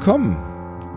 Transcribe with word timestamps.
Willkommen. 0.00 0.36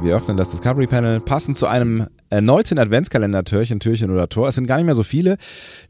Wir 0.02 0.14
öffnen 0.14 0.36
das 0.36 0.52
Discovery 0.52 0.86
Panel 0.86 1.22
passend 1.22 1.56
zu 1.56 1.68
einem 1.68 2.08
erneuten 2.30 2.78
Adventskalender 2.78 3.46
Türchen, 3.46 3.80
Türchen 3.80 4.12
oder 4.12 4.28
Tor. 4.28 4.50
Es 4.50 4.56
sind 4.56 4.68
gar 4.68 4.76
nicht 4.76 4.88
mehr 4.88 4.94
so 4.94 5.04
viele. 5.04 5.38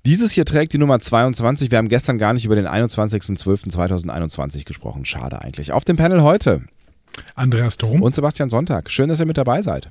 Dieses 0.05 0.31
hier 0.31 0.45
trägt 0.45 0.73
die 0.73 0.77
Nummer 0.77 0.99
22. 0.99 1.71
Wir 1.71 1.79
haben 1.79 1.87
gestern 1.87 2.19
gar 2.19 2.33
nicht 2.33 2.45
über 2.45 2.53
den 2.53 2.67
21.12.2021 2.67 4.63
gesprochen. 4.63 5.05
Schade 5.05 5.41
eigentlich. 5.41 5.71
Auf 5.71 5.85
dem 5.85 5.97
Panel 5.97 6.21
heute 6.21 6.61
Andreas 7.33 7.79
Dom. 7.79 8.03
und 8.03 8.13
Sebastian 8.13 8.51
Sonntag. 8.51 8.91
Schön, 8.91 9.09
dass 9.09 9.19
ihr 9.19 9.25
mit 9.25 9.39
dabei 9.39 9.63
seid. 9.63 9.89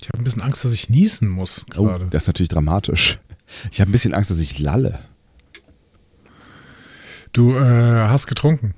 Ich 0.00 0.06
habe 0.08 0.18
ein 0.18 0.24
bisschen 0.24 0.42
Angst, 0.42 0.64
dass 0.64 0.72
ich 0.72 0.88
niesen 0.88 1.28
muss 1.28 1.66
Oh, 1.76 1.82
gerade. 1.86 2.06
das 2.10 2.22
ist 2.22 2.28
natürlich 2.28 2.50
dramatisch. 2.50 3.18
Ich 3.72 3.80
habe 3.80 3.90
ein 3.90 3.92
bisschen 3.92 4.14
Angst, 4.14 4.30
dass 4.30 4.38
ich 4.38 4.60
lalle. 4.60 5.00
du 7.32 7.56
äh, 7.56 8.06
hast 8.06 8.28
getrunken. 8.28 8.74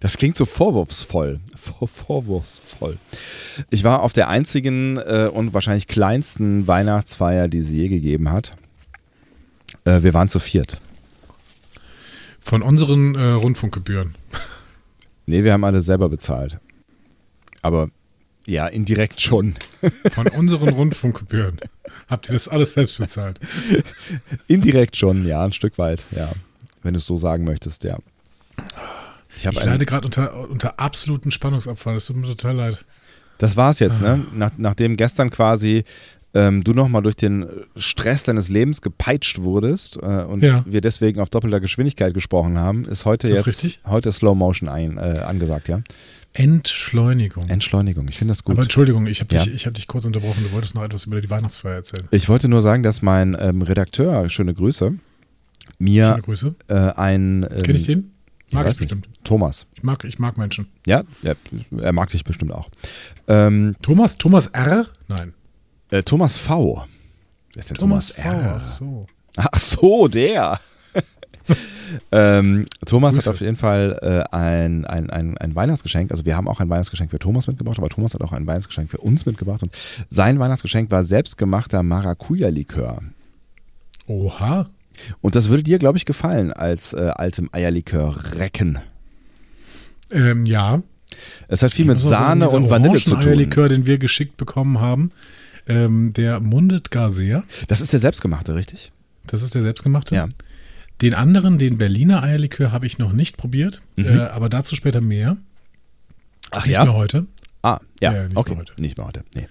Das 0.00 0.16
klingt 0.16 0.36
so 0.36 0.44
vorwurfsvoll. 0.44 1.40
Vor, 1.56 1.88
vorwurfsvoll. 1.88 2.98
Ich 3.70 3.84
war 3.84 4.02
auf 4.02 4.12
der 4.12 4.28
einzigen 4.28 4.96
äh, 4.96 5.30
und 5.32 5.54
wahrscheinlich 5.54 5.86
kleinsten 5.86 6.66
Weihnachtsfeier, 6.66 7.48
die 7.48 7.62
sie 7.62 7.76
je 7.76 7.88
gegeben 7.88 8.30
hat. 8.30 8.56
Äh, 9.84 10.02
wir 10.02 10.14
waren 10.14 10.28
zu 10.28 10.38
viert. 10.38 10.80
Von 12.40 12.62
unseren 12.62 13.14
äh, 13.14 13.32
Rundfunkgebühren. 13.32 14.14
Nee, 15.26 15.44
wir 15.44 15.52
haben 15.52 15.64
alle 15.64 15.80
selber 15.80 16.08
bezahlt. 16.08 16.58
Aber 17.62 17.88
ja, 18.46 18.66
indirekt 18.66 19.20
schon. 19.20 19.54
Von 20.12 20.26
unseren 20.28 20.68
Rundfunkgebühren. 20.68 21.60
Habt 22.08 22.28
ihr 22.28 22.34
das 22.34 22.48
alles 22.48 22.74
selbst 22.74 22.98
bezahlt? 22.98 23.40
Indirekt 24.46 24.96
schon, 24.96 25.26
ja, 25.26 25.42
ein 25.42 25.52
Stück 25.52 25.78
weit, 25.78 26.04
ja. 26.10 26.30
Wenn 26.82 26.92
du 26.92 26.98
es 26.98 27.06
so 27.06 27.16
sagen 27.16 27.44
möchtest, 27.44 27.84
ja. 27.84 27.98
Ich 29.36 29.44
Ich 29.44 29.64
leide 29.64 29.84
gerade 29.86 30.06
unter, 30.06 30.48
unter 30.50 30.78
absolutem 30.80 31.30
Spannungsabfall. 31.30 31.94
Das 31.94 32.06
tut 32.06 32.16
mir 32.16 32.26
total 32.28 32.54
leid. 32.56 32.84
Das 33.38 33.56
war's 33.56 33.78
jetzt, 33.80 34.02
Ah. 34.02 34.16
ne? 34.16 34.26
Nach, 34.34 34.50
nachdem 34.56 34.96
gestern 34.96 35.30
quasi 35.30 35.84
ähm, 36.36 36.64
du 36.64 36.72
nochmal 36.72 37.02
durch 37.02 37.14
den 37.14 37.46
Stress 37.76 38.24
deines 38.24 38.48
Lebens 38.48 38.80
gepeitscht 38.82 39.40
wurdest 39.40 39.96
äh, 39.96 40.00
und 40.24 40.42
Ja. 40.42 40.64
wir 40.66 40.80
deswegen 40.80 41.20
auf 41.20 41.30
doppelter 41.30 41.60
Geschwindigkeit 41.60 42.12
gesprochen 42.12 42.58
haben, 42.58 42.84
ist 42.86 43.04
heute 43.04 43.28
Das 43.28 43.38
jetzt 43.38 43.46
richtig. 43.46 43.80
heute 43.86 44.10
Slow 44.12 44.34
Motion 44.36 44.68
ein, 44.68 44.98
äh, 44.98 45.20
angesagt, 45.24 45.68
ja? 45.68 45.80
Entschleunigung. 46.32 47.48
Entschleunigung, 47.48 48.08
ich 48.08 48.18
finde 48.18 48.32
das 48.32 48.44
gut. 48.44 48.54
Aber 48.56 48.62
Entschuldigung, 48.62 49.06
ich 49.06 49.20
habe 49.20 49.34
Ja. 49.34 49.44
dich, 49.44 49.54
ich 49.54 49.66
hab 49.66 49.74
dich 49.74 49.86
kurz 49.86 50.04
unterbrochen. 50.04 50.42
Du 50.44 50.52
wolltest 50.52 50.74
noch 50.74 50.82
etwas 50.84 51.04
über 51.06 51.20
die 51.20 51.30
Weihnachtsfeier 51.30 51.74
erzählen. 51.76 52.06
ich 52.10 52.28
wollte 52.28 52.48
nur 52.48 52.62
sagen, 52.62 52.82
dass 52.82 53.02
mein 53.02 53.36
ähm, 53.38 53.62
Redakteur, 53.62 54.28
schöne 54.28 54.54
Grüße, 54.54 54.94
mir 55.78 56.06
Schöne 56.06 56.22
Grüße. 56.22 56.54
äh, 56.68 56.74
ein 56.74 57.46
ähm, 57.50 57.62
Kenn 57.62 57.76
ich 57.76 57.84
den? 57.86 58.10
Mag 58.52 58.62
ich 58.62 58.80
nicht. 58.80 58.90
bestimmt. 58.90 59.08
Thomas, 59.24 59.66
Ich 59.74 59.82
mag, 59.82 60.04
ich 60.04 60.18
mag 60.18 60.36
Menschen. 60.38 60.68
ja, 60.86 61.02
ja, 61.22 61.32
er 61.80 61.92
mag 61.92 62.08
dich 62.10 62.24
bestimmt 62.24 62.52
auch. 62.52 62.68
Ähm, 63.26 63.74
Thomas, 63.82 64.16
Thomas 64.18 64.46
R? 64.48 64.86
Nein. 65.08 65.34
äh, 65.90 66.02
Thomas 66.02 66.38
V. 66.38 66.84
Wer 67.54 67.60
ist 67.60 67.70
denn 67.70 67.76
Thomas, 67.76 68.10
V. 68.10 68.22
R? 68.28 68.60
Ach 68.60 68.64
so. 68.64 69.06
Ach 69.36 69.58
so, 69.58 70.08
der. 70.08 70.60
ähm, 72.12 72.66
Thomas 72.86 73.14
Grüße. 73.14 73.28
hat 73.28 73.34
auf 73.34 73.40
jeden 73.40 73.56
Fall 73.56 73.98
äh, 74.02 74.34
ein, 74.36 74.84
ein, 74.84 75.10
ein, 75.10 75.36
ein 75.38 75.54
Weihnachtsgeschenk. 75.54 76.10
Also 76.10 76.24
wir 76.24 76.36
haben 76.36 76.48
auch 76.48 76.60
ein 76.60 76.68
Weihnachtsgeschenk 76.70 77.10
für 77.10 77.18
Thomas 77.18 77.46
mitgebracht, 77.46 77.78
aber 77.78 77.88
Thomas 77.88 78.14
hat 78.14 78.22
auch 78.22 78.32
ein 78.32 78.46
Weihnachtsgeschenk 78.46 78.90
für 78.90 78.98
uns 78.98 79.26
mitgebracht. 79.26 79.62
Und 79.62 79.72
sein 80.10 80.38
Weihnachtsgeschenk 80.38 80.90
war 80.90 81.04
selbstgemachter 81.04 81.82
Maracuja-Likör. 81.82 83.02
Oha. 84.06 84.70
Und 85.20 85.34
das 85.34 85.48
würde 85.48 85.62
dir, 85.62 85.78
glaube 85.78 85.98
ich, 85.98 86.04
gefallen 86.04 86.52
als 86.52 86.92
äh, 86.92 87.10
altem 87.14 87.48
Eierlikör-Recken. 87.52 88.78
Ähm, 90.10 90.46
ja. 90.46 90.82
Es 91.48 91.62
hat 91.62 91.72
viel 91.72 91.84
Ich 91.84 91.90
mit 91.92 92.00
sagen, 92.00 92.24
Sahne 92.24 92.44
dieser 92.46 92.56
und 92.56 92.70
Vanille 92.70 92.94
zu 92.98 93.04
tun. 93.04 93.12
Orangeneierlikör, 93.14 93.68
den 93.68 93.86
wir 93.86 93.98
geschickt 93.98 94.36
bekommen 94.36 94.80
haben, 94.80 95.10
ähm, 95.66 96.12
der 96.12 96.40
mundet 96.40 96.90
gar 96.90 97.10
sehr. 97.10 97.44
Das 97.68 97.80
ist 97.80 97.92
der 97.92 98.00
selbstgemachte, 98.00 98.54
richtig? 98.54 98.92
Das 99.26 99.42
ist 99.42 99.54
der 99.54 99.62
selbstgemachte. 99.62 100.14
Ja. 100.14 100.28
Den 101.00 101.14
anderen, 101.14 101.58
den 101.58 101.78
Berliner 101.78 102.22
Eierlikör, 102.22 102.70
habe 102.72 102.86
ich 102.86 102.98
noch 102.98 103.12
nicht 103.12 103.36
probiert, 103.36 103.82
Mhm. 103.96 104.06
äh, 104.06 104.20
aber 104.20 104.48
dazu 104.48 104.76
später 104.76 105.00
mehr. 105.00 105.36
Ach 106.52 106.66
nicht 106.66 106.78
mehr 106.78 106.94
heute. 106.94 107.26
Ah, 107.62 107.78
ja, 108.00 108.12
Ja, 108.14 108.28
nicht 108.28 108.36
okay. 108.36 108.50
mehr 108.52 108.60
heute. 108.60 108.72
Nicht 108.80 108.96
mehr 108.98 109.06
heute, 109.06 109.24
nee. 109.34 109.48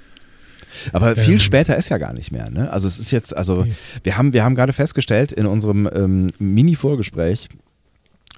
Aber 0.91 1.15
viel 1.15 1.33
Ähm. 1.33 1.39
später 1.39 1.75
ist 1.77 1.89
ja 1.89 1.97
gar 1.97 2.13
nicht 2.13 2.31
mehr, 2.31 2.49
ne? 2.49 2.71
Also 2.71 2.87
es 2.87 2.99
ist 2.99 3.11
jetzt, 3.11 3.35
also 3.35 3.63
Nee. 3.65 3.73
wir 4.03 4.17
haben, 4.17 4.33
wir 4.33 4.43
haben 4.43 4.55
gerade 4.55 4.73
festgestellt 4.73 5.31
in 5.31 5.45
unserem 5.45 5.89
ähm, 5.93 6.27
Mini-Vorgespräch, 6.39 7.49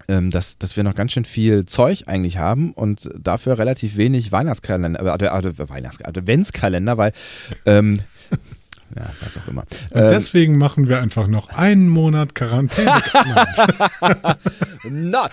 ähm, 0.08 0.30
dass, 0.32 0.58
dass 0.58 0.76
wir 0.76 0.84
noch 0.84 0.96
ganz 0.96 1.14
schön 1.14 1.26
viel 1.26 1.66
Zeug 1.66 2.04
eigentlich 2.08 2.38
haben 2.38 2.74
und 2.74 3.10
dafür 3.18 3.58
relativ 3.58 3.98
wenig 3.98 4.32
Weihnachtskalender, 4.32 5.04
äh, 5.04 5.10
Ad- 5.10 5.28
Ad- 5.28 5.70
Weihnachts 5.70 6.04
Adventskalender, 6.04 6.98
weil 6.98 7.12
ähm, 7.66 8.00
ja, 8.96 9.04
was 9.22 9.38
auch 9.38 9.48
immer. 9.48 9.64
Und 9.92 10.02
Ähm, 10.02 10.10
deswegen 10.12 10.58
machen 10.58 10.88
wir 10.88 11.00
einfach 11.02 11.28
noch 11.28 11.50
einen 11.50 11.90
Monat 11.90 12.36
Quarantäne. 12.36 12.92
Not! 14.90 15.32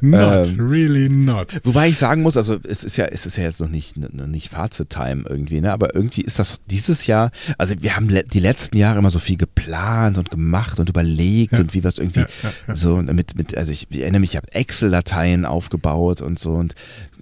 Not, 0.00 0.48
Ähm. 0.48 0.60
really 0.60 1.08
not. 1.08 1.54
Wobei 1.64 1.88
ich 1.88 1.98
sagen 1.98 2.22
muss, 2.22 2.36
also 2.36 2.58
es 2.68 2.84
ist 2.84 2.96
ja, 2.96 3.06
es 3.06 3.26
ist 3.26 3.36
ja 3.36 3.44
jetzt 3.44 3.60
noch 3.60 3.68
nicht, 3.68 3.96
noch 3.96 4.26
nicht 4.26 4.50
Fazit-Time 4.50 5.24
irgendwie, 5.28 5.60
ne? 5.60 5.72
Aber 5.72 5.94
irgendwie 5.94 6.22
ist 6.22 6.38
das 6.38 6.58
dieses 6.70 7.06
Jahr, 7.06 7.30
also 7.58 7.74
wir 7.80 7.96
haben 7.96 8.08
le 8.08 8.24
die 8.24 8.40
letzten 8.40 8.76
Jahre 8.76 8.98
immer 8.98 9.10
so 9.10 9.18
viel 9.18 9.36
geplant 9.36 10.18
und 10.18 10.30
gemacht 10.30 10.78
und 10.78 10.88
überlegt 10.88 11.52
Ja. 11.52 11.60
und 11.60 11.74
wie 11.74 11.84
was 11.84 11.98
irgendwie 11.98 12.20
Ja, 12.20 12.52
ja, 12.68 12.76
so 12.76 12.94
und 12.96 13.12
mit, 13.14 13.36
mit, 13.36 13.56
also 13.56 13.72
ich, 13.72 13.86
ich 13.90 14.00
erinnere 14.00 14.20
mich, 14.20 14.30
ich 14.30 14.36
habe 14.36 14.52
Excel-Dateien 14.52 15.44
aufgebaut 15.46 16.20
und 16.20 16.38
so 16.38 16.52
und 16.52 16.74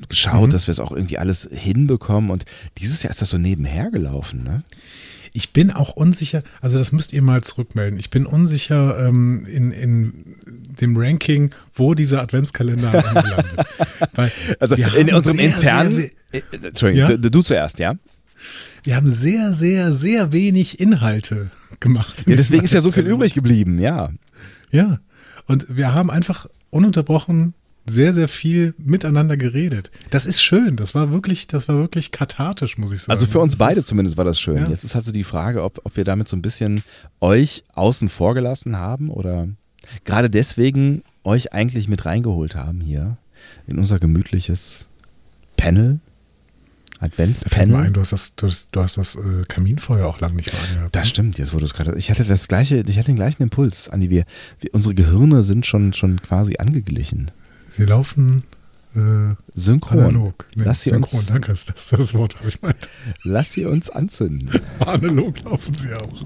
geschaut, 0.09 0.49
Mhm. 0.49 0.53
dass 0.53 0.67
wir 0.67 0.73
es 0.73 0.81
auch 0.81 0.93
irgendwie 0.93 1.19
alles 1.19 1.49
hinbekommen 1.53 2.31
und 2.31 2.45
dieses 2.79 3.03
Jahr 3.03 3.11
ist 3.11 3.23
das 3.23 3.31
so 3.31 3.39
nebenher 3.39 3.91
gelaufen, 3.91 4.43
ne? 4.43 4.63
Ich 5.35 5.55
bin 5.55 5.71
auch 5.71 5.97
unsicher, 5.97 6.43
also 6.61 6.77
das 6.77 6.93
müsst 6.93 7.15
ihr 7.15 7.23
mal 7.23 7.43
zurückmelden. 7.43 7.99
Ich 7.99 8.11
bin 8.11 8.27
unsicher 8.27 8.99
ähm, 9.09 9.47
in, 9.47 9.71
in 9.73 10.32
dem 10.81 10.97
Ranking, 10.97 11.51
wo 11.75 11.95
dieser 11.95 12.21
Adventskalender 12.23 12.89
angelandet. 12.93 13.67
Also 14.61 14.75
in 14.77 15.15
unserem 15.15 15.37
sehr, 15.37 15.47
internen, 15.47 15.97
Sehr, 15.97 16.11
äh, 16.33 16.43
Entschuldigung, 16.67 17.11
Ja? 17.11 17.17
du, 17.17 17.31
du 17.31 17.43
zuerst, 17.43 17.79
ja? 17.79 17.95
wir 18.85 18.97
haben 18.97 19.09
sehr, 19.09 19.55
sehr, 19.55 19.93
sehr 19.95 20.33
wenig 20.33 20.81
Inhalte 20.81 21.51
gemacht. 21.81 22.25
ja 22.27 22.37
deswegen 22.37 22.65
ist 22.65 22.75
ja 22.75 22.81
so 22.81 22.91
viel 22.93 23.07
übrig 23.07 23.35
geblieben, 23.35 23.79
ja. 23.79 24.11
Ja. 24.71 24.99
Und 25.47 25.67
wir 25.69 25.95
haben 25.95 26.11
einfach 26.11 26.47
ununterbrochen 26.71 27.55
sehr, 27.89 28.15
sehr 28.15 28.29
viel 28.29 28.75
miteinander 28.79 29.37
geredet. 29.37 29.91
Das 30.11 30.25
ist 30.27 30.41
schön. 30.43 30.77
Das 30.77 30.95
war 30.95 31.13
wirklich, 31.13 31.47
das 31.49 31.69
war 31.69 31.77
wirklich 31.77 32.13
kathartisch, 32.13 32.79
muss 32.79 32.93
ich 32.93 33.01
sagen. 33.03 33.11
Also 33.13 33.27
für 33.27 33.41
uns 33.41 33.53
Das 33.53 33.59
beide 33.59 33.81
ist- 33.81 33.87
zumindest 33.87 34.17
war 34.17 34.25
das 34.25 34.41
schön. 34.41 34.59
Ja. 34.59 34.69
Jetzt 34.69 34.85
ist 34.85 34.95
halt 34.95 35.05
so 35.05 35.11
die 35.13 35.25
Frage, 35.25 35.63
ob, 35.65 35.81
ob 35.85 35.97
wir 35.97 36.05
damit 36.05 36.29
so 36.29 36.37
ein 36.37 36.43
bisschen 36.43 36.83
euch 37.21 37.65
außen 37.75 38.09
vor 38.09 38.35
gelassen 38.35 38.77
haben 38.79 39.11
oder 39.11 39.49
gerade 40.05 40.31
deswegen 40.31 41.03
euch 41.25 41.53
eigentlich 41.53 41.89
mit 41.89 42.05
reingeholt 42.05 42.57
haben 42.57 42.81
hier 42.81 43.17
in 43.67 43.79
unser 43.79 43.99
gemütliches 43.99 44.89
Panel. 45.57 45.85
Mir 45.85 46.01
ein, 47.03 47.11
Adventspanel. 47.11 47.91
du 47.91 48.01
hast 48.01 48.13
das, 48.13 48.37
du 48.37 48.47
hast, 48.47 48.69
du 48.71 48.81
hast 48.81 48.97
das 48.97 49.17
äh, 49.17 49.43
Kaminfeuer 49.49 50.07
auch 50.07 50.21
lang 50.21 50.35
nicht 50.35 50.53
mehr 50.53 50.63
angehabt. 50.69 50.95
Das 50.95 51.09
stimmt, 51.09 51.39
jetzt 51.39 51.53
wurde 51.53 51.65
es 51.65 51.75
gerade. 51.75 51.97
Ich 51.97 52.11
hatte 52.11 52.25
das 52.25 52.49
gleiche, 52.49 52.85
ich 52.87 52.97
hatte 52.97 53.07
den 53.07 53.17
gleichen 53.17 53.43
Impuls, 53.43 53.89
Andi. 53.89 54.09
Wir, 54.11 54.25
wir, 54.61 54.73
unsere 54.73 54.95
Gehirne 54.95 55.43
sind 55.43 55.67
schon, 55.67 55.93
schon 55.93 56.21
quasi 56.23 56.57
angeglichen. 56.59 57.31
Sie 57.77 57.85
laufen 57.85 58.45
äh, 58.95 59.35
Synchron. 59.55 60.01
analog. 60.01 60.47
Nee, 60.55 60.65
Lass 60.65 60.83
sie 60.83 60.91
synchron, 60.91 61.21
uns- 61.21 61.27
danke, 61.29 61.53
ist 61.53 61.69
das 61.69 61.89
das 61.89 62.15
Wort, 62.15 62.37
was 62.41 62.55
ich 62.55 62.63
meinte. 62.63 62.89
Lass 63.25 63.53
sie 63.53 63.65
uns 63.67 63.91
anzünden. 63.91 64.51
Analog 64.81 65.41
laufen 65.45 65.75
sie 65.75 65.93
auch. 65.95 66.25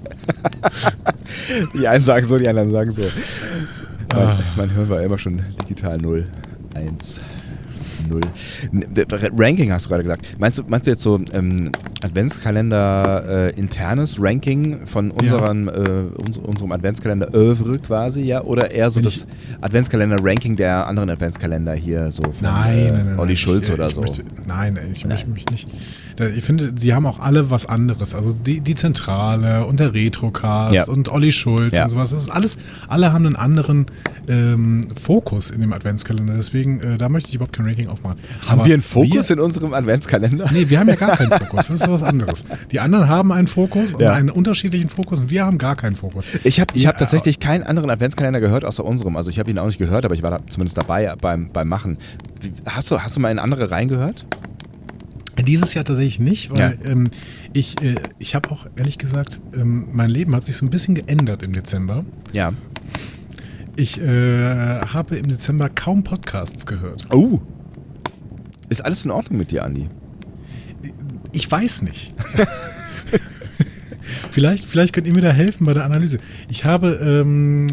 Die 1.74 1.86
einen 1.88 2.04
sagen 2.04 2.26
so, 2.26 2.38
die 2.38 2.48
anderen 2.48 2.70
sagen 2.72 2.90
so. 2.90 3.02
Mein, 3.02 4.18
Ah. 4.28 4.42
mein 4.56 4.70
Hirn 4.70 4.88
war 4.88 5.02
immer 5.02 5.18
schon 5.18 5.42
digital 5.60 5.98
0, 5.98 6.26
1, 6.74 7.20
0. 8.08 8.20
Ranking 9.36 9.72
hast 9.72 9.86
du 9.86 9.88
gerade 9.90 10.02
gesagt. 10.02 10.26
Meinst 10.38 10.58
du, 10.58 10.64
meinst 10.66 10.86
du 10.86 10.90
jetzt 10.90 11.02
so 11.02 11.20
ähm, 11.32 11.70
Adventskalender 12.02 13.24
äh, 13.28 13.58
internes 13.58 14.16
Ranking 14.20 14.86
von 14.86 15.10
unseren, 15.10 15.66
ja. 15.66 15.72
äh, 15.72 16.00
uns, 16.26 16.38
unserem 16.38 16.72
Adventskalender 16.72 17.32
Oeuvre 17.34 17.78
quasi, 17.78 18.22
ja? 18.22 18.42
Oder 18.42 18.70
eher 18.70 18.90
so 18.90 18.96
Wenn 18.96 19.04
das 19.04 19.26
Adventskalender-Ranking 19.60 20.56
der 20.56 20.86
anderen 20.86 21.10
Adventskalender 21.10 21.74
hier, 21.74 22.10
so 22.10 22.22
von 22.22 22.34
nein, 22.40 22.78
äh, 22.78 22.92
nein, 22.92 23.06
nein, 23.06 23.18
Olli 23.18 23.36
Schulz 23.36 23.70
oder 23.70 23.90
so? 23.90 24.00
Möchte, 24.00 24.22
nein, 24.46 24.78
ich 24.92 25.04
nein. 25.04 25.12
möchte 25.12 25.30
mich 25.30 25.46
nicht 25.50 25.68
ich 26.24 26.44
finde, 26.44 26.72
die 26.72 26.94
haben 26.94 27.06
auch 27.06 27.20
alle 27.20 27.50
was 27.50 27.66
anderes. 27.66 28.14
Also 28.14 28.32
die, 28.32 28.60
die 28.60 28.74
Zentrale 28.74 29.66
und 29.66 29.80
der 29.80 29.92
Retrocast 29.92 30.74
ja. 30.74 30.84
und 30.86 31.10
Olli 31.10 31.32
Schulz 31.32 31.74
ja. 31.74 31.84
und 31.84 31.90
sowas. 31.90 32.10
Das 32.10 32.22
ist 32.22 32.30
alles, 32.30 32.58
alle 32.88 33.12
haben 33.12 33.26
einen 33.26 33.36
anderen 33.36 33.86
ähm, 34.28 34.88
Fokus 34.94 35.50
in 35.50 35.60
dem 35.60 35.72
Adventskalender. 35.72 36.34
Deswegen, 36.34 36.80
äh, 36.80 36.96
da 36.96 37.08
möchte 37.08 37.28
ich 37.28 37.34
überhaupt 37.34 37.54
kein 37.54 37.66
Ranking 37.66 37.88
aufmachen. 37.96 38.19
Haben 38.43 38.60
Aber 38.60 38.66
wir 38.66 38.75
einen 38.75 38.82
Fokus 38.82 39.28
wir, 39.28 39.37
in 39.37 39.43
unserem 39.43 39.75
Adventskalender? 39.75 40.50
Nee, 40.52 40.69
wir 40.69 40.78
haben 40.78 40.88
ja 40.88 40.94
gar 40.94 41.16
keinen 41.16 41.31
Fokus. 41.38 41.69
Das 41.69 41.81
ist 41.81 41.88
was 41.88 42.02
anderes. 42.02 42.44
Die 42.70 42.81
anderen 42.81 43.08
haben 43.08 43.32
einen 43.32 43.46
Fokus 43.46 43.94
und 43.94 44.00
ja. 44.00 44.12
einen 44.12 44.31
unterschiedlichen 44.31 44.88
Fokus 44.88 45.20
und 45.20 45.31
wir 45.31 45.44
haben 45.44 45.58
gar 45.58 45.76
keinen 45.76 45.96
Fokus. 45.96 46.26
Ich 46.44 46.60
habe 46.60 46.75
ich 46.76 46.87
hab 46.87 46.98
tatsächlich 46.98 47.40
keinen 47.40 47.62
anderen 47.62 47.90
Adventskalender 47.90 48.40
gehört 48.40 48.64
außer 48.64 48.84
unserem. 48.84 49.16
Also 49.16 49.31
ich 49.31 49.38
habe 49.38 49.50
ihn 49.50 49.58
auch 49.58 49.66
nicht 49.66 49.78
gehört, 49.78 50.04
aber 50.04 50.14
ich 50.14 50.22
war 50.22 50.31
da 50.31 50.40
zumindest 50.48 50.78
dabei 50.78 51.14
beim, 51.20 51.50
beim 51.52 51.69
Machen. 51.69 51.98
Hast 52.66 52.90
du, 52.90 53.00
hast 53.00 53.16
du 53.16 53.20
mal 53.20 53.31
in 53.31 53.38
andere 53.38 53.70
reingehört? 53.70 54.26
Dieses 55.44 55.75
Jahr 55.75 55.84
tatsächlich 55.84 56.19
nicht, 56.19 56.50
weil 56.50 56.78
ja. 56.82 56.90
ähm, 56.90 57.10
ich, 57.52 57.82
äh, 57.82 57.96
ich 58.19 58.34
habe 58.34 58.50
auch 58.50 58.66
ehrlich 58.76 58.96
gesagt, 58.96 59.40
ähm, 59.54 59.88
mein 59.92 60.08
Leben 60.08 60.34
hat 60.34 60.46
sich 60.46 60.56
so 60.56 60.64
ein 60.64 60.70
bisschen 60.70 60.94
geändert 60.94 61.42
im 61.42 61.52
Dezember. 61.52 62.04
Ja. 62.32 62.52
Ich 63.76 64.00
äh, 64.00 64.81
habe 64.81 65.16
im 65.16 65.28
Dezember 65.28 65.69
kaum 65.69 66.02
Podcasts 66.02 66.64
gehört. 66.64 67.06
Oh. 67.12 67.40
Ist 68.68 68.84
alles 68.84 69.04
in 69.04 69.10
Ordnung 69.10 69.38
mit 69.38 69.50
dir, 69.50 69.64
Andi? 69.64 69.88
Ich 71.32 71.50
weiß 71.50 71.82
nicht. 71.82 72.14
vielleicht, 74.30 74.64
vielleicht 74.64 74.92
könnt 74.92 75.06
ihr 75.06 75.14
mir 75.14 75.22
da 75.22 75.30
helfen 75.30 75.66
bei 75.66 75.74
der 75.74 75.84
Analyse. 75.84 76.18
Ich 76.48 76.64
habe 76.64 76.98
ähm, 77.02 77.66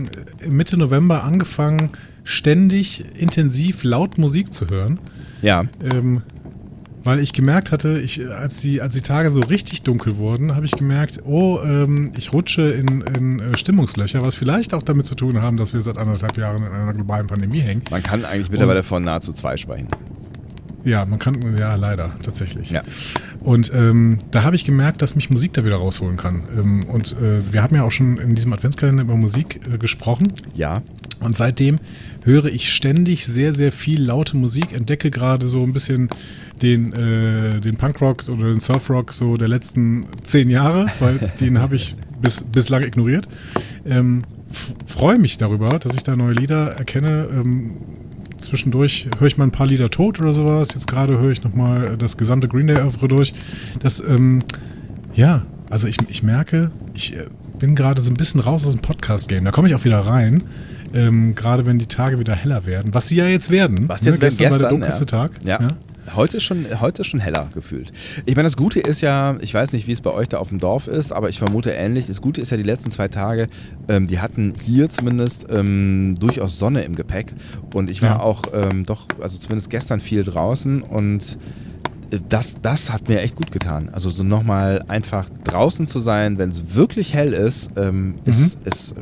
Mitte 0.50 0.78
November 0.78 1.24
angefangen, 1.24 1.90
ständig 2.24 3.04
intensiv 3.20 3.84
laut 3.84 4.18
Musik 4.18 4.54
zu 4.54 4.70
hören. 4.70 5.00
Ja. 5.42 5.66
Ähm, 5.94 6.22
weil 7.04 7.20
ich 7.20 7.34
gemerkt 7.34 7.72
hatte, 7.72 8.00
ich, 8.00 8.26
als, 8.30 8.62
die, 8.62 8.82
als 8.82 8.94
die 8.94 9.02
Tage 9.02 9.30
so 9.30 9.42
richtig 9.42 9.84
dunkel 9.84 10.18
wurden, 10.18 10.56
habe 10.56 10.66
ich 10.66 10.72
gemerkt, 10.72 11.20
oh, 11.26 11.60
ähm, 11.64 12.14
ich 12.18 12.32
rutsche 12.32 12.62
in, 12.62 13.02
in 13.18 13.40
äh, 13.40 13.58
Stimmungslöcher, 13.58 14.22
was 14.22 14.36
vielleicht 14.36 14.74
auch 14.74 14.84
damit 14.84 15.06
zu 15.06 15.16
tun 15.16 15.42
haben, 15.42 15.58
dass 15.58 15.74
wir 15.74 15.82
seit 15.82 15.98
anderthalb 15.98 16.38
Jahren 16.38 16.64
in 16.64 16.72
einer 16.72 16.94
globalen 16.94 17.28
Pandemie 17.28 17.60
hängen. 17.60 17.82
Man 17.92 18.04
kann 18.04 18.24
eigentlich 18.24 18.50
mittlerweile 18.50 18.80
Und, 18.80 18.86
von 18.86 19.04
nahezu 19.04 19.34
zwei 19.34 19.58
sprechen. 19.58 19.88
Ja, 20.86 21.06
man 21.06 21.20
kann, 21.20 21.58
ja, 21.58 21.76
leider, 21.76 22.12
tatsächlich. 22.22 22.72
Ja. 22.72 22.84
Und 23.40 23.72
ähm, 23.74 24.20
da 24.32 24.44
habe 24.44 24.56
ich 24.56 24.66
gemerkt, 24.66 25.02
dass 25.02 25.16
mich 25.16 25.30
Musik 25.30 25.54
da 25.54 25.64
wieder 25.64 25.78
rausholen 25.78 26.18
kann. 26.18 26.44
Ähm, 26.58 26.82
und 26.88 27.14
äh, 27.14 27.42
wir 27.52 27.64
haben 27.64 27.76
ja 27.76 27.84
auch 27.84 27.92
schon 27.92 28.18
in 28.18 28.36
diesem 28.36 28.52
Adventskalender 28.54 29.04
über 29.04 29.16
Musik 29.16 29.62
äh, 29.72 29.78
gesprochen. 29.78 30.34
Ja. 30.56 30.82
Und 31.20 31.38
seitdem 31.38 31.80
höre 32.26 32.46
ich 32.46 32.74
ständig 32.74 33.26
sehr, 33.26 33.54
sehr 33.54 33.72
viel 33.72 34.04
laute 34.04 34.36
Musik, 34.36 34.74
entdecke 34.74 35.10
gerade 35.10 35.48
so 35.48 35.64
ein 35.64 35.72
bisschen 35.72 36.10
den, 36.62 36.92
äh, 36.94 37.62
den 37.62 37.78
Punkrock 37.78 38.28
oder 38.28 38.46
den 38.46 38.60
Surfrock 38.60 39.14
so 39.14 39.38
der 39.38 39.48
letzten 39.48 40.06
zehn 40.24 40.50
Jahre, 40.50 40.88
weil 41.00 41.18
den 41.40 41.60
habe 41.60 41.76
ich 41.76 41.96
bis, 42.22 42.44
bislang 42.44 42.84
ignoriert. 42.84 43.28
Ähm, 43.86 44.24
Freue 44.86 45.18
mich 45.18 45.38
darüber, 45.38 45.80
dass 45.80 45.96
ich 45.96 46.04
da 46.04 46.16
neue 46.16 46.34
Lieder 46.34 46.74
erkenne. 46.74 47.28
Ähm, 47.32 47.72
zwischendurch 48.44 49.08
höre 49.18 49.28
ich 49.28 49.38
mal 49.38 49.46
ein 49.46 49.52
paar 49.52 49.68
Lieder 49.68 49.90
tot 49.90 50.20
oder 50.20 50.34
sowas. 50.34 50.70
Jetzt 50.74 50.88
gerade 50.88 51.18
höre 51.18 51.32
ich 51.32 51.44
nochmal 51.44 51.96
das 51.98 52.18
gesamte 52.18 52.48
Green 52.48 52.68
Day 52.68 52.78
Oeuvre 52.78 53.08
durch. 53.08 53.34
Das, 53.80 54.00
ähm, 54.00 54.40
ja, 55.14 55.44
also 55.70 55.88
ich, 55.88 55.98
ich 56.10 56.24
merke, 56.24 56.72
ich 56.94 57.16
äh, 57.16 57.26
bin 57.60 57.76
gerade 57.76 58.02
so 58.02 58.12
ein 58.12 58.16
bisschen 58.16 58.42
raus 58.42 58.66
aus 58.66 58.74
dem 58.74 58.82
Podcast-Game. 58.82 59.46
Da 59.46 59.52
komme 59.52 59.68
ich 59.68 59.76
auch 59.76 59.86
wieder 59.86 60.00
rein. 60.00 60.44
Ähm, 60.94 61.34
gerade 61.34 61.66
wenn 61.66 61.80
die 61.80 61.88
Tage 61.88 62.20
wieder 62.20 62.36
heller 62.36 62.68
werden. 62.68 62.94
Was 62.94 63.08
sie 63.08 63.16
ja 63.16 63.28
jetzt 63.28 63.50
werden. 63.50 63.90
Was 63.90 64.06
jetzt 64.06 64.22
ne? 64.22 64.28
gestern, 64.28 64.50
gestern 64.50 64.52
war 64.52 64.60
der 64.60 64.70
dunkelste 64.70 65.04
ja. 65.04 65.06
Tag. 65.06 65.32
ja. 65.44 65.62
ja. 65.62 65.68
Heute 66.16 66.38
ist, 66.38 66.44
schon, 66.44 66.66
heute 66.82 67.02
ist 67.02 67.08
schon 67.08 67.20
heller 67.20 67.50
gefühlt. 67.54 67.92
Ich 68.26 68.36
meine, 68.36 68.46
das 68.46 68.58
Gute 68.58 68.80
ist 68.80 69.02
ja, 69.02 69.38
ich 69.42 69.54
weiß 69.54 69.74
nicht, 69.74 69.88
wie 69.88 69.94
es 69.94 70.02
bei 70.02 70.12
euch 70.12 70.28
da 70.30 70.38
auf 70.38 70.50
dem 70.50 70.60
Dorf 70.60 70.88
ist, 70.88 71.12
aber 71.12 71.30
ich 71.30 71.40
vermute 71.40 71.72
ähnlich. 71.72 72.08
Das 72.08 72.22
Gute 72.22 72.42
ist 72.42 72.52
ja, 72.52 72.58
die 72.58 72.64
letzten 72.64 72.92
zwei 72.92 73.08
Tage, 73.08 73.48
ähm, 73.88 74.08
die 74.08 74.20
hatten 74.20 74.54
hier 74.62 74.90
zumindest 74.90 75.48
ähm, 75.50 76.16
durchaus 76.20 76.60
Sonne 76.60 76.84
im 76.84 76.96
Gepäck. 76.96 77.34
Und 77.74 77.90
ich 77.90 78.02
war 78.02 78.10
ja. 78.10 78.20
auch 78.20 78.42
ähm, 78.54 78.86
doch, 78.86 79.08
also 79.22 79.38
zumindest 79.38 79.70
gestern 79.70 80.02
viel 80.02 80.24
draußen 80.24 80.82
und 80.82 81.38
äh, 82.12 82.20
das, 82.30 82.58
das 82.62 82.92
hat 82.92 83.08
mir 83.10 83.22
echt 83.22 83.36
gut 83.36 83.52
getan. 83.52 83.90
Also 83.92 84.10
so 84.10 84.24
nochmal 84.24 84.84
einfach 84.88 85.28
draußen 85.44 85.88
zu 85.88 86.00
sein, 86.00 86.38
wenn 86.38 86.50
es 86.50 86.76
wirklich 86.76 87.14
hell 87.14 87.34
ist, 87.34 87.72
ähm, 87.76 88.16
ist, 88.26 88.62
mhm. 88.62 88.68
ist, 88.68 88.96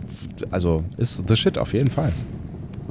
also 0.51 0.83
ist 0.97 1.23
the 1.27 1.35
shit 1.35 1.57
auf 1.57 1.73
jeden 1.73 1.89
Fall. 1.89 2.11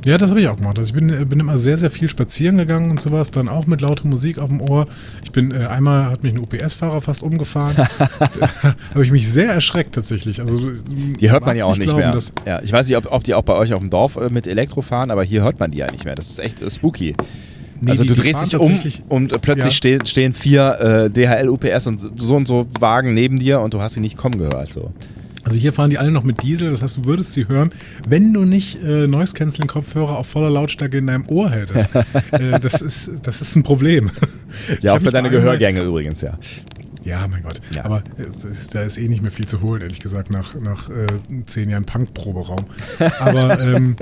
Ja, 0.04 0.16
das 0.16 0.30
habe 0.30 0.40
ich 0.40 0.48
auch 0.48 0.56
gemacht. 0.56 0.78
Also 0.78 0.88
ich 0.88 0.94
bin, 0.94 1.10
äh, 1.10 1.24
bin 1.24 1.40
immer 1.40 1.58
sehr, 1.58 1.76
sehr 1.76 1.90
viel 1.90 2.08
spazieren 2.08 2.56
gegangen 2.56 2.90
und 2.90 3.00
sowas, 3.00 3.30
dann 3.30 3.48
auch 3.48 3.66
mit 3.66 3.80
lauter 3.80 4.06
Musik 4.06 4.38
auf 4.38 4.48
dem 4.48 4.60
Ohr. 4.60 4.86
Ich 5.22 5.32
bin, 5.32 5.50
äh, 5.50 5.66
einmal 5.66 6.10
hat 6.10 6.22
mich 6.22 6.32
ein 6.32 6.38
UPS-Fahrer 6.38 7.00
fast 7.00 7.22
umgefahren. 7.22 7.76
habe 8.94 9.04
ich 9.04 9.10
mich 9.10 9.30
sehr 9.30 9.52
erschreckt 9.52 9.94
tatsächlich. 9.94 10.40
Also, 10.40 10.70
die 10.70 11.30
hört 11.30 11.44
man 11.44 11.56
ja 11.56 11.66
auch 11.66 11.76
nicht 11.76 11.94
glauben, 11.94 12.10
mehr. 12.10 12.18
Ja, 12.46 12.60
ich 12.62 12.72
weiß 12.72 12.88
nicht, 12.88 12.96
ob, 12.96 13.12
ob, 13.12 13.24
die 13.24 13.34
auch 13.34 13.42
bei 13.42 13.54
euch 13.54 13.74
auf 13.74 13.80
dem 13.80 13.90
Dorf 13.90 14.16
äh, 14.16 14.28
mit 14.30 14.46
Elektro 14.46 14.80
fahren, 14.80 15.10
aber 15.10 15.22
hier 15.22 15.42
hört 15.42 15.60
man 15.60 15.70
die 15.70 15.78
ja 15.78 15.90
nicht 15.90 16.04
mehr. 16.04 16.14
Das 16.14 16.30
ist 16.30 16.38
echt 16.38 16.62
äh, 16.62 16.70
spooky. 16.70 17.14
Nee, 17.82 17.90
also 17.90 18.02
die, 18.02 18.10
du 18.10 18.14
drehst 18.14 18.52
dich 18.52 18.58
um 18.58 18.78
und 19.08 19.40
plötzlich 19.40 19.66
ja. 19.66 19.70
stehen, 19.72 20.06
stehen 20.06 20.32
vier 20.34 20.80
äh, 20.80 21.10
DHL, 21.10 21.48
UPS 21.48 21.86
und 21.86 22.20
so 22.20 22.36
und 22.36 22.46
so 22.46 22.66
Wagen 22.78 23.14
neben 23.14 23.38
dir 23.38 23.60
und 23.60 23.72
du 23.72 23.80
hast 23.80 23.94
sie 23.94 24.00
nicht 24.00 24.18
kommen 24.18 24.38
gehört. 24.38 24.72
So. 24.72 24.92
Also 25.50 25.60
hier 25.60 25.72
fahren 25.72 25.90
die 25.90 25.98
alle 25.98 26.12
noch 26.12 26.22
mit 26.22 26.44
Diesel, 26.44 26.70
das 26.70 26.80
heißt, 26.80 26.98
du 26.98 27.04
würdest 27.06 27.32
sie 27.32 27.48
hören, 27.48 27.72
wenn 28.08 28.32
du 28.32 28.44
nicht 28.44 28.80
äh, 28.84 29.08
Noise 29.08 29.34
Canceling 29.34 29.66
Kopfhörer 29.66 30.16
auf 30.16 30.28
voller 30.28 30.48
Lautstärke 30.48 30.98
in 30.98 31.08
deinem 31.08 31.26
Ohr 31.26 31.50
hättest. 31.50 31.92
äh, 32.30 32.60
das, 32.60 32.80
ist, 32.80 33.10
das 33.24 33.42
ist 33.42 33.56
ein 33.56 33.64
Problem. 33.64 34.12
Ja, 34.80 34.94
auch 34.94 35.00
für 35.00 35.10
deine 35.10 35.28
Gehörgänge 35.28 35.82
übrigens, 35.82 36.20
ja. 36.20 36.38
Ja, 37.02 37.26
mein 37.26 37.42
Gott. 37.42 37.60
Ja. 37.74 37.84
Aber 37.84 37.96
äh, 38.16 38.26
da 38.72 38.82
ist 38.82 38.96
eh 38.96 39.08
nicht 39.08 39.22
mehr 39.22 39.32
viel 39.32 39.46
zu 39.46 39.60
holen, 39.60 39.82
ehrlich 39.82 39.98
gesagt, 39.98 40.30
nach, 40.30 40.54
nach 40.54 40.88
äh, 40.88 41.06
zehn 41.46 41.68
Jahren 41.68 41.84
Punk-Proberaum. 41.84 42.66
Aber 43.18 43.60
ähm, 43.60 43.96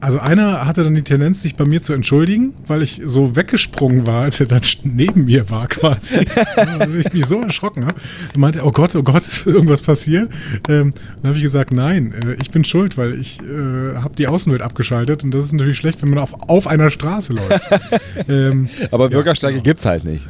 also 0.00 0.18
einer 0.18 0.66
hatte 0.66 0.84
dann 0.84 0.94
die 0.94 1.02
Tendenz, 1.02 1.42
sich 1.42 1.56
bei 1.56 1.64
mir 1.64 1.80
zu 1.80 1.92
entschuldigen, 1.92 2.54
weil 2.66 2.82
ich 2.82 3.00
so 3.06 3.34
weggesprungen 3.34 4.06
war, 4.06 4.22
als 4.24 4.40
er 4.40 4.46
dann 4.46 4.60
neben 4.84 5.24
mir 5.24 5.48
war 5.48 5.68
quasi. 5.68 6.16
also 6.56 6.98
ich 6.98 7.12
mich 7.12 7.24
so 7.24 7.40
erschrocken 7.40 7.86
habe. 7.86 7.94
Und 8.34 8.40
meinte, 8.40 8.64
oh 8.64 8.72
Gott, 8.72 8.94
oh 8.94 9.02
Gott, 9.02 9.22
ist 9.26 9.46
irgendwas 9.46 9.82
passiert? 9.82 10.30
Ähm, 10.68 10.92
dann 11.16 11.28
habe 11.28 11.36
ich 11.36 11.42
gesagt, 11.42 11.72
nein, 11.72 12.12
äh, 12.12 12.34
ich 12.40 12.50
bin 12.50 12.64
schuld, 12.64 12.98
weil 12.98 13.18
ich 13.18 13.40
äh, 13.40 13.96
habe 13.96 14.14
die 14.16 14.28
Außenwelt 14.28 14.60
abgeschaltet 14.60 15.24
und 15.24 15.32
das 15.32 15.44
ist 15.44 15.52
natürlich 15.52 15.78
schlecht, 15.78 16.02
wenn 16.02 16.10
man 16.10 16.18
auf, 16.18 16.34
auf 16.48 16.66
einer 16.66 16.90
Straße 16.90 17.32
läuft. 17.32 17.70
ähm, 18.28 18.68
Aber 18.90 19.08
Bürgersteige 19.08 19.58
ja, 19.58 19.62
genau. 19.62 19.76
es 19.78 19.86
halt 19.86 20.04
nicht. 20.04 20.28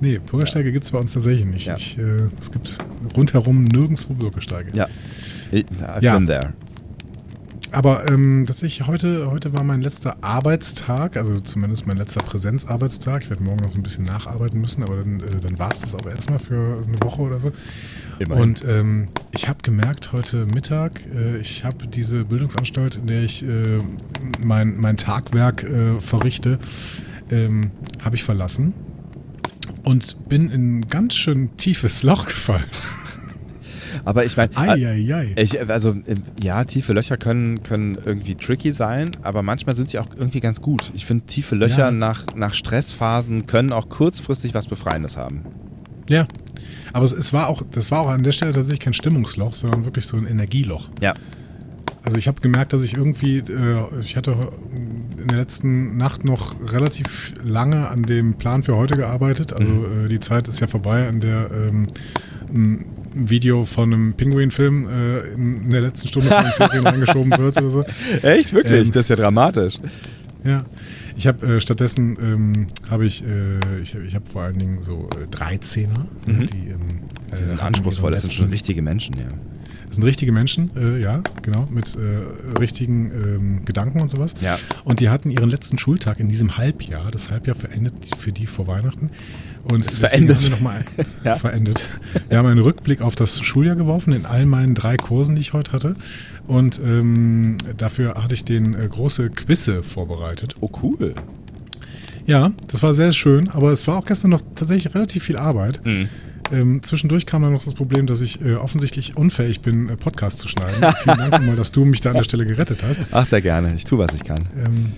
Nee, 0.00 0.18
Bürgersteige 0.18 0.72
gibt 0.72 0.84
es 0.84 0.90
bei 0.90 0.98
uns 0.98 1.12
tatsächlich 1.12 1.46
nicht. 1.46 1.66
Ja. 1.66 1.76
Ich, 1.76 1.96
äh, 1.96 2.28
es 2.38 2.50
gibt 2.50 2.78
rundherum 3.16 3.64
nirgendwo 3.64 4.14
Bürgersteige. 4.14 4.70
Ja. 4.74 4.88
I've 5.52 6.02
ja. 6.02 6.14
been 6.18 6.26
there 6.26 6.52
aber 7.72 8.08
ähm, 8.10 8.44
tatsächlich, 8.46 8.86
heute, 8.86 9.30
heute 9.30 9.52
war 9.52 9.64
mein 9.64 9.82
letzter 9.82 10.16
Arbeitstag, 10.22 11.16
also 11.16 11.40
zumindest 11.40 11.86
mein 11.86 11.96
letzter 11.96 12.22
Präsenzarbeitstag. 12.22 13.24
Ich 13.24 13.30
werde 13.30 13.42
morgen 13.42 13.62
noch 13.62 13.74
ein 13.74 13.82
bisschen 13.82 14.04
nacharbeiten 14.04 14.60
müssen, 14.60 14.82
aber 14.82 14.96
dann, 14.96 15.20
äh, 15.20 15.40
dann 15.40 15.58
war 15.58 15.72
es 15.72 15.80
das 15.80 15.94
auch 15.94 16.06
erstmal 16.06 16.38
für 16.38 16.82
eine 16.86 17.00
Woche 17.02 17.22
oder 17.22 17.40
so. 17.40 17.52
Immerhin. 18.18 18.42
Und 18.42 18.64
ähm, 18.66 19.08
ich 19.32 19.48
habe 19.48 19.58
gemerkt 19.62 20.12
heute 20.12 20.46
Mittag, 20.46 21.02
äh, 21.14 21.38
ich 21.38 21.64
habe 21.64 21.86
diese 21.86 22.24
Bildungsanstalt, 22.24 22.96
in 22.96 23.06
der 23.06 23.22
ich 23.22 23.42
äh, 23.42 23.80
mein, 24.42 24.76
mein 24.76 24.96
Tagwerk 24.96 25.64
äh, 25.64 26.00
verrichte, 26.00 26.58
ähm, 27.30 27.70
habe 28.04 28.16
ich 28.16 28.24
verlassen 28.24 28.72
und 29.82 30.28
bin 30.28 30.50
in 30.50 30.78
ein 30.78 30.88
ganz 30.88 31.14
schön 31.14 31.56
tiefes 31.56 32.02
Loch 32.02 32.26
gefallen. 32.26 32.64
Aber 34.06 34.24
ich 34.24 34.36
meine, 34.36 34.52
äh, 34.54 35.64
also 35.66 35.96
ja, 36.40 36.64
tiefe 36.64 36.92
Löcher 36.92 37.16
können, 37.16 37.64
können 37.64 37.98
irgendwie 38.04 38.36
tricky 38.36 38.70
sein, 38.70 39.10
aber 39.22 39.42
manchmal 39.42 39.74
sind 39.74 39.90
sie 39.90 39.98
auch 39.98 40.06
irgendwie 40.16 40.38
ganz 40.38 40.62
gut. 40.62 40.92
Ich 40.94 41.04
finde, 41.04 41.26
tiefe 41.26 41.56
Löcher 41.56 41.86
ja. 41.86 41.90
nach, 41.90 42.24
nach 42.36 42.54
Stressphasen 42.54 43.46
können 43.46 43.72
auch 43.72 43.88
kurzfristig 43.88 44.54
was 44.54 44.68
Befreiendes 44.68 45.16
haben. 45.16 45.42
Ja, 46.08 46.28
aber 46.92 47.04
es, 47.04 47.12
es, 47.12 47.32
war 47.32 47.48
auch, 47.48 47.62
das 47.72 47.90
war 47.90 48.02
auch 48.02 48.08
an 48.08 48.22
der 48.22 48.30
Stelle 48.30 48.52
tatsächlich 48.52 48.78
kein 48.78 48.92
Stimmungsloch, 48.92 49.54
sondern 49.56 49.84
wirklich 49.84 50.06
so 50.06 50.16
ein 50.16 50.26
Energieloch. 50.28 50.88
Ja. 51.02 51.12
Also 52.04 52.16
ich 52.16 52.28
habe 52.28 52.40
gemerkt, 52.40 52.72
dass 52.72 52.84
ich 52.84 52.96
irgendwie, 52.96 53.38
äh, 53.38 54.00
ich 54.00 54.16
hatte 54.16 54.36
in 54.72 55.26
der 55.26 55.38
letzten 55.38 55.96
Nacht 55.96 56.24
noch 56.24 56.54
relativ 56.72 57.32
lange 57.42 57.88
an 57.88 58.04
dem 58.04 58.34
Plan 58.34 58.62
für 58.62 58.76
heute 58.76 58.96
gearbeitet. 58.96 59.52
Also 59.52 59.72
mhm. 59.72 60.04
äh, 60.04 60.08
die 60.08 60.20
Zeit 60.20 60.46
ist 60.46 60.60
ja 60.60 60.68
vorbei, 60.68 61.08
an 61.08 61.18
der 61.18 61.50
ähm, 61.50 61.88
ein 62.54 62.84
Video 63.16 63.64
von 63.64 63.92
einem 63.92 64.14
Pinguin-Film 64.14 64.88
äh, 64.88 65.18
in 65.34 65.70
der 65.70 65.80
letzten 65.82 66.08
Stunde 66.08 66.28
von 66.28 66.42
den 66.44 66.52
Ferien 66.56 66.86
reingeschoben 66.86 67.30
wird 67.38 67.56
oder 67.56 67.70
so. 67.70 67.84
Echt? 68.22 68.52
Wirklich? 68.52 68.86
Ähm, 68.86 68.92
das 68.92 69.06
ist 69.06 69.08
ja 69.10 69.16
dramatisch. 69.16 69.78
Ja. 70.44 70.64
Ich 71.16 71.26
habe 71.26 71.56
äh, 71.56 71.60
stattdessen 71.60 72.16
ähm, 72.20 72.66
habe 72.90 73.06
ich, 73.06 73.24
äh, 73.24 73.80
ich, 73.80 73.94
ich 73.94 74.14
habe 74.14 74.26
vor 74.30 74.42
allen 74.42 74.58
Dingen 74.58 74.82
so 74.82 75.08
äh, 75.20 75.34
13er, 75.34 75.88
Mhm. 76.26 76.46
die, 76.46 76.68
ähm, 76.68 76.78
Die 77.38 77.42
sind 77.42 77.58
äh, 77.58 77.62
anspruchsvoll, 77.62 78.10
das 78.10 78.20
sind 78.22 78.32
schon 78.34 78.50
richtige 78.50 78.82
Menschen, 78.82 79.14
ja. 79.18 79.24
Das 79.86 79.96
sind 79.96 80.04
richtige 80.04 80.32
Menschen, 80.32 80.70
äh, 80.76 81.00
ja, 81.00 81.22
genau, 81.42 81.68
mit 81.70 81.86
äh, 81.96 82.58
richtigen 82.58 83.10
ähm, 83.12 83.64
Gedanken 83.64 84.00
und 84.00 84.08
sowas. 84.10 84.34
Ja. 84.40 84.58
Und 84.84 85.00
die 85.00 85.08
hatten 85.08 85.30
ihren 85.30 85.48
letzten 85.48 85.78
Schultag 85.78 86.18
in 86.18 86.28
diesem 86.28 86.58
Halbjahr. 86.58 87.10
Das 87.10 87.30
Halbjahr 87.30 87.54
verendet 87.56 87.94
für 88.18 88.32
die 88.32 88.46
vor 88.46 88.66
Weihnachten. 88.66 89.10
Und 89.70 89.84
deswegen 89.86 90.08
verendet. 90.08 90.36
haben 90.36 90.42
wir 90.44 90.50
noch 90.50 90.60
mal 90.60 90.84
Ja. 91.24 91.34
verendet. 91.36 91.82
Wir 92.28 92.38
haben 92.38 92.46
einen 92.46 92.60
Rückblick 92.60 93.00
auf 93.00 93.14
das 93.14 93.40
Schuljahr 93.40 93.76
geworfen 93.76 94.12
in 94.12 94.26
all 94.26 94.44
meinen 94.46 94.74
drei 94.74 94.96
Kursen, 94.96 95.34
die 95.36 95.40
ich 95.42 95.52
heute 95.52 95.72
hatte. 95.72 95.96
Und 96.46 96.80
ähm, 96.84 97.56
dafür 97.76 98.14
hatte 98.22 98.34
ich 98.34 98.44
den 98.44 98.74
äh, 98.74 98.86
große 98.88 99.30
Quizze 99.30 99.82
vorbereitet. 99.82 100.54
Oh, 100.60 100.70
cool. 100.82 101.14
Ja, 102.26 102.52
das 102.68 102.82
war 102.82 102.92
sehr 102.92 103.12
schön, 103.12 103.48
aber 103.50 103.70
es 103.72 103.86
war 103.86 103.98
auch 103.98 104.04
gestern 104.04 104.32
noch 104.32 104.42
tatsächlich 104.56 104.92
relativ 104.94 105.22
viel 105.24 105.36
Arbeit. 105.36 105.80
Mhm. 105.84 106.08
Ähm, 106.52 106.82
zwischendurch 106.82 107.26
kam 107.26 107.42
dann 107.42 107.52
noch 107.52 107.64
das 107.64 107.74
Problem, 107.74 108.06
dass 108.06 108.20
ich 108.20 108.40
äh, 108.40 108.54
offensichtlich 108.54 109.16
unfähig 109.16 109.60
bin, 109.60 109.88
äh, 109.88 109.96
Podcast 109.96 110.38
zu 110.38 110.48
schneiden. 110.48 110.74
Vielen 111.02 111.18
Dank 111.18 111.32
nochmal, 111.32 111.56
dass 111.56 111.72
du 111.72 111.84
mich 111.84 112.00
da 112.00 112.10
an 112.10 112.16
der 112.16 112.24
Stelle 112.24 112.46
gerettet 112.46 112.78
hast. 112.88 113.00
Ach, 113.10 113.26
sehr 113.26 113.40
gerne. 113.42 113.74
Ich 113.74 113.84
tue, 113.84 113.98
was 113.98 114.14
ich 114.14 114.22
kann. 114.24 114.38
Ähm, 114.56 114.92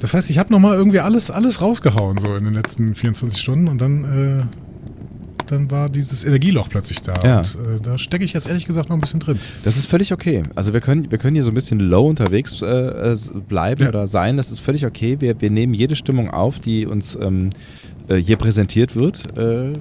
das 0.00 0.14
heißt, 0.14 0.30
ich 0.30 0.38
habe 0.38 0.52
nochmal 0.52 0.76
irgendwie 0.76 1.00
alles, 1.00 1.30
alles 1.30 1.60
rausgehauen 1.60 2.18
so 2.18 2.34
in 2.34 2.44
den 2.44 2.54
letzten 2.54 2.94
24 2.94 3.40
Stunden 3.40 3.68
und 3.68 3.80
dann, 3.80 4.40
äh, 4.40 4.42
dann 5.46 5.70
war 5.70 5.88
dieses 5.88 6.24
Energieloch 6.24 6.68
plötzlich 6.68 7.02
da. 7.02 7.14
Ja. 7.24 7.38
Und 7.38 7.46
äh, 7.54 7.80
da 7.82 7.98
stecke 7.98 8.24
ich 8.24 8.32
jetzt 8.32 8.46
ehrlich 8.48 8.66
gesagt 8.66 8.88
noch 8.88 8.96
ein 8.96 9.00
bisschen 9.00 9.20
drin. 9.20 9.38
Das 9.62 9.76
ist 9.76 9.86
völlig 9.86 10.12
okay. 10.12 10.42
Also 10.54 10.72
wir 10.72 10.80
können, 10.80 11.10
wir 11.10 11.18
können 11.18 11.34
hier 11.34 11.44
so 11.44 11.50
ein 11.50 11.54
bisschen 11.54 11.80
low 11.80 12.08
unterwegs 12.08 12.62
äh, 12.62 12.66
äh, 12.66 13.16
bleiben 13.48 13.82
Ja. 13.82 13.88
oder 13.90 14.06
sein. 14.08 14.36
Das 14.36 14.50
ist 14.50 14.58
völlig 14.60 14.86
okay. 14.86 15.16
Wir, 15.20 15.40
wir 15.40 15.50
nehmen 15.50 15.74
jede 15.74 15.96
Stimmung 15.96 16.30
auf, 16.30 16.60
die 16.60 16.86
uns 16.86 17.16
ähm, 17.20 17.50
äh, 18.10 18.16
hier 18.16 18.36
präsentiert 18.36 18.96
wird 18.96 19.36
äh, 19.38 19.72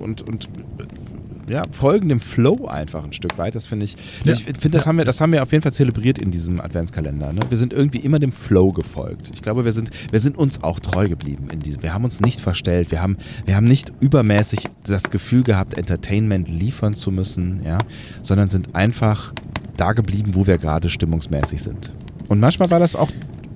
und, 0.00 0.22
und 0.22 0.48
äh, 0.78 1.52
ja, 1.52 1.62
folgen 1.70 2.08
dem 2.08 2.20
Flow 2.20 2.66
einfach 2.66 3.04
ein 3.04 3.12
Stück 3.12 3.38
weit. 3.38 3.54
Das 3.54 3.66
finde 3.66 3.86
ich. 3.86 3.96
Ja. 4.24 4.32
Ich 4.32 4.42
finde, 4.42 4.70
das, 4.70 4.86
haben 4.86 4.98
wir, 4.98 5.04
das 5.04 5.20
haben 5.20 5.32
wir 5.32 5.42
auf 5.42 5.52
jeden 5.52 5.62
Fall 5.62 5.72
zelebriert 5.72 6.18
in 6.18 6.30
diesem 6.30 6.60
Adventskalender. 6.60 7.32
Ne? 7.32 7.40
Wir 7.48 7.56
sind 7.56 7.72
irgendwie 7.72 7.98
immer 7.98 8.18
dem 8.18 8.32
Flow 8.32 8.72
gefolgt. 8.72 9.30
Ich 9.32 9.40
glaube, 9.40 9.64
wir 9.64 9.72
sind, 9.72 9.90
wir 10.10 10.20
sind 10.20 10.36
uns 10.36 10.62
auch 10.62 10.78
treu 10.80 11.08
geblieben 11.08 11.48
in 11.50 11.60
diesem. 11.60 11.82
Wir 11.82 11.94
haben 11.94 12.04
uns 12.04 12.20
nicht 12.20 12.40
verstellt. 12.40 12.90
Wir 12.90 13.00
haben, 13.00 13.16
wir 13.46 13.56
haben 13.56 13.64
nicht 13.64 13.92
übermäßig 14.00 14.60
das 14.84 15.04
Gefühl 15.04 15.42
gehabt, 15.42 15.74
Entertainment 15.74 16.48
liefern 16.48 16.94
zu 16.94 17.10
müssen, 17.10 17.62
ja, 17.64 17.78
sondern 18.22 18.50
sind 18.50 18.74
einfach 18.74 19.32
da 19.76 19.92
geblieben, 19.92 20.34
wo 20.34 20.46
wir 20.46 20.58
gerade 20.58 20.90
stimmungsmäßig 20.90 21.62
sind. 21.62 21.92
Und 22.28 22.40
manchmal 22.40 22.70
war 22.70 22.80
das 22.80 22.94
auch 22.94 23.10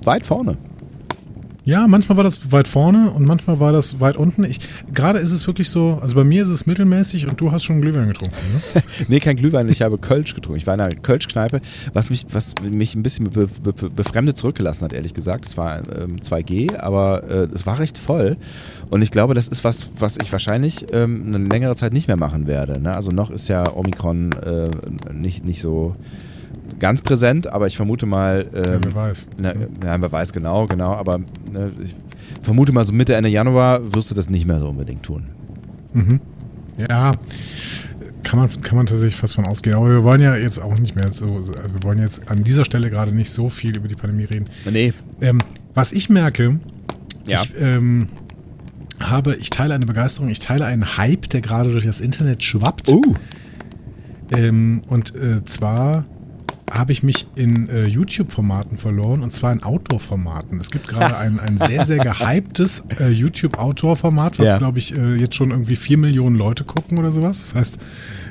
weit 0.04 0.24
vorne. 0.24 0.56
Ja, 1.64 1.86
manchmal 1.86 2.16
war 2.16 2.24
das 2.24 2.50
weit 2.50 2.66
vorne 2.66 3.10
und 3.12 3.26
manchmal 3.26 3.60
war 3.60 3.72
das 3.72 4.00
weit 4.00 4.16
unten. 4.16 4.44
Gerade 4.92 5.20
ist 5.20 5.30
es 5.30 5.46
wirklich 5.46 5.70
so, 5.70 5.98
also 6.02 6.16
bei 6.16 6.24
mir 6.24 6.42
ist 6.42 6.48
es 6.48 6.66
mittelmäßig 6.66 7.28
und 7.28 7.40
du 7.40 7.52
hast 7.52 7.62
schon 7.62 7.80
Glühwein 7.80 8.08
getrunken. 8.08 8.34
Ne? 8.74 8.82
Nee, 9.08 9.20
kein 9.20 9.36
Glühwein, 9.36 9.68
ich 9.68 9.82
habe 9.82 9.98
Kölsch 9.98 10.34
getrunken. 10.34 10.58
Ich 10.58 10.66
war 10.66 10.74
in 10.74 10.80
einer 10.80 10.94
Kölschkneipe, 10.94 11.60
was 11.92 12.10
mich, 12.10 12.26
was 12.30 12.54
mich 12.68 12.94
ein 12.94 13.02
bisschen 13.02 13.30
be 13.30 13.46
be 13.46 13.72
befremdet 13.72 14.36
zurückgelassen 14.36 14.84
hat, 14.84 14.92
ehrlich 14.92 15.14
gesagt. 15.14 15.46
Es 15.46 15.56
war 15.56 15.82
ähm, 15.96 16.16
2G, 16.16 16.78
aber 16.78 17.24
äh, 17.28 17.48
es 17.54 17.64
war 17.64 17.78
recht 17.78 17.96
voll. 17.96 18.36
Und 18.90 19.02
ich 19.02 19.10
glaube, 19.10 19.34
das 19.34 19.48
ist 19.48 19.62
was, 19.62 19.88
was 19.98 20.18
ich 20.20 20.32
wahrscheinlich 20.32 20.86
ähm, 20.92 21.24
eine 21.26 21.38
längere 21.38 21.76
Zeit 21.76 21.92
nicht 21.92 22.08
mehr 22.08 22.16
machen 22.16 22.46
werde. 22.46 22.80
Ne? 22.80 22.94
Also 22.94 23.10
noch 23.10 23.30
ist 23.30 23.48
ja 23.48 23.64
Omikron 23.72 24.32
äh, 24.32 24.68
nicht, 25.12 25.44
nicht 25.44 25.60
so 25.60 25.94
ganz 26.82 27.00
präsent, 27.00 27.46
aber 27.46 27.66
ich 27.66 27.76
vermute 27.76 28.04
mal. 28.04 28.46
Ja, 28.52 28.72
Ähm, 28.74 28.80
wer 28.84 28.94
weiß. 28.94 29.28
na, 29.38 29.54
ja, 29.54 30.00
wer 30.02 30.12
weiß 30.12 30.32
genau, 30.34 30.66
genau, 30.66 30.92
aber 30.92 31.18
ne, 31.50 31.72
ich 31.82 31.94
vermute 32.42 32.72
mal 32.72 32.84
so 32.84 32.92
Mitte, 32.92 33.14
Ende 33.14 33.30
Januar 33.30 33.94
wirst 33.94 34.10
du 34.10 34.14
das 34.14 34.28
nicht 34.28 34.46
mehr 34.46 34.58
so 34.58 34.68
unbedingt 34.68 35.02
tun. 35.02 35.24
Mhm. 35.94 36.20
Ja, 36.76 37.12
kann 38.22 38.38
man, 38.40 38.48
kann 38.62 38.76
man 38.76 38.86
tatsächlich 38.86 39.16
fast 39.16 39.34
von 39.34 39.44
ausgehen. 39.46 39.76
Aber 39.76 39.88
wir 39.88 40.04
wollen 40.04 40.20
ja 40.20 40.34
jetzt 40.36 40.58
auch 40.58 40.78
nicht 40.78 40.94
mehr 40.96 41.10
so, 41.10 41.26
also 41.36 41.52
wir 41.54 41.82
wollen 41.82 41.98
jetzt 41.98 42.30
an 42.30 42.44
dieser 42.44 42.64
Stelle 42.64 42.90
gerade 42.90 43.12
nicht 43.12 43.30
so 43.30 43.48
viel 43.48 43.76
über 43.76 43.88
die 43.88 43.94
Pandemie 43.94 44.24
reden. 44.24 44.46
Nee. 44.70 44.92
Ähm, 45.20 45.38
was 45.74 45.92
ich 45.92 46.08
merke, 46.10 46.58
Ja. 47.26 47.42
ich 47.42 47.52
ähm, 47.60 48.08
habe, 49.00 49.34
ich 49.36 49.50
teile 49.50 49.74
eine 49.74 49.86
Begeisterung, 49.86 50.28
ich 50.30 50.38
teile 50.40 50.64
einen 50.64 50.96
Hype, 50.96 51.28
der 51.30 51.40
gerade 51.42 51.70
durch 51.72 51.84
das 51.84 52.00
Internet 52.00 52.42
schwappt. 52.42 52.88
Uh. 52.90 53.02
Ähm, 54.30 54.82
und 54.88 55.14
äh, 55.14 55.44
zwar 55.44 56.04
habe 56.72 56.92
ich 56.92 57.02
mich 57.02 57.26
in 57.36 57.68
äh, 57.68 57.86
YouTube-Formaten 57.86 58.78
verloren 58.78 59.22
und 59.22 59.30
zwar 59.30 59.52
in 59.52 59.62
Outdoor-Formaten. 59.62 60.58
Es 60.58 60.70
gibt 60.70 60.88
gerade 60.88 61.16
ein, 61.18 61.38
ein 61.38 61.58
sehr, 61.58 61.84
sehr 61.84 61.98
gehyptes 61.98 62.84
äh, 62.98 63.10
YouTube-Outdoor-Format, 63.10 64.38
was, 64.38 64.46
Ja. 64.46 64.58
glaube 64.58 64.78
ich, 64.78 64.96
äh, 64.96 65.16
jetzt 65.16 65.34
schon 65.34 65.50
irgendwie 65.50 65.76
vier 65.76 65.98
Millionen 65.98 66.36
Leute 66.36 66.64
gucken 66.64 66.98
oder 66.98 67.12
sowas. 67.12 67.40
Das 67.40 67.54
heißt, 67.54 67.78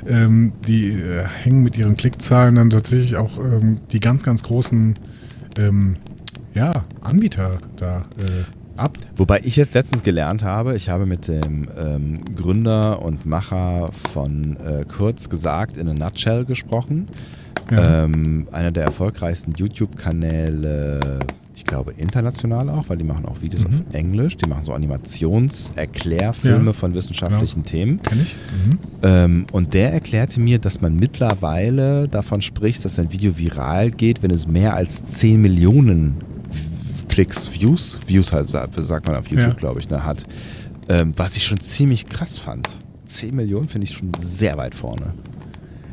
ähm, 0.08 0.52
die 0.66 0.88
äh, 0.88 1.24
hängen 1.24 1.62
mit 1.62 1.76
ihren 1.78 1.96
Klickzahlen 1.96 2.56
dann 2.56 2.70
tatsächlich 2.70 3.16
auch 3.16 3.38
ähm, 3.38 3.78
die 3.92 4.00
ganz, 4.00 4.24
ganz 4.24 4.42
großen 4.42 4.94
ähm, 5.58 5.96
ja, 6.54 6.84
Anbieter 7.00 7.58
da 7.76 7.98
äh, 8.18 8.78
ab. 8.80 8.98
Wobei 9.16 9.40
ich 9.44 9.56
jetzt 9.56 9.74
letztens 9.74 10.02
gelernt 10.02 10.42
habe, 10.42 10.74
ich 10.74 10.88
habe 10.88 11.06
mit 11.06 11.28
dem 11.28 11.68
ähm, 11.78 12.20
Gründer 12.34 13.02
und 13.02 13.24
Macher 13.24 13.90
von 14.12 14.56
äh, 14.56 14.84
Kurz 14.84 15.28
gesagt 15.28 15.76
in 15.76 15.88
a 15.88 15.94
Nutshell 15.94 16.44
gesprochen. 16.44 17.08
Ja. 17.72 18.04
Ähm, 18.04 18.46
einer 18.52 18.70
der 18.70 18.84
erfolgreichsten 18.84 19.52
YouTube-Kanäle, 19.56 21.18
ich 21.54 21.64
glaube 21.64 21.92
international 21.96 22.68
auch, 22.70 22.88
weil 22.88 22.96
die 22.98 23.04
machen 23.04 23.24
auch 23.26 23.40
Videos 23.42 23.62
Mhm. 23.64 23.68
auf 23.68 23.94
Englisch. 23.94 24.36
Die 24.36 24.48
machen 24.48 24.64
so 24.64 24.72
Animationserklärfilme 24.72 26.66
Ja. 26.66 26.72
von 26.72 26.94
wissenschaftlichen 26.94 27.64
Themen. 27.64 28.00
Kenn 28.02 28.20
ich? 28.22 28.34
Mhm. 28.34 28.78
Ähm, 29.02 29.46
und 29.52 29.74
der 29.74 29.92
erklärte 29.92 30.40
mir, 30.40 30.58
dass 30.58 30.80
man 30.80 30.96
mittlerweile 30.96 32.08
davon 32.08 32.40
spricht, 32.42 32.84
dass 32.84 32.98
ein 32.98 33.12
Video 33.12 33.36
viral 33.38 33.90
geht, 33.90 34.22
wenn 34.22 34.30
es 34.30 34.46
mehr 34.46 34.74
als 34.74 35.02
10 35.04 35.40
Millionen 35.40 36.16
Klicks, 37.08 37.50
Views, 37.52 37.98
Views 38.06 38.32
halt, 38.32 38.48
sa- 38.48 38.66
sagt 38.78 39.06
man 39.06 39.16
auf 39.16 39.26
YouTube, 39.28 39.48
Ja. 39.48 39.54
glaube 39.54 39.80
ich, 39.80 39.90
ne, 39.90 40.04
hat. 40.04 40.24
Ähm, 40.88 41.12
was 41.16 41.36
ich 41.36 41.44
schon 41.44 41.60
ziemlich 41.60 42.06
krass 42.06 42.38
fand. 42.38 42.78
10 43.04 43.36
Millionen 43.36 43.68
finde 43.68 43.86
ich 43.86 43.92
schon 43.94 44.10
sehr 44.18 44.56
weit 44.56 44.74
vorne. 44.74 45.12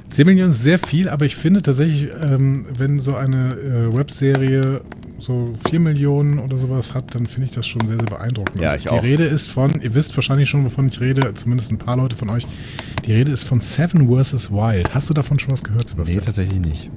10 0.10 0.26
Millionen 0.26 0.52
ist 0.52 0.64
sehr 0.64 0.80
viel, 0.80 1.08
aber 1.08 1.26
ich 1.26 1.36
finde 1.36 1.62
tatsächlich, 1.62 2.10
ähm, 2.24 2.66
wenn 2.78 3.00
so 3.00 3.16
eine 3.16 3.54
äh, 3.54 3.96
Webserie 3.96 4.82
so 5.20 5.54
4 5.70 5.80
Millionen 5.80 6.40
oder 6.40 6.58
sowas 6.58 6.94
hat, 6.96 7.14
dann 7.14 7.26
finde 7.26 7.46
ich 7.46 7.52
das 7.52 7.68
schon 7.68 7.86
sehr, 7.86 7.98
sehr 8.00 8.08
beeindruckend. 8.08 8.60
Ja, 8.62 8.74
ich 8.76 8.84
die 8.84 8.90
auch. 8.90 9.04
Rede 9.04 9.26
ist 9.26 9.48
von, 9.50 9.82
ihr 9.82 9.94
wisst 9.94 10.16
wahrscheinlich 10.18 10.50
schon, 10.50 10.66
wovon 10.66 10.88
ich 10.88 11.00
rede, 11.00 11.34
zumindest 11.34 11.72
ein 11.72 11.78
paar 11.78 11.98
Leute 11.98 12.16
von 12.16 12.30
euch. 12.30 12.48
Die 13.06 13.14
Rede 13.14 13.32
ist 13.32 13.44
von 13.44 13.60
Seven 13.62 14.08
vs. 14.08 14.50
Wild. 14.52 14.94
Hast 14.94 15.10
du 15.10 15.14
davon 15.14 15.38
schon 15.38 15.52
was 15.52 15.64
gehört, 15.64 15.84
Nee, 15.86 15.90
Sebastian? 15.92 16.26
tatsächlich 16.26 16.60
nicht. 16.60 16.90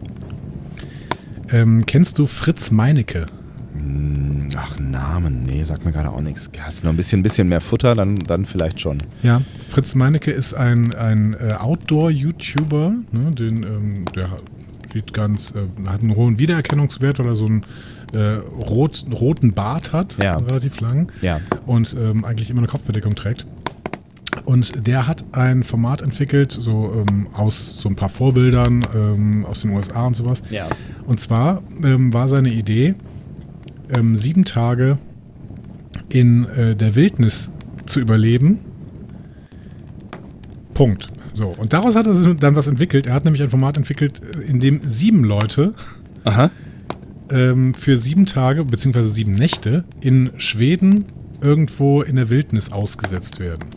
ähm, 1.51 1.85
kennst 1.85 2.19
du 2.19 2.27
Fritz 2.27 2.71
Meinecke? 2.71 3.27
Hm, 3.83 4.49
Ach, 4.57 4.79
Namen, 4.79 5.45
nee, 5.47 5.63
sagt 5.65 5.85
mir 5.85 5.93
gerade 5.93 6.11
auch 6.11 6.21
nichts. 6.21 6.49
Hast 6.61 6.83
du 6.83 6.87
noch 6.87 6.93
ein 6.93 6.97
bisschen, 6.97 7.23
bisschen 7.23 7.49
mehr 7.49 7.61
Futter, 7.61 7.95
dann, 7.95 8.17
dann 8.17 8.45
vielleicht 8.45 8.81
schon. 8.81 8.99
Ja, 9.23 9.41
Fritz 9.71 9.95
Meinecke 9.95 10.31
ist 10.31 10.53
ein, 10.55 10.95
ein 10.95 11.35
äh, 11.35 11.55
Outdoor-YouTuber, 11.55 12.93
ne, 13.13 13.31
den, 13.33 13.63
ähm, 13.63 14.05
der 14.15 14.29
sieht 14.93 15.15
ganz, 15.15 15.53
äh, 15.53 15.89
hat 15.89 16.03
einen 16.03 16.15
hohen 16.17 16.39
Wiedererkennungswert, 16.39 17.19
weil 17.19 17.29
er 17.29 17.37
so 17.37 17.47
einen 17.47 17.63
äh, 18.15 18.19
rot, 18.69 19.07
roten 19.11 19.53
Bart 19.55 19.93
hat, 19.95 20.23
Ja. 20.23 20.37
relativ 20.37 20.81
lang, 20.81 21.11
Ja. 21.23 21.41
und 21.67 21.97
ähm, 21.99 22.25
eigentlich 22.25 22.51
immer 22.51 22.59
eine 22.61 22.69
Kopfbedeckung 22.69 23.15
trägt. 23.15 23.47
Und 24.45 24.87
der 24.87 25.07
hat 25.07 25.25
ein 25.33 25.63
Format 25.63 26.03
entwickelt, 26.03 26.53
so 26.53 27.05
ähm, 27.09 27.27
aus 27.33 27.79
so 27.79 27.89
ein 27.89 27.97
paar 27.97 28.09
Vorbildern 28.09 28.85
ähm, 28.95 29.47
aus 29.47 29.63
den 29.63 29.71
USA 29.71 30.07
und 30.07 30.15
sowas. 30.17 30.43
Ja. 30.51 30.67
Und 31.07 31.21
zwar 31.21 31.63
ähm, 31.83 32.13
war 32.13 32.29
seine 32.29 32.51
Idee, 32.51 32.95
ähm, 33.97 34.17
sieben 34.17 34.45
Tage 34.45 34.99
in 36.09 36.45
äh, 36.45 36.77
der 36.77 36.95
Wildnis 36.95 37.51
zu 37.87 38.01
überleben. 38.01 38.61
Punkt. 40.75 41.09
So, 41.33 41.49
und 41.49 41.73
daraus 41.73 41.97
hat 41.97 42.07
er 42.07 42.35
dann 42.35 42.57
was 42.57 42.67
entwickelt. 42.67 43.07
Er 43.07 43.15
hat 43.15 43.25
nämlich 43.25 43.43
ein 43.43 43.51
Format 43.51 43.77
entwickelt, 43.77 44.21
äh, 44.23 44.43
in 44.43 44.61
dem 44.61 44.81
sieben 44.83 45.25
Leute 45.25 45.75
ähm, 47.31 47.75
für 47.75 47.99
sieben 47.99 48.27
Tage 48.27 48.65
bzw. 48.65 49.03
sieben 49.03 49.33
Nächte 49.33 49.85
in 50.01 50.31
Schweden 50.37 51.07
irgendwo 51.41 52.03
in 52.03 52.17
der 52.17 52.29
Wildnis 52.29 52.71
ausgesetzt 52.71 53.41
werden. 53.41 53.69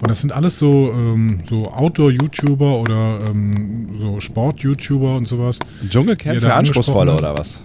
Und 0.00 0.10
das 0.10 0.20
sind 0.20 0.32
alles 0.32 0.58
so, 0.58 0.92
ähm, 0.92 1.38
so 1.44 1.62
Outdoor-YouTuber 1.64 2.80
oder 2.80 3.20
ähm, 3.28 3.90
so 3.98 4.18
Sport-YouTuber 4.18 5.16
und 5.16 5.28
sowas. 5.28 5.60
Dschungelcamp 5.88 6.40
für 6.40 6.54
Anspruchsvolle 6.54 7.14
oder 7.14 7.38
was? 7.38 7.62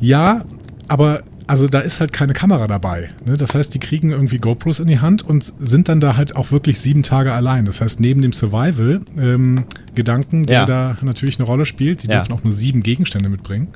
Ja, 0.00 0.44
aber 0.88 1.22
also 1.46 1.68
da 1.68 1.80
ist 1.80 2.00
halt 2.00 2.14
keine 2.14 2.32
Kamera 2.32 2.66
dabei. 2.66 3.10
Ne? 3.26 3.36
Das 3.36 3.54
heißt, 3.54 3.74
die 3.74 3.78
kriegen 3.78 4.12
irgendwie 4.12 4.38
GoPros 4.38 4.80
in 4.80 4.86
die 4.86 5.00
Hand 5.00 5.22
und 5.22 5.44
sind 5.58 5.90
dann 5.90 6.00
da 6.00 6.16
halt 6.16 6.36
auch 6.36 6.52
wirklich 6.52 6.80
sieben 6.80 7.02
Tage 7.02 7.34
allein. 7.34 7.66
Das 7.66 7.82
heißt, 7.82 8.00
neben 8.00 8.22
dem 8.22 8.32
Survival-Gedanken, 8.32 10.36
ähm, 10.36 10.46
der 10.46 10.60
Ja. 10.60 10.66
da 10.66 10.96
natürlich 11.02 11.38
eine 11.38 11.46
Rolle 11.46 11.66
spielt, 11.66 12.02
die 12.02 12.08
Ja. 12.08 12.16
dürfen 12.20 12.32
auch 12.32 12.44
nur 12.44 12.52
sieben 12.52 12.82
Gegenstände 12.82 13.28
mitbringen, 13.28 13.68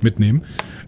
mitnehmen. 0.00 0.42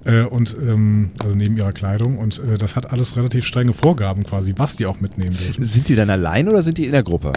Äh, 0.05 0.23
und 0.23 0.57
ähm, 0.67 1.11
also 1.23 1.37
neben 1.37 1.57
ihrer 1.57 1.73
Kleidung. 1.73 2.19
Und 2.19 2.39
äh, 2.39 2.57
das 2.57 2.77
hat 2.77 2.93
alles 2.93 3.17
relativ 3.17 3.45
strenge 3.45 3.73
Vorgaben 3.73 4.25
quasi, 4.25 4.55
was 4.57 4.77
die 4.77 4.87
auch 4.87 5.01
mitnehmen 5.01 5.37
dürfen. 5.37 5.63
Sind 5.63 5.89
die 5.89 5.95
dann 5.95 6.11
allein 6.11 6.49
oder 6.49 6.63
sind 6.63 6.79
die 6.79 6.87
in 6.87 6.93
der 6.93 7.03
Gruppe? 7.03 7.33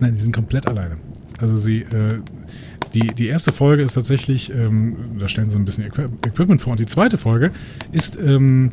Nein, 0.00 0.14
die 0.14 0.20
sind 0.20 0.34
komplett 0.34 0.66
alleine. 0.66 0.96
Also 1.40 1.58
sie, 1.58 1.82
äh, 1.82 2.18
die, 2.94 3.08
die 3.08 3.26
erste 3.26 3.52
Folge 3.52 3.82
ist 3.82 3.94
tatsächlich, 3.94 4.52
ähm, 4.52 4.96
da 5.18 5.28
stellen 5.28 5.50
sie 5.50 5.56
ein 5.56 5.64
bisschen 5.64 5.84
Equi 5.84 6.02
Equipment 6.26 6.60
vor. 6.60 6.72
Und 6.72 6.80
die 6.80 6.86
zweite 6.86 7.18
Folge 7.18 7.50
ist, 7.92 8.18
ähm, 8.20 8.70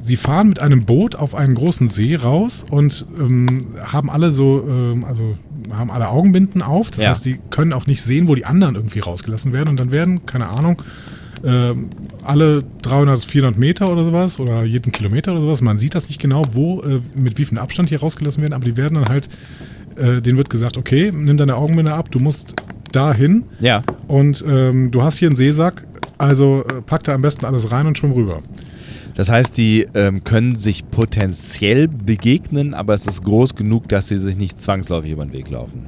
sie 0.00 0.16
fahren 0.16 0.48
mit 0.48 0.60
einem 0.60 0.84
Boot 0.84 1.14
auf 1.14 1.34
einen 1.34 1.54
großen 1.54 1.88
See 1.88 2.16
raus 2.16 2.64
und 2.70 3.06
ähm, 3.18 3.66
haben 3.82 4.10
alle 4.10 4.32
so, 4.32 4.64
ähm, 4.68 5.04
also 5.04 5.36
haben 5.70 5.90
alle 5.90 6.08
Augenbinden 6.08 6.62
auf. 6.62 6.90
Das 6.90 7.02
Ja. 7.02 7.10
heißt, 7.10 7.24
die 7.26 7.38
können 7.50 7.72
auch 7.72 7.86
nicht 7.86 8.02
sehen, 8.02 8.26
wo 8.28 8.34
die 8.34 8.44
anderen 8.46 8.74
irgendwie 8.74 9.00
rausgelassen 9.00 9.52
werden. 9.52 9.68
Und 9.68 9.78
dann 9.78 9.92
werden, 9.92 10.26
keine 10.26 10.48
Ahnung, 10.48 10.82
ähm, 11.44 11.90
alle 12.22 12.60
300, 12.82 13.24
400 13.24 13.58
Meter 13.58 13.90
oder 13.90 14.04
sowas 14.04 14.38
oder 14.40 14.62
jeden 14.64 14.92
Kilometer 14.92 15.32
oder 15.32 15.40
sowas. 15.42 15.62
Man 15.62 15.78
sieht 15.78 15.94
das 15.94 16.08
nicht 16.08 16.20
genau, 16.20 16.42
wo, 16.52 16.82
äh, 16.82 17.00
mit 17.14 17.38
wie 17.38 17.44
viel 17.44 17.58
Abstand 17.58 17.88
hier 17.88 18.00
rausgelassen 18.00 18.42
werden, 18.42 18.52
aber 18.54 18.64
die 18.64 18.76
werden 18.76 18.94
dann 18.96 19.08
halt, 19.08 19.28
äh, 19.96 20.20
denen 20.20 20.36
wird 20.36 20.50
gesagt, 20.50 20.76
okay, 20.76 21.12
nimm 21.14 21.36
deine 21.36 21.56
Augenbinde 21.56 21.94
ab, 21.94 22.10
du 22.10 22.18
musst 22.20 22.54
dahin 22.90 23.44
Ja. 23.60 23.82
und 24.08 24.44
ähm, 24.46 24.90
du 24.90 25.02
hast 25.02 25.18
hier 25.18 25.28
einen 25.28 25.36
Seesack, 25.36 25.86
also 26.18 26.64
äh, 26.70 26.82
pack 26.82 27.02
da 27.04 27.12
am 27.12 27.22
besten 27.22 27.44
alles 27.46 27.70
rein 27.70 27.86
und 27.86 27.96
schwimm 27.98 28.12
rüber. 28.12 28.42
Das 29.16 29.30
heißt, 29.30 29.56
die 29.58 29.86
ähm, 29.94 30.22
können 30.24 30.56
sich 30.56 30.88
potenziell 30.90 31.88
begegnen, 31.88 32.74
aber 32.74 32.94
es 32.94 33.06
ist 33.06 33.24
groß 33.24 33.54
genug, 33.54 33.88
dass 33.88 34.08
sie 34.08 34.16
sich 34.16 34.38
nicht 34.38 34.60
zwangsläufig 34.60 35.10
über 35.12 35.24
den 35.26 35.32
Weg 35.32 35.50
laufen. 35.50 35.86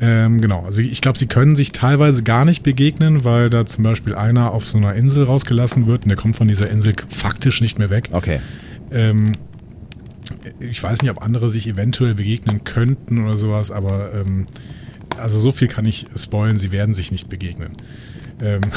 Ähm, 0.00 0.40
genau, 0.40 0.64
also 0.64 0.82
ich 0.82 1.00
glaube, 1.00 1.16
sie 1.18 1.26
können 1.26 1.54
sich 1.54 1.70
teilweise 1.70 2.24
gar 2.24 2.44
nicht 2.44 2.64
begegnen, 2.64 3.24
weil 3.24 3.50
da 3.50 3.66
zum 3.66 3.84
Beispiel 3.84 4.14
einer 4.16 4.50
auf 4.52 4.66
so 4.66 4.78
einer 4.78 4.94
Insel 4.94 5.24
rausgelassen 5.24 5.86
wird 5.86 6.02
und 6.04 6.08
der 6.08 6.16
kommt 6.16 6.34
von 6.34 6.48
dieser 6.48 6.68
Insel 6.68 6.94
faktisch 7.08 7.60
nicht 7.60 7.78
mehr 7.78 7.90
weg. 7.90 8.08
Okay. 8.10 8.40
Ähm, 8.90 9.32
ich 10.58 10.82
weiß 10.82 11.02
nicht, 11.02 11.10
ob 11.10 11.22
andere 11.22 11.50
sich 11.50 11.68
eventuell 11.68 12.14
begegnen 12.14 12.64
könnten 12.64 13.22
oder 13.24 13.36
sowas, 13.36 13.70
aber 13.70 14.10
ähm, 14.14 14.46
also 15.18 15.38
so 15.40 15.52
viel 15.52 15.68
kann 15.68 15.84
ich 15.86 16.06
spoilen, 16.16 16.58
sie 16.58 16.72
werden 16.72 16.94
sich 16.94 17.12
nicht 17.12 17.28
begegnen. 17.28 17.72
Ähm, 18.40 18.60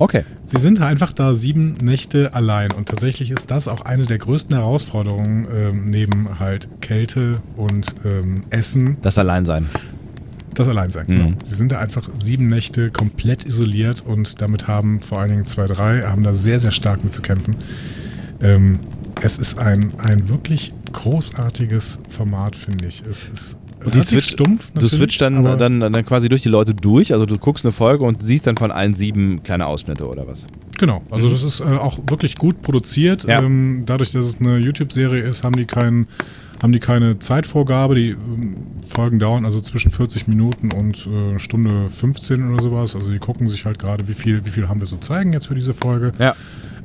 Okay. 0.00 0.24
sie 0.44 0.58
sind 0.58 0.80
einfach 0.80 1.12
da 1.12 1.36
sieben 1.36 1.74
Nächte 1.74 2.34
allein 2.34 2.72
und 2.72 2.88
tatsächlich 2.88 3.30
ist 3.30 3.52
das 3.52 3.68
auch 3.68 3.82
eine 3.82 4.06
der 4.06 4.18
größten 4.18 4.56
Herausforderungen 4.56 5.46
ähm, 5.54 5.88
neben 5.88 6.40
halt 6.40 6.68
Kälte 6.80 7.40
und 7.56 7.94
ähm, 8.04 8.42
Essen, 8.50 8.96
Das 9.02 9.18
Alleinsein. 9.18 9.66
das 10.54 10.66
Alleinsein. 10.66 11.06
Mhm. 11.06 11.14
Genau. 11.16 11.32
Sie 11.44 11.54
sind 11.54 11.70
da 11.70 11.78
einfach 11.78 12.10
sieben 12.12 12.48
Nächte 12.48 12.90
komplett 12.90 13.44
isoliert 13.44 14.00
und 14.04 14.42
damit 14.42 14.66
haben 14.66 14.98
vor 14.98 15.18
allen 15.20 15.30
Dingen 15.30 15.46
zwei, 15.46 15.68
drei, 15.68 16.02
haben 16.02 16.24
da 16.24 16.34
sehr, 16.34 16.58
sehr 16.58 16.72
stark 16.72 17.04
mit 17.04 17.14
zu 17.14 17.22
kämpfen. 17.22 17.54
Ähm, 18.40 18.80
es 19.22 19.38
ist 19.38 19.60
ein, 19.60 19.92
ein 19.98 20.28
wirklich 20.28 20.72
großartiges 20.92 22.00
Format, 22.08 22.56
finde 22.56 22.86
ich. 22.86 23.04
Es 23.08 23.26
ist 23.26 23.58
Und 23.84 23.94
die 23.94 24.00
switcht, 24.00 24.32
stumpf. 24.32 24.70
du 24.72 24.88
switcht 24.88 25.20
dann, 25.20 25.44
dann, 25.44 25.80
dann 25.80 26.06
quasi 26.06 26.28
durch 26.28 26.42
die 26.42 26.48
Leute 26.48 26.74
durch. 26.74 27.12
Also 27.12 27.26
du 27.26 27.38
guckst 27.38 27.64
eine 27.64 27.72
Folge 27.72 28.04
und 28.04 28.22
siehst 28.22 28.46
dann 28.46 28.56
von 28.56 28.70
allen 28.70 28.94
sieben 28.94 29.42
kleine 29.42 29.66
Ausschnitte 29.66 30.06
oder 30.08 30.26
was. 30.26 30.46
Genau, 30.78 31.02
also 31.10 31.28
das 31.28 31.42
ist 31.42 31.60
äh, 31.60 31.64
auch 31.64 31.98
wirklich 32.08 32.36
gut 32.36 32.62
produziert. 32.62 33.24
Mhm. 33.24 33.30
Ja. 33.30 33.42
Ähm, 33.42 33.82
dadurch, 33.86 34.12
dass 34.12 34.26
es 34.26 34.40
eine 34.40 34.58
YouTube-Serie 34.58 35.22
ist, 35.22 35.44
haben 35.44 35.54
die, 35.56 35.66
keinen, 35.66 36.08
haben 36.62 36.72
die 36.72 36.80
keine 36.80 37.18
Zeitvorgabe. 37.18 37.94
Die 37.94 38.10
ähm, 38.10 38.56
Folgen 38.88 39.18
dauern 39.18 39.44
also 39.44 39.60
zwischen 39.60 39.90
40 39.90 40.28
Minuten 40.28 40.72
und 40.72 41.06
äh, 41.06 41.38
Stunde 41.38 41.88
15 41.88 42.52
oder 42.52 42.62
sowas. 42.62 42.96
Also 42.96 43.10
die 43.10 43.18
gucken 43.18 43.48
sich 43.48 43.64
halt 43.64 43.78
gerade, 43.78 44.08
wie 44.08 44.14
viel, 44.14 44.44
wie 44.44 44.50
viel 44.50 44.68
haben 44.68 44.80
wir 44.80 44.86
so 44.86 44.96
zeigen 44.96 45.32
jetzt 45.32 45.46
für 45.46 45.54
diese 45.54 45.74
Folge. 45.74 46.12
Ja. 46.18 46.34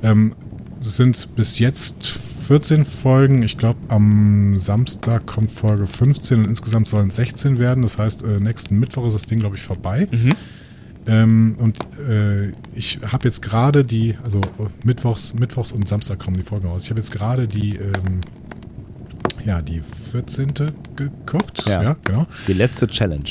Ähm, 0.04 0.34
es 0.80 0.96
sind 0.96 1.36
bis 1.36 1.60
jetzt 1.60 2.20
14 2.50 2.84
Folgen. 2.84 3.44
Ich 3.44 3.60
glaube, 3.60 3.78
am 3.90 4.58
Samstag 4.58 5.28
kommt 5.28 5.52
Folge 5.52 5.86
15 5.86 6.40
und 6.40 6.46
insgesamt 6.46 6.88
sollen 6.88 7.10
es 7.10 7.18
16 7.18 7.60
werden. 7.60 7.84
Das 7.84 8.00
heißt, 8.00 8.24
äh, 8.24 8.40
nächsten 8.40 8.80
Mittwoch 8.80 9.06
ist 9.06 9.14
das 9.14 9.28
Ding, 9.28 9.38
glaube 9.38 9.56
ich, 9.56 9.62
vorbei. 9.62 10.08
Mhm. 10.10 10.32
Ähm, 11.06 11.56
und 11.60 11.78
äh, 12.10 12.48
ich 12.74 13.02
habe 13.06 13.28
jetzt 13.28 13.44
gerade 13.44 13.86
die, 13.86 14.18
also 14.24 14.40
äh, 14.40 14.64
Mittwochs, 14.84 15.36
Mittwochs 15.36 15.72
und 15.74 15.88
Samstag 15.88 16.18
kommen 16.18 16.38
die 16.38 16.44
Folgen 16.44 16.68
raus. 16.70 16.86
Ich 16.86 16.90
habe 16.90 17.00
jetzt 17.00 17.12
gerade 17.12 17.48
die, 17.48 17.76
ähm, 17.76 18.22
ja, 19.46 19.62
die 19.62 19.84
14. 20.12 20.48
geguckt. 20.96 21.66
Ja. 21.68 21.84
Ja, 21.84 21.98
genau. 22.04 22.26
Die 22.48 22.54
letzte 22.54 22.88
Challenge. 22.88 23.30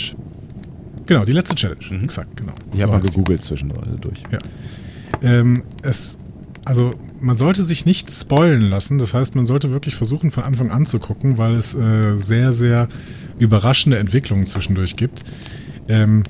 Genau, 1.07 1.25
die 1.25 1.33
letzte 1.33 1.57
Challenge. 1.57 1.85
Mhm. 1.91 2.05
Exakt, 2.05 2.37
genau. 2.37 2.53
Ich 2.73 2.83
habe 2.83 2.93
So 2.93 2.93
mal 2.93 2.99
heißt 2.99 3.07
die. 3.07 3.19
gegoogelt 3.19 3.43
zwischendurch. 3.43 4.23
Ja. 4.31 4.39
Ähm, 5.23 5.65
es, 5.83 6.21
also 6.65 6.93
man 7.21 7.37
sollte 7.37 7.65
sich 7.65 7.85
nicht 7.87 8.11
spoilen 8.11 8.63
lassen. 8.63 8.99
Das 8.99 9.15
heißt, 9.15 9.35
man 9.35 9.45
sollte 9.47 9.71
wirklich 9.71 9.95
versuchen, 9.97 10.31
von 10.31 10.45
Anfang 10.45 10.71
an 10.71 10.87
zu 10.87 10.99
gucken, 10.99 11.39
weil 11.39 11.55
es 11.57 11.75
äh, 11.75 12.19
sehr, 12.19 12.53
sehr 12.53 12.89
überraschende 13.39 13.99
Entwicklungen 13.99 14.47
zwischendurch 14.47 14.97
gibt. 14.97 15.25
Ähm, 15.89 16.23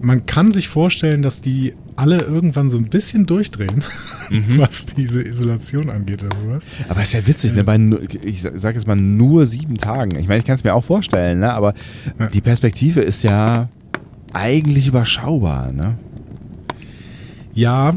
man 0.00 0.26
kann 0.26 0.52
sich 0.52 0.68
vorstellen, 0.68 1.22
dass 1.22 1.40
die 1.40 1.74
alle 1.96 2.18
irgendwann 2.18 2.68
so 2.70 2.76
ein 2.76 2.88
bisschen 2.90 3.24
durchdrehen, 3.24 3.84
was 4.56 4.86
diese 4.86 5.22
Isolation 5.22 5.88
angeht 5.90 6.22
oder 6.24 6.36
sowas. 6.36 6.64
Aber 6.88 7.02
ist 7.02 7.12
ja 7.12 7.26
witzig, 7.26 7.54
ne? 7.54 7.62
Bei, 7.64 7.78
ich 8.24 8.42
sage 8.42 8.76
jetzt 8.76 8.86
mal 8.86 8.96
nur 8.96 9.46
sieben 9.46 9.76
Tagen. 9.78 10.18
Ich 10.18 10.26
meine, 10.26 10.38
ich 10.40 10.44
kann 10.44 10.56
es 10.56 10.64
mir 10.64 10.74
auch 10.74 10.84
vorstellen, 10.84 11.38
ne? 11.38 11.52
aber 11.54 11.72
Ja. 12.18 12.26
die 12.26 12.40
Perspektive 12.40 13.00
ist 13.00 13.22
ja 13.22 13.68
eigentlich 14.32 14.88
überschaubar. 14.88 15.72
Ne? 15.72 15.96
Ja, 17.54 17.94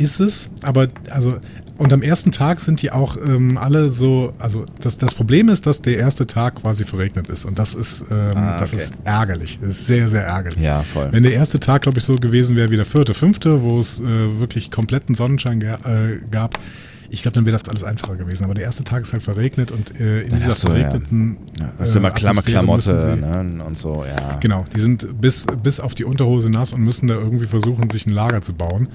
ist 0.00 0.20
es, 0.20 0.50
aber 0.62 0.88
also 1.10 1.38
und 1.78 1.92
am 1.92 2.00
ersten 2.00 2.32
Tag 2.32 2.60
sind 2.60 2.80
die 2.80 2.90
auch 2.90 3.16
ähm, 3.18 3.58
alle 3.58 3.90
so, 3.90 4.32
also 4.38 4.64
das, 4.80 4.96
das 4.96 5.14
Problem 5.14 5.50
ist, 5.50 5.66
dass 5.66 5.82
der 5.82 5.98
erste 5.98 6.26
Tag 6.26 6.56
quasi 6.62 6.86
verregnet 6.86 7.28
ist 7.28 7.44
und 7.44 7.58
das 7.58 7.74
ist, 7.74 8.06
ähm, 8.10 8.32
Ah, 8.34 8.56
das 8.58 8.72
okay. 8.72 8.82
ist 8.82 8.94
ärgerlich, 9.04 9.58
das 9.60 9.70
ist 9.72 9.86
sehr, 9.86 10.08
sehr 10.08 10.22
ärgerlich. 10.22 10.64
Ja, 10.64 10.82
voll. 10.82 11.08
Wenn 11.12 11.22
der 11.22 11.34
erste 11.34 11.60
Tag, 11.60 11.82
glaube 11.82 11.98
ich, 11.98 12.04
so 12.04 12.14
gewesen 12.14 12.56
wäre 12.56 12.70
wie 12.70 12.76
der 12.76 12.86
vierte, 12.86 13.12
fünfte, 13.12 13.62
wo 13.62 13.78
es 13.78 14.00
äh, 14.00 14.38
wirklich 14.40 14.70
kompletten 14.70 15.14
Sonnenschein 15.14 15.60
äh, 15.60 15.76
gab, 16.30 16.58
ich 17.10 17.22
glaube, 17.22 17.34
dann 17.36 17.46
wäre 17.46 17.56
das 17.56 17.68
alles 17.68 17.84
einfacher 17.84 18.16
gewesen. 18.16 18.44
Aber 18.44 18.54
der 18.54 18.64
erste 18.64 18.84
Tag 18.84 19.02
ist 19.02 19.12
halt 19.12 19.22
verregnet 19.22 19.70
und 19.72 19.98
äh, 20.00 20.22
in 20.22 20.30
Dann 20.30 20.38
dieser 20.38 20.54
du, 20.66 20.72
ja. 20.72 20.88
verregneten 20.90 21.36
Ja, 21.58 21.72
hast 21.78 21.94
du 21.94 21.98
immer 21.98 22.10
klamme 22.10 22.40
Atmosphäre 22.40 22.64
müssen 22.64 23.20
Klamotte 23.20 23.46
ne? 23.54 23.64
und 23.64 23.78
so, 23.78 24.04
ja. 24.04 24.38
Genau, 24.40 24.66
die 24.74 24.80
sind 24.80 25.20
bis, 25.20 25.46
bis 25.62 25.80
auf 25.80 25.94
die 25.94 26.04
Unterhose 26.04 26.50
nass 26.50 26.72
und 26.72 26.82
müssen 26.82 27.06
da 27.06 27.14
irgendwie 27.14 27.46
versuchen, 27.46 27.88
sich 27.88 28.06
ein 28.06 28.12
Lager 28.12 28.40
zu 28.42 28.54
bauen, 28.54 28.88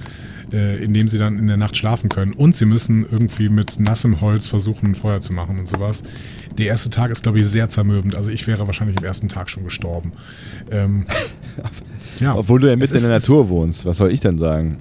äh, 0.52 0.82
in 0.82 0.92
dem 0.94 1.08
sie 1.08 1.18
dann 1.18 1.38
in 1.38 1.46
der 1.46 1.56
Nacht 1.56 1.76
schlafen 1.76 2.08
können. 2.08 2.32
Und 2.32 2.54
sie 2.56 2.66
müssen 2.66 3.04
irgendwie 3.10 3.48
mit 3.48 3.80
nassem 3.80 4.20
Holz 4.20 4.46
versuchen, 4.48 4.90
ein 4.90 4.94
Feuer 4.94 5.20
zu 5.20 5.32
machen 5.32 5.58
und 5.58 5.66
sowas. 5.68 6.02
Der 6.58 6.66
erste 6.66 6.90
Tag 6.90 7.10
ist, 7.10 7.22
glaube 7.22 7.38
ich, 7.38 7.46
sehr 7.46 7.68
zermürbend. 7.70 8.14
Also 8.16 8.30
ich 8.30 8.46
wäre 8.46 8.66
wahrscheinlich 8.66 8.98
am 8.98 9.04
ersten 9.04 9.28
Tag 9.28 9.48
schon 9.48 9.64
gestorben. 9.64 10.12
Ähm, 10.70 11.06
ja, 12.20 12.34
Obwohl 12.36 12.60
du 12.60 12.68
ja 12.68 12.76
mitten 12.76 12.90
in 12.92 12.96
ist- 12.96 13.02
der 13.06 13.10
Natur 13.10 13.48
wohnst. 13.48 13.86
Was 13.86 13.96
soll 13.96 14.12
ich 14.12 14.20
denn 14.20 14.36
sagen? 14.38 14.78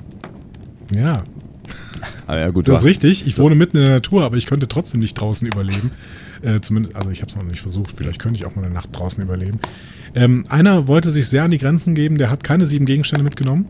Ja, 0.93 1.23
Aber 2.31 2.39
ja, 2.39 2.49
gut, 2.49 2.65
das 2.69 2.77
ist 2.77 2.85
richtig. 2.85 3.27
Ich 3.27 3.37
wohne 3.37 3.55
mitten 3.55 3.75
in 3.75 3.83
der 3.83 3.95
Natur, 3.95 4.23
aber 4.23 4.37
ich 4.37 4.45
könnte 4.45 4.69
trotzdem 4.69 5.01
nicht 5.01 5.15
draußen 5.15 5.47
überleben. 5.47 5.91
Äh, 6.43 6.59
zumindest, 6.59 6.95
also 6.95 7.11
ich 7.11 7.21
habe 7.21 7.29
es 7.29 7.35
noch 7.35 7.43
nicht 7.43 7.61
versucht. 7.61 7.91
Vielleicht 7.95 8.17
könnte 8.17 8.39
ich 8.39 8.47
auch 8.47 8.55
mal 8.55 8.65
eine 8.65 8.73
Nacht 8.73 8.89
draußen 8.93 9.21
überleben. 9.21 9.59
Ähm, 10.15 10.43
einer 10.49 10.87
wollte 10.87 11.11
sich 11.11 11.27
sehr 11.27 11.43
an 11.43 11.51
die 11.51 11.59
Grenzen 11.59 11.93
geben. 11.93 12.17
Der 12.17 12.31
hat 12.31 12.43
keine 12.43 12.65
sieben 12.65 12.87
Gegenstände 12.87 13.23
mitgenommen. 13.23 13.67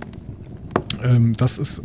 Ähm, 1.03 1.35
das 1.35 1.57
ist 1.57 1.83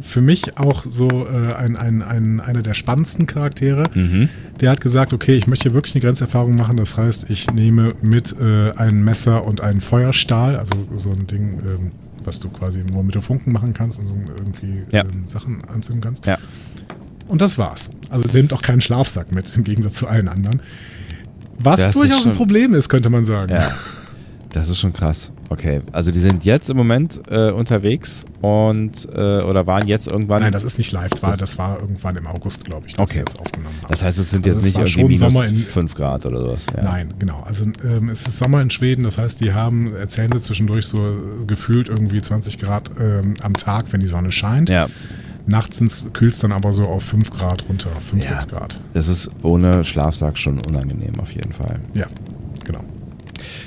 für 0.00 0.22
mich 0.22 0.56
auch 0.56 0.86
so 0.88 1.08
äh, 1.26 1.52
ein, 1.52 1.76
ein, 1.76 2.00
ein, 2.00 2.40
einer 2.40 2.62
der 2.62 2.72
spannendsten 2.72 3.26
Charaktere. 3.26 3.84
Mhm. 3.92 4.30
Der 4.62 4.70
hat 4.70 4.80
gesagt, 4.80 5.12
okay, 5.12 5.34
ich 5.36 5.46
möchte 5.46 5.64
hier 5.64 5.74
wirklich 5.74 5.94
eine 5.94 6.00
Grenzerfahrung 6.00 6.56
machen. 6.56 6.78
Das 6.78 6.96
heißt, 6.96 7.28
ich 7.28 7.52
nehme 7.52 7.90
mit 8.00 8.34
äh, 8.40 8.70
ein 8.76 9.04
Messer 9.04 9.44
und 9.44 9.60
einen 9.60 9.82
Feuerstahl, 9.82 10.56
also 10.56 10.72
so 10.96 11.10
ein 11.10 11.26
Ding, 11.26 11.58
ähm, 11.66 11.92
was 12.26 12.40
du 12.40 12.48
quasi 12.48 12.82
nur 12.90 13.02
mit 13.04 13.14
dem 13.14 13.22
Funken 13.22 13.52
machen 13.52 13.72
kannst 13.72 13.98
und 14.00 14.08
so 14.08 14.14
irgendwie 14.38 14.82
Ja. 14.90 15.02
ähm, 15.02 15.26
Sachen 15.26 15.62
anzünden 15.66 16.02
kannst. 16.02 16.26
Ja. 16.26 16.38
Und 17.28 17.40
das 17.40 17.56
war's. 17.58 17.90
Also 18.10 18.28
nimmt 18.32 18.52
auch 18.52 18.62
keinen 18.62 18.80
Schlafsack 18.80 19.32
mit, 19.32 19.54
im 19.56 19.64
Gegensatz 19.64 19.94
zu 19.94 20.06
allen 20.06 20.28
anderen. 20.28 20.60
Was 21.58 21.80
Das 21.80 21.94
durchaus 21.94 22.26
ein 22.26 22.34
Problem 22.34 22.74
ist, 22.74 22.88
könnte 22.88 23.10
man 23.10 23.24
sagen. 23.24 23.52
Ja. 23.52 23.70
Das 24.54 24.68
ist 24.68 24.78
schon 24.78 24.92
krass. 24.92 25.32
Okay, 25.50 25.82
also 25.92 26.12
die 26.12 26.20
sind 26.20 26.44
jetzt 26.44 26.70
im 26.70 26.76
Moment 26.76 27.20
äh, 27.28 27.50
unterwegs 27.50 28.24
und 28.40 29.06
äh, 29.12 29.40
oder 29.42 29.66
waren 29.66 29.86
jetzt 29.88 30.06
irgendwann. 30.06 30.42
Nein, 30.42 30.52
das 30.52 30.62
ist 30.64 30.78
nicht 30.78 30.92
live, 30.92 31.10
war, 31.22 31.36
Das- 31.36 31.58
war 31.58 31.80
irgendwann 31.80 32.16
im 32.16 32.26
August, 32.28 32.64
glaube 32.64 32.86
ich, 32.86 32.94
dass 32.94 33.02
Okay. 33.10 33.22
das 33.24 33.36
aufgenommen 33.36 33.74
haben. 33.82 33.90
das 33.90 34.02
heißt, 34.02 34.16
es 34.18 34.30
sind 34.30 34.46
Also 34.46 34.60
jetzt 34.60 34.64
nicht 34.64 34.78
irgendwie 34.96 35.18
minus 35.18 35.32
Sommer 35.34 35.46
in- 35.48 35.56
5 35.56 35.94
Grad 35.94 36.24
oder 36.24 36.40
sowas. 36.40 36.66
Ja. 36.76 36.82
Nein, 36.84 37.14
genau. 37.18 37.42
Also 37.44 37.66
ähm, 37.84 38.08
es 38.08 38.26
ist 38.26 38.38
Sommer 38.38 38.62
in 38.62 38.70
Schweden, 38.70 39.02
das 39.04 39.18
heißt, 39.18 39.40
die 39.40 39.52
haben, 39.52 39.94
erzählen 39.94 40.30
sie 40.32 40.40
zwischendurch 40.40 40.86
so 40.86 40.98
gefühlt 41.46 41.88
irgendwie 41.88 42.22
20 42.22 42.58
Grad 42.58 42.90
ähm, 43.00 43.34
am 43.42 43.54
Tag, 43.54 43.86
wenn 43.92 44.00
die 44.00 44.06
Sonne 44.08 44.30
scheint. 44.30 44.70
Ja. 44.70 44.88
Nachts 45.46 45.78
kühlt 46.12 46.32
es 46.32 46.38
dann 46.38 46.52
aber 46.52 46.72
so 46.72 46.84
auf 46.86 47.02
5 47.02 47.30
Grad 47.30 47.68
runter, 47.68 47.90
5, 48.00 48.22
Ja. 48.24 48.30
6 48.34 48.48
Grad. 48.48 48.80
Das 48.94 49.08
ist 49.08 49.30
ohne 49.42 49.84
Schlafsack 49.84 50.38
schon 50.38 50.58
unangenehm 50.66 51.18
auf 51.20 51.32
jeden 51.32 51.52
Fall. 51.52 51.80
Ja, 51.92 52.06
genau. 52.64 52.80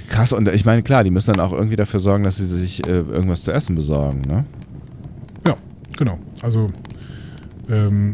Krass, 0.10 0.34
und 0.34 0.48
ich 0.50 0.66
meine, 0.66 0.84
klar, 0.84 1.04
die 1.04 1.12
müssen 1.12 1.34
dann 1.34 1.46
auch 1.46 1.52
irgendwie 1.54 1.76
dafür 1.76 2.00
sorgen, 2.00 2.24
dass 2.24 2.38
sie 2.38 2.46
sich 2.46 2.86
äh, 2.88 2.92
irgendwas 2.92 3.44
zu 3.44 3.52
essen 3.52 3.76
besorgen, 3.76 4.22
ne? 4.22 4.46
Ja, 5.48 5.56
genau. 5.98 6.20
Also 6.42 6.72
ähm, 7.70 8.12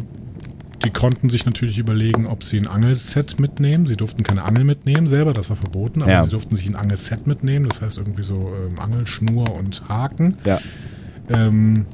die 0.85 0.89
konnten 0.89 1.29
sich 1.29 1.45
natürlich 1.45 1.77
überlegen, 1.77 2.27
ob 2.27 2.43
sie 2.43 2.57
ein 2.57 2.67
Angelset 2.67 3.39
mitnehmen. 3.39 3.85
Sie 3.85 3.95
durften 3.95 4.23
keine 4.23 4.43
Angel 4.43 4.63
mitnehmen 4.65 5.07
selber, 5.07 5.33
das 5.33 5.49
war 5.49 5.55
verboten, 5.55 6.01
aber 6.01 6.11
Ja. 6.11 6.23
sie 6.23 6.31
durften 6.31 6.55
sich 6.55 6.67
ein 6.67 6.75
Angelset 6.75 7.25
mitnehmen, 7.27 7.67
das 7.69 7.81
heißt 7.81 7.97
irgendwie 7.99 8.23
so 8.23 8.51
ähm, 8.67 8.79
Angelschnur 8.79 9.55
und 9.55 9.87
Haken. 9.87 10.35
Ja. 10.45 10.59
Ähm, 11.29 11.85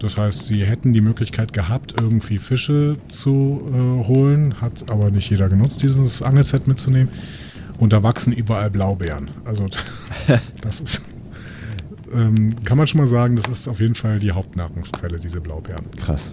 das 0.00 0.16
heißt, 0.16 0.46
sie 0.46 0.64
hätten 0.64 0.92
die 0.92 1.00
Möglichkeit 1.00 1.52
gehabt, 1.52 1.94
irgendwie 1.98 2.38
Fische 2.38 2.96
zu 3.08 3.62
äh, 3.72 4.06
holen, 4.06 4.60
hat 4.60 4.90
aber 4.90 5.10
nicht 5.10 5.30
jeder 5.30 5.48
genutzt, 5.48 5.82
dieses 5.82 6.20
Angelset 6.22 6.66
mitzunehmen. 6.66 7.08
Und 7.78 7.92
da 7.92 8.02
wachsen 8.02 8.32
überall 8.32 8.70
Blaubeeren. 8.70 9.30
Also 9.44 9.66
das 10.60 10.80
ist, 10.80 11.02
ähm, 12.12 12.64
kann 12.64 12.78
man 12.78 12.86
schon 12.86 13.00
mal 13.00 13.08
sagen, 13.08 13.36
das 13.36 13.48
ist 13.48 13.68
auf 13.68 13.80
jeden 13.80 13.94
Fall 13.94 14.18
die 14.18 14.32
Hauptnahrungsquelle, 14.32 15.18
diese 15.18 15.40
Blaubeeren. 15.40 15.90
Krass. 15.98 16.32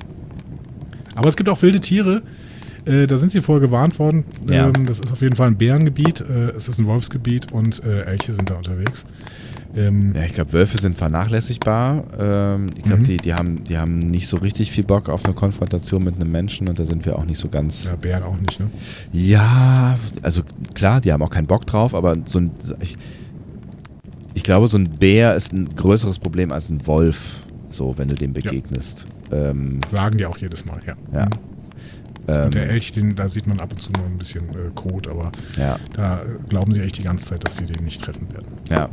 Aber 1.16 1.30
es 1.30 1.36
gibt 1.36 1.50
auch 1.50 1.62
wilde 1.62 1.82
Tiere. 1.82 2.22
Äh, 2.86 3.08
da 3.08 3.18
sind 3.18 3.32
sie 3.32 3.42
vorher 3.42 3.62
gewarnt 3.66 4.00
worden. 4.00 4.24
Ja. 4.50 4.68
Ähm, 4.68 4.86
das 4.86 5.00
ist 5.00 5.12
auf 5.12 5.22
jeden 5.22 5.36
Fall 5.36 5.48
ein 5.48 5.58
Bärengebiet. 5.58 6.22
Äh, 6.22 6.50
es 6.56 6.68
ist 6.68 6.80
ein 6.80 6.86
Wolfsgebiet 6.86 7.52
und 7.52 7.84
äh, 7.84 8.02
Elche 8.04 8.34
sind 8.34 8.50
da 8.50 8.56
unterwegs. 8.56 9.06
Ähm, 9.76 10.14
Ja, 10.16 10.24
ich 10.24 10.34
glaube, 10.34 10.52
Wölfe 10.54 10.78
sind 10.80 10.98
vernachlässigbar. 10.98 12.04
Ähm, 12.20 12.68
ich 12.78 12.84
glaube, 12.84 13.04
Mhm. 13.04 13.06
die, 13.06 13.18
die, 13.18 13.34
haben, 13.34 13.64
die 13.64 13.78
haben 13.78 14.00
nicht 14.00 14.28
so 14.28 14.38
richtig 14.38 14.72
viel 14.72 14.84
Bock 14.84 15.08
auf 15.10 15.24
eine 15.26 15.34
Konfrontation 15.34 16.04
mit 16.04 16.16
einem 16.16 16.32
Menschen 16.32 16.68
und 16.68 16.78
da 16.80 16.86
sind 16.86 17.06
wir 17.06 17.18
auch 17.18 17.26
nicht 17.26 17.38
so 17.40 17.48
ganz. 17.50 17.86
ja, 17.86 17.96
Bären 17.96 18.24
auch 18.24 18.38
nicht, 18.40 18.60
ne? 18.60 18.68
Ja, 19.14 19.98
also 20.22 20.42
klar, 20.74 21.00
die 21.02 21.14
haben 21.14 21.22
auch 21.24 21.30
keinen 21.30 21.48
Bock 21.48 21.66
drauf, 21.66 21.96
aber 21.96 22.16
so 22.26 22.40
ein. 22.40 22.52
Ich, 22.82 22.98
ich 24.34 24.44
glaube, 24.44 24.68
so 24.68 24.78
ein 24.78 24.90
Bär 24.90 25.36
ist 25.36 25.54
ein 25.54 25.74
größeres 25.76 26.20
Problem 26.20 26.52
als 26.52 26.70
ein 26.70 26.86
Wolf, 26.88 27.42
so, 27.70 27.94
wenn 27.98 28.08
du 28.08 28.16
dem 28.16 28.34
begegnest. 28.34 29.06
Ähm, 29.32 29.80
Sagen 29.90 30.18
die 30.18 30.26
auch 30.26 30.38
jedes 30.38 30.66
Mal, 30.66 30.80
ja. 30.86 30.94
Ja. 31.14 31.28
Mhm. 32.28 32.34
ähm, 32.34 32.52
der 32.52 32.70
Elch, 32.70 32.92
den, 32.92 33.16
da 33.16 33.28
sieht 33.28 33.48
man 33.48 33.60
ab 33.60 33.72
und 33.72 33.82
zu 33.82 33.92
noch 33.92 34.06
ein 34.06 34.18
bisschen 34.18 34.50
äh, 34.50 34.72
Kot, 34.76 35.08
aber 35.08 35.32
ja, 35.58 35.78
da 35.94 36.22
glauben 36.50 36.74
sie 36.74 36.82
echt 36.82 36.98
die 36.98 37.04
ganze 37.04 37.26
Zeit, 37.26 37.46
dass 37.46 37.58
sie 37.58 37.66
den 37.66 37.84
nicht 37.84 38.04
treffen 38.04 38.32
werden. 38.32 38.48
ja. 38.70 38.90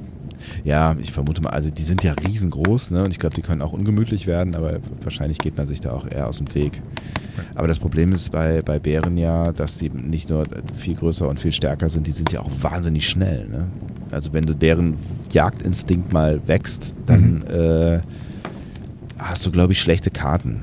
Ja, 0.62 0.94
ich 1.00 1.10
vermute 1.10 1.42
mal, 1.42 1.50
also 1.50 1.68
die 1.68 1.82
sind 1.82 2.04
ja 2.04 2.12
riesengroß, 2.12 2.92
ne? 2.92 3.02
Und 3.02 3.10
ich 3.10 3.18
glaube, 3.18 3.34
die 3.34 3.42
können 3.42 3.60
auch 3.60 3.72
ungemütlich 3.72 4.28
werden, 4.28 4.54
aber 4.54 4.78
wahrscheinlich 5.02 5.38
geht 5.38 5.56
man 5.56 5.66
sich 5.66 5.80
da 5.80 5.90
auch 5.90 6.06
eher 6.08 6.28
aus 6.28 6.38
dem 6.38 6.54
Weg. 6.54 6.80
Aber 7.56 7.66
das 7.66 7.78
Problem 7.78 8.12
ist 8.12 8.30
bei, 8.30 8.62
bei 8.62 8.78
Bären 8.78 9.18
ja, 9.18 9.52
dass 9.52 9.78
die 9.78 9.90
nicht 9.90 10.28
nur 10.30 10.44
viel 10.76 10.94
größer 10.94 11.28
und 11.28 11.40
viel 11.40 11.52
stärker 11.52 11.88
sind, 11.88 12.06
die 12.06 12.12
sind 12.12 12.32
ja 12.32 12.40
auch 12.40 12.50
wahnsinnig 12.60 13.08
schnell. 13.08 13.48
Ne? 13.48 13.66
Also 14.10 14.32
wenn 14.32 14.44
du 14.44 14.54
deren 14.54 14.96
Jagdinstinkt 15.30 16.12
mal 16.12 16.40
wächst, 16.46 16.94
dann 17.06 17.42
äh, 17.42 18.00
hast 19.18 19.44
du, 19.44 19.50
glaube 19.50 19.72
ich, 19.72 19.80
schlechte 19.80 20.10
Karten. 20.10 20.62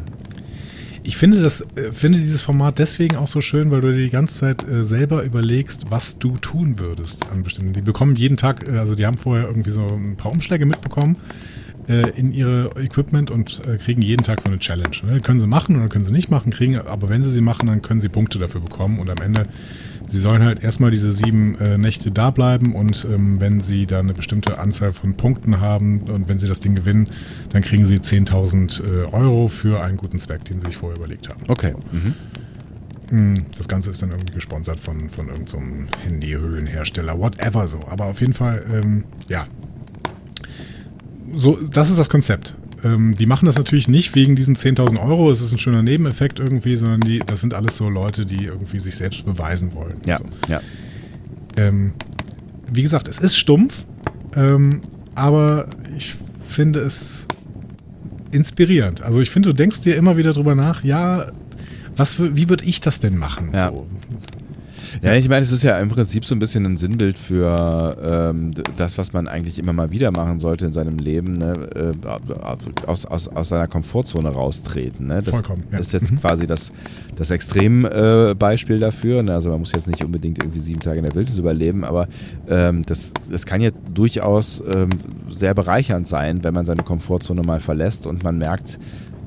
Ich 1.07 1.17
finde, 1.17 1.41
das, 1.41 1.61
äh, 1.75 1.91
finde 1.91 2.17
dieses 2.17 2.41
Format 2.41 2.79
deswegen 2.79 3.15
auch 3.15 3.27
so 3.27 3.39
schön, 3.39 3.69
weil 3.69 3.81
du 3.81 3.91
dir 3.91 4.01
die 4.01 4.09
ganze 4.09 4.39
Zeit 4.39 4.67
äh, 4.67 4.83
selber 4.83 5.23
überlegst, 5.23 5.91
was 5.91 6.17
du 6.17 6.35
tun 6.37 6.79
würdest 6.79 7.29
an 7.31 7.43
bestimmten. 7.43 7.73
Die 7.73 7.81
bekommen 7.81 8.15
jeden 8.15 8.37
Tag, 8.37 8.67
äh, 8.67 8.79
also 8.79 8.95
die 8.95 9.05
haben 9.05 9.17
vorher 9.17 9.47
irgendwie 9.47 9.69
so 9.69 9.85
ein 9.85 10.15
paar 10.17 10.31
Umschläge 10.31 10.65
mitbekommen 10.65 11.17
in 11.87 12.33
ihre 12.33 12.71
Equipment 12.81 13.29
und 13.31 13.61
äh, 13.67 13.77
kriegen 13.77 14.01
jeden 14.01 14.23
Tag 14.23 14.41
so 14.41 14.47
eine 14.47 14.59
Challenge. 14.59 14.95
Ne? 15.03 15.19
Können 15.19 15.39
sie 15.39 15.47
machen 15.47 15.75
oder 15.75 15.87
können 15.87 16.03
sie 16.03 16.11
nicht 16.13 16.29
machen, 16.29 16.51
kriegen, 16.51 16.77
aber 16.77 17.09
wenn 17.09 17.21
sie 17.21 17.31
sie 17.31 17.41
machen, 17.41 17.67
dann 17.67 17.81
können 17.81 18.01
sie 18.01 18.09
Punkte 18.09 18.39
dafür 18.39 18.61
bekommen 18.61 18.99
und 18.99 19.09
am 19.09 19.23
Ende, 19.23 19.47
sie 20.07 20.19
sollen 20.19 20.43
halt 20.43 20.63
erstmal 20.63 20.91
diese 20.91 21.11
sieben 21.11 21.55
äh, 21.59 21.77
Nächte 21.77 22.11
da 22.11 22.31
bleiben 22.31 22.73
und 22.75 23.05
ähm, 23.11 23.39
wenn 23.39 23.59
sie 23.59 23.85
dann 23.85 24.05
eine 24.07 24.13
bestimmte 24.13 24.57
Anzahl 24.59 24.93
von 24.93 25.15
Punkten 25.15 25.59
haben 25.61 26.01
und 26.01 26.27
wenn 26.27 26.39
sie 26.39 26.47
das 26.47 26.59
Ding 26.59 26.75
gewinnen, 26.75 27.07
dann 27.49 27.61
kriegen 27.61 27.85
sie 27.85 27.97
10.000 27.99 28.83
äh, 28.83 29.05
Euro 29.11 29.47
für 29.47 29.81
einen 29.83 29.97
guten 29.97 30.19
Zweck, 30.19 30.45
den 30.45 30.59
sie 30.59 30.67
sich 30.67 30.77
vorher 30.77 30.97
überlegt 30.97 31.29
haben. 31.29 31.41
Okay. 31.47 31.73
Mhm. 31.91 32.13
Mm, 33.11 33.33
Das 33.57 33.67
Ganze 33.67 33.91
ist 33.91 34.01
dann 34.01 34.11
irgendwie 34.11 34.33
gesponsert 34.33 34.79
von, 34.79 35.09
von 35.09 35.27
irgendeinem 35.27 35.87
so 35.87 35.99
Handyhüllenhersteller, 36.03 37.19
whatever 37.19 37.67
so. 37.67 37.79
Aber 37.87 38.05
auf 38.05 38.21
jeden 38.21 38.33
Fall, 38.33 38.65
ähm, 38.73 39.03
ja. 39.29 39.45
So, 41.35 41.57
das 41.71 41.89
ist 41.89 41.97
das 41.99 42.09
Konzept. 42.09 42.55
Ähm, 42.83 43.15
die 43.17 43.25
machen 43.25 43.45
das 43.45 43.57
natürlich 43.57 43.87
nicht 43.87 44.15
wegen 44.15 44.35
diesen 44.35 44.55
10.000 44.55 44.99
Euro, 45.01 45.31
es 45.31 45.41
ist 45.41 45.51
ein 45.51 45.57
schöner 45.59 45.81
Nebeneffekt 45.81 46.39
irgendwie, 46.39 46.77
sondern 46.77 47.01
die, 47.01 47.19
das 47.19 47.41
sind 47.41 47.53
alles 47.53 47.77
so 47.77 47.89
Leute, 47.89 48.25
die 48.25 48.45
irgendwie 48.45 48.79
sich 48.79 48.95
selbst 48.95 49.25
beweisen 49.25 49.73
wollen. 49.73 49.97
Ja, 50.05 50.17
So. 50.17 50.25
ja. 50.47 50.61
Ähm, 51.57 51.93
wie 52.71 52.81
gesagt, 52.83 53.07
es 53.07 53.19
ist 53.19 53.37
stumpf, 53.37 53.85
ähm, 54.35 54.81
aber 55.15 55.67
ich 55.97 56.15
finde 56.47 56.79
es 56.81 57.25
inspirierend. 58.31 59.01
Also 59.01 59.21
ich 59.21 59.29
finde, 59.29 59.49
du 59.49 59.55
denkst 59.55 59.81
dir 59.81 59.95
immer 59.95 60.17
wieder 60.17 60.33
drüber 60.33 60.55
nach, 60.55 60.83
ja, 60.83 61.27
was, 61.95 62.19
wie 62.19 62.49
würde 62.49 62.65
ich 62.65 62.81
das 62.81 62.99
denn 62.99 63.17
machen? 63.17 63.49
Ja. 63.53 63.69
So. 63.69 63.87
Ja, 65.01 65.13
ich 65.13 65.27
meine, 65.29 65.41
es 65.41 65.51
ist 65.51 65.63
ja 65.63 65.77
im 65.79 65.89
Prinzip 65.89 66.25
so 66.25 66.35
ein 66.35 66.39
bisschen 66.39 66.65
ein 66.65 66.77
Sinnbild 66.77 67.17
für 67.17 67.97
ähm, 68.31 68.51
das, 68.77 68.97
was 68.97 69.13
man 69.13 69.27
eigentlich 69.27 69.59
immer 69.59 69.73
mal 69.73 69.91
wieder 69.91 70.11
machen 70.11 70.39
sollte 70.39 70.65
in 70.65 70.73
seinem 70.73 70.97
Leben, 70.97 71.33
ne? 71.33 71.53
äh, 71.75 72.87
aus, 72.87 73.05
aus, 73.05 73.27
aus 73.27 73.49
seiner 73.49 73.67
Komfortzone 73.67 74.29
raustreten. 74.29 75.07
Ne? 75.07 75.21
Das 75.21 75.33
Vollkommen, 75.33 75.63
ja. 75.71 75.79
ist 75.79 75.93
jetzt 75.93 76.11
Mhm. 76.11 76.19
quasi 76.19 76.47
das, 76.47 76.71
das 77.15 77.31
Extrembeispiel 77.31 78.77
äh, 78.77 78.79
dafür. 78.79 79.23
Ne? 79.23 79.33
Also 79.33 79.49
man 79.49 79.59
muss 79.59 79.71
jetzt 79.73 79.87
nicht 79.87 80.03
unbedingt 80.03 80.39
irgendwie 80.39 80.59
sieben 80.59 80.79
Tage 80.79 80.99
in 80.99 81.05
der 81.05 81.15
Wildnis 81.15 81.37
überleben, 81.37 81.83
aber 81.83 82.07
ähm, 82.47 82.83
das, 82.85 83.11
das 83.29 83.45
kann 83.45 83.61
ja 83.61 83.71
durchaus 83.93 84.61
ähm, 84.73 84.89
sehr 85.29 85.53
bereichernd 85.53 86.07
sein, 86.07 86.43
wenn 86.43 86.53
man 86.53 86.65
seine 86.65 86.83
Komfortzone 86.83 87.41
mal 87.41 87.59
verlässt 87.59 88.07
und 88.07 88.23
man 88.23 88.37
merkt, 88.37 88.79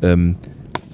ähm, 0.02 0.37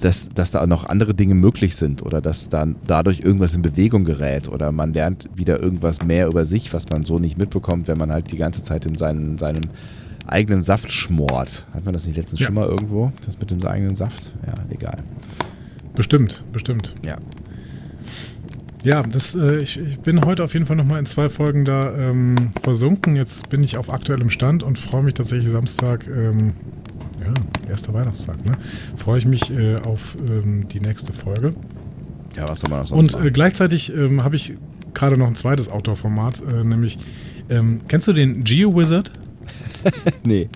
dass, 0.01 0.27
dass 0.29 0.51
da 0.51 0.65
noch 0.67 0.85
andere 0.85 1.13
Dinge 1.13 1.35
möglich 1.35 1.75
sind 1.75 2.01
oder 2.01 2.21
dass 2.21 2.49
dann 2.49 2.75
dadurch 2.85 3.21
irgendwas 3.21 3.55
in 3.55 3.61
Bewegung 3.61 4.03
gerät 4.03 4.49
oder 4.49 4.71
man 4.71 4.93
lernt 4.93 5.29
wieder 5.35 5.61
irgendwas 5.61 6.01
mehr 6.01 6.27
über 6.27 6.45
sich, 6.45 6.73
was 6.73 6.85
man 6.91 7.03
so 7.03 7.19
nicht 7.19 7.37
mitbekommt, 7.37 7.87
wenn 7.87 7.97
man 7.97 8.11
halt 8.11 8.31
die 8.31 8.37
ganze 8.37 8.61
Zeit 8.63 8.85
in 8.85 8.95
seinen, 8.95 9.37
seinem 9.37 9.61
eigenen 10.27 10.63
Saft 10.63 10.91
schmort. 10.91 11.65
Hat 11.73 11.85
man 11.85 11.93
das 11.93 12.05
nicht 12.07 12.17
letztens 12.17 12.41
Ja. 12.41 12.47
schon 12.47 12.55
mal 12.55 12.67
irgendwo? 12.67 13.11
Das 13.25 13.39
mit 13.39 13.51
dem 13.51 13.65
eigenen 13.65 13.95
Saft? 13.95 14.33
Ja, 14.45 14.53
egal. 14.69 14.97
Bestimmt, 15.95 16.43
bestimmt. 16.51 16.93
Ja. 17.05 17.17
Ja, 18.83 19.01
das, 19.01 19.33
äh, 19.33 19.57
ich, 19.57 19.79
ich 19.79 19.99
bin 19.99 20.23
heute 20.25 20.43
auf 20.43 20.53
jeden 20.53 20.67
Fall 20.67 20.75
nochmal 20.75 20.99
in 20.99 21.07
zwei 21.07 21.27
Folgen 21.29 21.65
da 21.65 21.95
ähm, 21.97 22.35
versunken. 22.61 23.15
Jetzt 23.15 23.49
bin 23.49 23.63
ich 23.63 23.77
auf 23.77 23.89
aktuellem 23.91 24.29
Stand 24.29 24.61
und 24.61 24.77
freue 24.77 25.01
mich 25.01 25.15
tatsächlich 25.15 25.49
Samstag, 25.51 26.05
ähm, 26.07 26.53
ja, 27.25 27.69
erster 27.69 27.93
Weihnachtstag, 27.93 28.43
ne? 28.45 28.57
Freue 28.97 29.17
ich 29.19 29.25
mich 29.25 29.51
äh, 29.51 29.75
auf 29.77 30.15
ähm, 30.29 30.65
die 30.67 30.79
nächste 30.79 31.13
Folge. 31.13 31.53
Ja, 32.35 32.45
was 32.47 32.59
soll 32.61 32.69
man 32.69 32.85
sonst 32.85 33.15
Und 33.15 33.25
äh, 33.25 33.31
gleichzeitig 33.31 33.93
ähm, 33.95 34.23
habe 34.23 34.35
ich 34.35 34.53
gerade 34.93 35.17
noch 35.17 35.27
ein 35.27 35.35
zweites 35.35 35.69
Outdoor-Format, 35.69 36.41
äh, 36.51 36.63
nämlich, 36.65 36.97
ähm, 37.49 37.81
kennst 37.87 38.07
du 38.07 38.13
den 38.13 38.43
GeoWizard? 38.43 39.11
nee. 40.23 40.49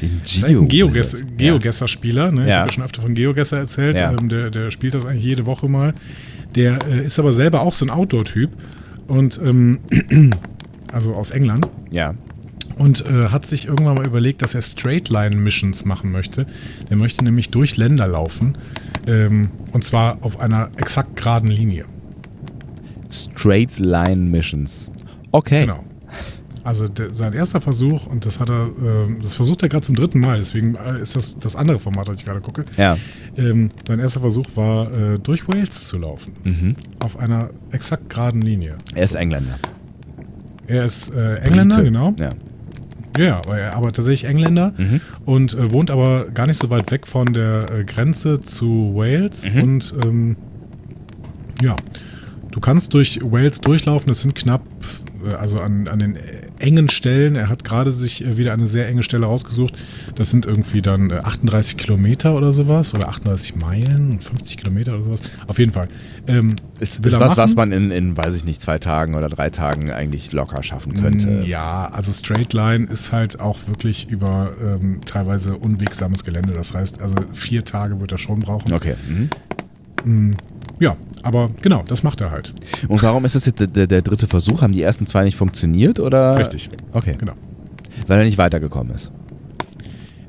Den 0.00 0.20
Das 0.24 0.44
Geo 0.44 0.62
Geoges- 0.64 1.22
Geogesser-Spieler. 1.36 2.32
Ne? 2.32 2.42
Ich 2.42 2.48
Ja. 2.48 2.56
habe 2.60 2.68
ja 2.70 2.72
schon 2.74 2.84
öfter 2.84 3.02
von 3.02 3.14
Geogesser 3.14 3.58
erzählt. 3.58 3.96
Ja. 3.96 4.10
Ähm, 4.12 4.28
der, 4.28 4.50
der 4.50 4.70
spielt 4.70 4.94
das 4.94 5.06
eigentlich 5.06 5.22
jede 5.24 5.46
Woche 5.46 5.68
mal. 5.68 5.94
Der 6.56 6.78
äh, 6.88 7.06
ist 7.06 7.18
aber 7.20 7.32
selber 7.32 7.60
auch 7.62 7.72
so 7.72 7.84
ein 7.86 7.90
Outdoor-Typ. 7.90 8.50
Und 9.06 9.40
ähm, 9.44 9.78
also 10.92 11.14
aus 11.14 11.30
England. 11.30 11.68
Ja. 11.90 12.14
Und 12.76 13.04
äh, 13.06 13.28
hat 13.28 13.46
sich 13.46 13.66
irgendwann 13.66 13.94
mal 13.94 14.06
überlegt, 14.06 14.42
dass 14.42 14.54
er 14.54 14.62
Straight-Line-Missions 14.62 15.84
machen 15.84 16.10
möchte. 16.10 16.46
Der 16.88 16.96
möchte 16.96 17.24
nämlich 17.24 17.50
durch 17.50 17.76
Länder 17.76 18.06
laufen. 18.06 18.56
Ähm, 19.06 19.50
und 19.72 19.84
zwar 19.84 20.18
auf 20.22 20.40
einer 20.40 20.70
exakt 20.76 21.16
geraden 21.16 21.48
Linie. 21.48 21.84
Straight 23.10 23.78
Line 23.78 24.30
Missions. 24.30 24.90
Okay. 25.32 25.66
Genau. 25.66 25.84
Also 26.64 26.86
der, 26.86 27.12
sein 27.12 27.32
erster 27.32 27.60
Versuch, 27.60 28.06
und 28.06 28.24
das 28.24 28.38
hat 28.38 28.48
er, 28.48 28.70
ähm, 28.80 29.18
das 29.20 29.34
versucht 29.34 29.62
er 29.62 29.68
gerade 29.68 29.84
zum 29.84 29.96
dritten 29.96 30.20
Mal, 30.20 30.38
deswegen 30.38 30.76
äh, 30.76 31.00
ist 31.00 31.16
das 31.16 31.38
das 31.40 31.56
andere 31.56 31.80
Format, 31.80 32.08
das 32.08 32.16
ich 32.16 32.24
gerade 32.24 32.40
gucke. 32.40 32.64
Ja. 32.76 32.96
Ähm, 33.36 33.70
sein 33.86 33.98
erster 33.98 34.20
Versuch 34.20 34.46
war, 34.54 34.92
äh, 34.92 35.18
durch 35.18 35.48
Wales 35.48 35.88
zu 35.88 35.98
laufen. 35.98 36.34
Mhm. 36.44 36.76
Auf 37.02 37.18
einer 37.18 37.50
exakt 37.72 38.08
geraden 38.08 38.42
Linie. 38.42 38.76
Er 38.94 39.02
ist 39.04 39.16
Engländer. 39.16 39.58
Er 40.68 40.84
ist 40.84 41.12
äh, 41.12 41.38
Engländer, 41.38 41.76
Brite. 41.76 41.84
genau. 41.88 42.14
Ja. 42.18 42.30
Ja, 43.18 43.38
aber, 43.38 43.58
er, 43.58 43.74
aber 43.76 43.92
tatsächlich 43.92 44.28
Engländer 44.30 44.72
Mhm. 44.78 45.00
und 45.26 45.54
äh, 45.54 45.70
wohnt 45.72 45.90
aber 45.90 46.26
gar 46.30 46.46
nicht 46.46 46.60
so 46.60 46.70
weit 46.70 46.90
weg 46.90 47.06
von 47.06 47.32
der 47.32 47.66
äh, 47.70 47.84
Grenze 47.84 48.40
zu 48.40 48.92
Wales. 48.94 49.48
Mhm. 49.52 49.62
Und 49.62 49.94
ähm, 50.04 50.36
ja, 51.62 51.76
du 52.50 52.60
kannst 52.60 52.94
durch 52.94 53.20
Wales 53.22 53.60
durchlaufen. 53.60 54.08
Das 54.08 54.22
sind 54.22 54.34
knapp, 54.34 54.62
äh, 55.30 55.34
also 55.34 55.58
an, 55.60 55.88
an 55.88 55.98
den 55.98 56.16
engen 56.62 56.88
Stellen. 56.88 57.36
Er 57.36 57.48
hat 57.48 57.64
gerade 57.64 57.92
sich 57.92 58.24
äh, 58.24 58.36
wieder 58.36 58.52
eine 58.52 58.66
sehr 58.66 58.88
enge 58.88 59.02
Stelle 59.02 59.26
rausgesucht. 59.26 59.74
Das 60.14 60.30
sind 60.30 60.46
irgendwie 60.46 60.82
dann 60.82 61.10
äh, 61.10 61.14
38 61.16 61.76
Kilometer 61.76 62.34
oder 62.34 62.52
sowas 62.52 62.94
oder 62.94 63.08
38 63.08 63.56
Meilen, 63.56 64.20
50 64.20 64.56
Kilometer 64.58 64.94
oder 64.94 65.04
sowas. 65.04 65.22
Auf 65.46 65.58
jeden 65.58 65.72
Fall. 65.72 65.88
Ähm, 66.26 66.56
Ist, 66.80 67.04
ist 67.04 67.12
was, 67.20 67.30
machen. 67.30 67.36
was 67.36 67.54
man 67.54 67.72
in, 67.72 67.90
in, 67.90 68.16
weiß 68.16 68.34
ich 68.34 68.44
nicht, 68.44 68.60
zwei 68.62 68.78
Tagen 68.78 69.14
oder 69.14 69.28
drei 69.28 69.50
Tagen 69.50 69.90
eigentlich 69.90 70.32
locker 70.32 70.62
schaffen 70.62 70.94
könnte. 70.94 71.26
Mm, 71.26 71.44
Ja, 71.44 71.88
also 71.92 72.12
Straight 72.12 72.52
Line 72.52 72.86
ist 72.86 73.12
halt 73.12 73.40
auch 73.40 73.58
wirklich 73.66 74.08
über 74.08 74.52
ähm, 74.62 75.00
teilweise 75.04 75.56
unwegsames 75.56 76.24
Gelände. 76.24 76.52
Das 76.52 76.74
heißt, 76.74 77.02
also 77.02 77.16
vier 77.32 77.64
Tage 77.64 78.00
wird 78.00 78.12
er 78.12 78.18
schon 78.18 78.40
brauchen. 78.40 78.72
Okay. 78.72 78.94
Mhm. 80.04 80.30
Ja, 80.82 80.96
aber 81.22 81.52
genau, 81.62 81.84
das 81.86 82.02
macht 82.02 82.20
er 82.20 82.32
halt. 82.32 82.52
Und 82.88 83.00
warum 83.04 83.24
ist 83.24 83.36
das 83.36 83.46
jetzt 83.46 83.60
der, 83.60 83.68
der, 83.68 83.86
der 83.86 84.02
dritte 84.02 84.26
Versuch? 84.26 84.62
Haben 84.62 84.72
die 84.72 84.82
ersten 84.82 85.06
zwei 85.06 85.22
nicht 85.22 85.36
funktioniert 85.36 86.00
oder? 86.00 86.36
Richtig. 86.36 86.70
Okay. 86.92 87.14
Genau. 87.16 87.34
Weil 88.08 88.18
er 88.18 88.24
nicht 88.24 88.36
weitergekommen 88.36 88.92
ist. 88.92 89.12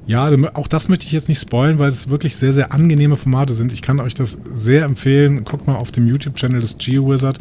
Ja, 0.06 0.30
auch 0.54 0.68
das 0.68 0.90
möchte 0.90 1.06
ich 1.06 1.14
jetzt 1.14 1.30
nicht 1.30 1.40
spoilen, 1.40 1.80
weil 1.80 1.88
es 1.88 2.10
wirklich 2.10 2.36
sehr, 2.36 2.52
sehr 2.52 2.74
angenehme 2.74 3.16
Formate 3.16 3.54
sind. 3.54 3.72
Ich 3.72 3.82
kann 3.82 4.02
euch 4.02 4.14
das 4.14 4.32
sehr 4.32 4.84
empfehlen. 4.84 5.46
Guckt 5.46 5.66
mal 5.66 5.76
auf 5.76 5.92
dem 5.92 6.08
YouTube-Channel 6.08 6.60
des 6.60 6.78
GeoWizard 6.78 7.40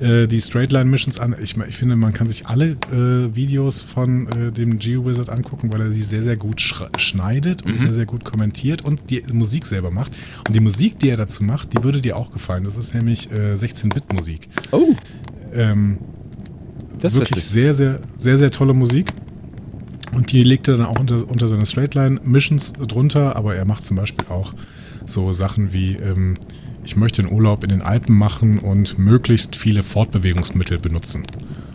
äh, 0.00 0.26
die 0.26 0.40
Straightline-Missions 0.40 1.18
an. 1.20 1.36
Ich, 1.42 1.56
ich 1.56 1.76
finde, 1.76 1.96
man 1.96 2.14
kann 2.14 2.26
sich 2.26 2.46
alle 2.46 2.76
äh, 2.92 3.34
Videos 3.34 3.82
von 3.82 4.26
äh, 4.28 4.52
dem 4.52 4.78
GeoWizard 4.78 5.28
angucken, 5.28 5.70
weil 5.70 5.82
er 5.82 5.92
sie 5.92 6.02
sehr, 6.02 6.22
sehr 6.22 6.36
gut 6.36 6.60
sch 6.60 6.82
schneidet 6.96 7.64
und 7.66 7.80
sehr, 7.80 7.92
sehr 7.92 8.06
gut 8.06 8.24
kommentiert 8.24 8.84
und 8.86 9.10
die 9.10 9.22
Musik 9.32 9.66
selber 9.66 9.90
macht. 9.90 10.12
Und 10.46 10.56
die 10.56 10.60
Musik, 10.60 10.98
die 10.98 11.10
er 11.10 11.18
dazu 11.18 11.44
macht, 11.44 11.74
die 11.74 11.84
würde 11.84 12.00
dir 12.00 12.16
auch 12.16 12.30
gefallen. 12.32 12.64
Das 12.64 12.78
ist 12.78 12.94
nämlich 12.94 13.30
äh, 13.32 13.54
16-Bit-Musik. 13.54 14.48
Oh, 14.72 14.94
Ähm, 15.52 15.98
das 17.00 17.14
ist 17.14 17.20
wirklich 17.20 17.44
sehr, 17.44 17.74
sehr, 17.74 18.00
sehr, 18.16 18.38
sehr 18.38 18.50
tolle 18.50 18.74
Musik. 18.74 19.12
Und 20.12 20.32
die 20.32 20.42
legt 20.42 20.68
er 20.68 20.76
dann 20.76 20.86
auch 20.86 20.98
unter, 20.98 21.28
unter 21.28 21.48
seine 21.48 21.66
Straightline-Missions 21.66 22.72
drunter, 22.74 23.36
aber 23.36 23.54
er 23.54 23.64
macht 23.64 23.84
zum 23.84 23.96
Beispiel 23.96 24.26
auch 24.28 24.54
so 25.06 25.32
Sachen 25.32 25.72
wie, 25.72 25.96
ähm, 25.96 26.34
ich 26.84 26.96
möchte 26.96 27.22
den 27.22 27.32
Urlaub 27.32 27.62
in 27.64 27.70
den 27.70 27.82
Alpen 27.82 28.16
machen 28.16 28.58
und 28.58 28.98
möglichst 28.98 29.56
viele 29.56 29.82
Fortbewegungsmittel 29.82 30.78
benutzen. 30.78 31.24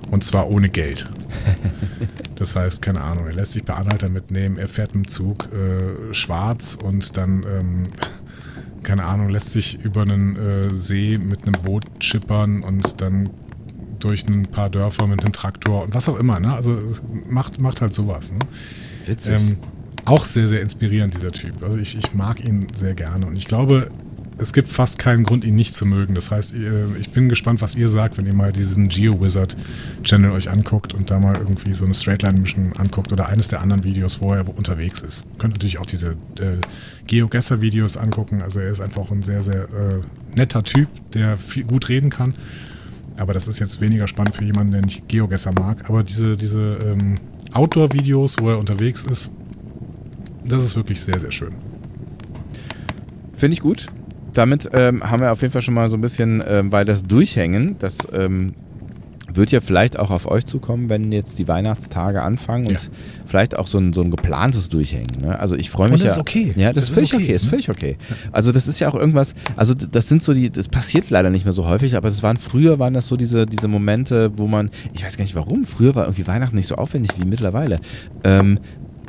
Und 0.10 0.24
zwar 0.24 0.50
ohne 0.50 0.70
Geld. 0.70 1.10
Das 2.36 2.56
heißt, 2.58 2.82
keine 2.82 3.00
Ahnung, 3.02 3.28
er 3.28 3.34
lässt 3.34 3.54
sich 3.54 3.64
bei 3.64 3.74
Anhalter 3.74 4.10
mitnehmen, 4.10 4.58
er 4.58 4.68
fährt 4.68 4.96
mit 4.96 5.06
dem 5.06 5.08
Zug 5.08 5.48
äh, 5.54 6.14
schwarz 6.14 6.78
und 6.82 7.16
dann, 7.16 7.46
ähm, 7.48 7.84
keine 8.82 9.06
Ahnung, 9.06 9.30
lässt 9.30 9.52
sich 9.52 9.80
über 9.82 10.02
einen 10.02 10.36
äh, 10.36 10.74
See 10.74 11.18
mit 11.18 11.44
einem 11.44 11.62
Boot 11.62 11.86
schippern 12.00 12.64
und 12.64 13.00
dann 13.00 13.30
durch 14.04 14.28
ein 14.28 14.44
paar 14.44 14.70
Dörfer 14.70 15.08
mit 15.08 15.22
einem 15.22 15.34
Traktor 15.34 15.84
und 15.84 15.94
was 15.94 16.10
auch 16.10 16.20
immer. 16.20 16.40
Ne? 16.40 16.54
Also 16.54 16.78
es 16.78 17.02
macht, 17.30 17.60
macht 17.60 17.82
halt 17.82 17.94
sowas. 17.94 18.32
Ne? 18.32 18.40
Witzig. 19.06 19.34
Ähm, 19.36 19.58
auch 20.06 20.26
sehr, 20.26 20.48
sehr 20.48 20.62
inspirierend, 20.62 21.14
dieser 21.14 21.32
Typ. 21.32 21.64
Also 21.64 21.78
ich, 21.78 21.98
ich 21.98 22.14
mag 22.14 22.44
ihn 22.44 22.68
sehr 22.76 22.94
gerne 22.94 23.26
und 23.26 23.36
ich 23.36 23.46
glaube, 23.46 23.90
es 24.40 24.52
gibt 24.52 24.68
fast 24.68 24.98
keinen 24.98 25.24
Grund, 25.24 25.44
ihn 25.46 25.54
nicht 25.56 25.76
zu 25.76 25.86
mögen. 25.86 26.16
Das 26.16 26.32
heißt, 26.32 26.54
ihr- 26.56 26.90
ich 27.00 27.12
bin 27.12 27.30
gespannt, 27.30 27.62
was 27.62 27.76
ihr 27.76 27.88
sagt, 27.88 28.18
wenn 28.18 28.26
ihr 28.26 28.34
mal 28.34 28.52
diesen 28.52 28.90
GeoWizard-Channel 28.90 30.32
euch 30.32 30.50
anguckt 30.50 30.94
und 30.94 31.12
da 31.12 31.20
mal 31.20 31.38
irgendwie 31.38 31.74
so 31.74 31.86
eine 31.86 31.94
Straightline-Mission 31.94 32.74
anguckt 32.78 33.14
oder 33.14 33.30
eines 33.30 33.48
der 33.48 33.62
anderen 33.62 33.84
Videos, 33.84 34.20
wo 34.22 34.34
er 34.34 34.46
unterwegs 34.58 35.02
ist. 35.02 35.24
Könnt 35.38 35.54
natürlich 35.54 35.78
auch 35.78 35.86
diese 35.86 36.18
äh, 36.40 36.58
GeoGesser-Videos 37.08 37.96
angucken. 37.96 38.42
Also 38.42 38.60
er 38.60 38.70
ist 38.72 38.82
einfach 38.82 39.12
ein 39.12 39.22
sehr, 39.22 39.44
sehr 39.44 39.64
äh, 39.66 40.02
netter 40.36 40.64
Typ, 40.64 40.88
der 41.14 41.38
viel, 41.38 41.64
gut 41.64 41.88
reden 41.90 42.10
kann. 42.10 42.34
Aber 43.18 43.34
das 43.34 43.48
ist 43.48 43.60
jetzt 43.60 43.80
weniger 43.82 44.08
spannend 44.08 44.36
für 44.36 44.44
jemanden, 44.44 44.72
der 44.72 44.82
nicht 44.82 45.08
Geogesser 45.08 45.52
mag. 45.54 45.90
Aber 45.90 46.04
diese, 46.04 46.36
diese 46.36 46.80
ähm, 46.84 47.16
Outdoor-Videos, 47.54 48.38
wo 48.42 48.50
er 48.50 48.58
unterwegs 48.58 49.04
ist, 49.06 49.32
das 50.46 50.64
ist 50.64 50.76
wirklich 50.76 51.02
sehr, 51.02 51.20
sehr 51.20 51.32
schön. 51.32 51.54
Finde 53.34 53.54
ich 53.54 53.62
gut. 53.62 53.88
Damit 54.34 54.70
ähm, 54.74 55.04
haben 55.10 55.22
wir 55.22 55.32
auf 55.32 55.42
jeden 55.42 55.52
Fall 55.52 55.62
schon 55.62 55.76
mal 55.76 55.90
so 55.90 55.98
ein 55.98 56.02
bisschen, 56.02 56.44
ähm, 56.48 56.72
weil 56.72 56.86
das 56.86 57.04
Durchhängen, 57.04 57.78
das 57.78 58.00
ähm, 58.12 58.54
wird 59.32 59.52
ja 59.52 59.62
vielleicht 59.62 59.98
auch 59.98 60.12
auf 60.12 60.26
euch 60.30 60.46
zukommen, 60.46 60.90
wenn 60.90 61.12
jetzt 61.12 61.40
die 61.40 61.48
Weihnachtstage 61.48 62.22
anfangen 62.22 62.68
und 62.68 62.74
Ja. 62.74 62.80
vielleicht 63.26 63.58
auch 63.58 63.68
so 63.68 63.78
ein, 63.78 63.94
so 63.94 64.02
ein 64.02 64.12
geplantes 64.12 64.70
Durchhängen. 64.70 65.22
Ne? 65.22 65.40
Also 65.40 65.56
ich 65.56 65.70
freue 65.70 65.90
mich 65.90 66.02
Und 66.02 66.02
das 66.02 66.08
ja. 66.08 66.14
ist 66.14 66.20
okay. 66.20 66.54
Ja, 66.58 66.74
das, 66.74 66.76
Das 66.76 66.84
ist 66.86 66.96
völlig 66.96 67.14
okay, 67.14 67.24
okay, 67.24 67.34
ist 67.34 67.44
ne? 67.46 67.50
völlig 67.50 67.70
okay. 67.70 67.98
Also 68.32 68.52
das 68.52 68.68
ist 68.68 68.80
ja 68.80 68.90
auch 68.90 68.96
irgendwas, 68.96 69.34
also 69.56 69.74
das 69.74 70.08
sind 70.08 70.22
so 70.24 70.34
die, 70.34 70.50
das 70.50 70.68
passiert 70.68 71.10
leider 71.10 71.30
nicht 71.30 71.46
mehr 71.46 71.54
so 71.54 71.68
häufig, 71.68 71.96
aber 71.96 72.10
das 72.10 72.22
waren 72.22 72.38
früher 72.38 72.80
waren 72.80 72.94
das 72.94 73.08
so 73.08 73.16
diese, 73.18 73.46
diese 73.46 73.68
Momente, 73.68 74.38
wo 74.38 74.48
man, 74.48 74.70
ich 74.94 75.04
weiß 75.06 75.18
gar 75.18 75.24
nicht 75.24 75.36
warum, 75.36 75.64
früher 75.64 75.96
war 75.96 76.04
irgendwie 76.06 76.28
Weihnachten 76.28 76.56
nicht 76.56 76.68
so 76.68 76.76
aufwendig 76.76 77.12
wie 77.18 77.26
mittlerweile, 77.26 77.80
ähm, 78.24 78.60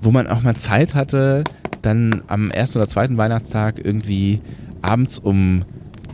wo 0.02 0.10
man 0.10 0.26
auch 0.28 0.42
mal 0.42 0.54
Zeit 0.56 0.94
hatte, 0.94 1.44
dann 1.82 2.22
am 2.28 2.50
ersten 2.50 2.78
oder 2.78 2.88
zweiten 2.88 3.16
Weihnachtstag 3.16 3.84
irgendwie 3.84 4.40
abends 4.80 5.18
um 5.18 5.62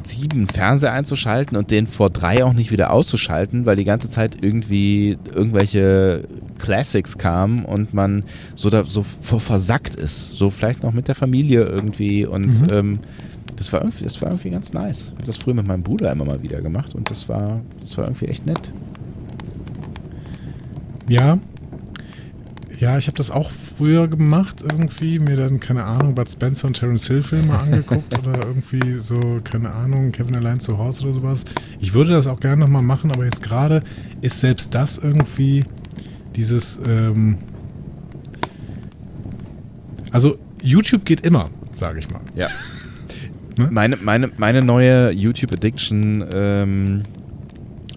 sieben 0.02 0.48
Fernseher 0.48 0.92
einzuschalten 0.92 1.56
und 1.56 1.70
den 1.70 1.86
vor 1.86 2.10
drei 2.10 2.44
auch 2.44 2.52
nicht 2.52 2.70
wieder 2.72 2.92
auszuschalten, 2.92 3.66
weil 3.66 3.76
die 3.76 3.84
ganze 3.84 4.08
Zeit 4.08 4.38
irgendwie 4.42 5.18
irgendwelche 5.34 6.24
Classics 6.58 7.18
kamen 7.18 7.64
und 7.64 7.94
man 7.94 8.24
so 8.54 8.70
da 8.70 8.84
so 8.84 9.02
versackt 9.02 9.94
ist. 9.96 10.32
So 10.32 10.50
vielleicht 10.50 10.82
noch 10.82 10.92
mit 10.92 11.08
der 11.08 11.14
Familie 11.14 11.64
irgendwie 11.64 12.26
und 12.26 12.60
Mhm. 12.62 12.66
ähm, 12.72 12.98
das 13.56 13.72
war 13.74 13.82
irgendwie, 13.82 14.04
das 14.04 14.22
war 14.22 14.30
irgendwie 14.30 14.50
ganz 14.50 14.72
nice. 14.72 15.08
Ich 15.08 15.14
habe 15.16 15.26
das 15.26 15.36
früher 15.36 15.54
mit 15.54 15.66
meinem 15.66 15.82
Bruder 15.82 16.10
immer 16.12 16.24
mal 16.24 16.42
wieder 16.42 16.62
gemacht 16.62 16.94
und 16.94 17.10
das 17.10 17.28
war, 17.28 17.60
das 17.80 17.98
war 17.98 18.04
irgendwie 18.04 18.26
echt 18.26 18.46
nett. 18.46 18.72
Ja. 21.08 21.38
Ja, 22.80 22.96
ich 22.96 23.08
habe 23.08 23.16
das 23.18 23.30
auch 23.30 23.50
früher 23.50 24.08
gemacht, 24.08 24.62
irgendwie, 24.62 25.18
mir 25.18 25.36
dann, 25.36 25.60
keine 25.60 25.84
Ahnung, 25.84 26.14
Bud 26.14 26.30
Spencer 26.30 26.66
und 26.66 26.78
Terence 26.78 27.06
Hill 27.08 27.22
Filme 27.22 27.58
angeguckt 27.58 28.18
oder 28.18 28.32
irgendwie 28.42 29.00
so, 29.00 29.20
keine 29.44 29.70
Ahnung, 29.70 30.12
Kevin 30.12 30.34
allein 30.34 30.60
zu 30.60 30.78
Hause 30.78 31.04
oder 31.04 31.12
sowas. 31.12 31.44
Ich 31.78 31.92
würde 31.92 32.12
das 32.12 32.26
auch 32.26 32.40
gerne 32.40 32.62
nochmal 32.62 32.80
machen, 32.80 33.10
aber 33.10 33.26
jetzt 33.26 33.42
gerade 33.42 33.82
ist 34.22 34.40
selbst 34.40 34.74
das 34.74 34.96
irgendwie 34.96 35.62
dieses, 36.36 36.80
ähm, 36.86 37.36
also 40.10 40.38
YouTube 40.62 41.04
geht 41.04 41.26
immer, 41.26 41.50
sage 41.72 41.98
ich 41.98 42.10
mal. 42.10 42.22
Ja. 42.34 42.48
Ne? 43.58 43.66
Meine, 43.68 43.96
meine, 43.96 44.30
meine 44.38 44.62
neue 44.62 45.10
YouTube-Addiction 45.10 46.24
ähm, 46.32 47.02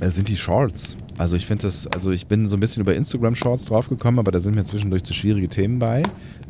äh, 0.01 0.09
sind 0.09 0.27
die 0.27 0.35
Shorts. 0.35 0.97
Also 1.23 1.37
ich 1.37 1.45
finde 1.45 1.61
das, 1.67 1.87
also 1.87 2.11
ich 2.11 2.27
bin 2.27 2.49
so 2.49 2.57
ein 2.57 2.59
bisschen 2.59 2.81
über 2.81 2.93
Instagram 2.93 3.33
Shorts 3.33 3.63
draufgekommen, 3.63 4.19
aber 4.19 4.33
da 4.33 4.41
sind 4.41 4.55
mir 4.55 4.63
zwischendurch 4.65 5.03
zu 5.05 5.13
schwierige 5.13 5.47
Themen 5.47 5.79
bei. 5.79 6.03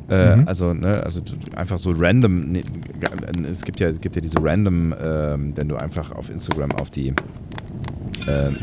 Äh, 0.10 0.38
Mhm. 0.38 0.48
Also, 0.48 0.74
ne, 0.74 1.00
also 1.04 1.22
einfach 1.56 1.78
so 1.78 1.92
random, 1.96 2.40
ne, 2.52 2.64
es 3.52 3.62
gibt 3.64 3.80
ja, 3.80 3.90
es 3.90 4.02
gibt 4.02 4.16
ja 4.16 4.22
diese 4.22 4.38
random, 4.42 4.96
ähm, 5.00 5.54
wenn 5.56 5.68
du 5.70 5.76
einfach 5.76 6.12
auf 6.14 6.32
Instagram 6.32 6.72
auf 6.82 6.90
die 6.90 7.14
ähm, 8.28 8.56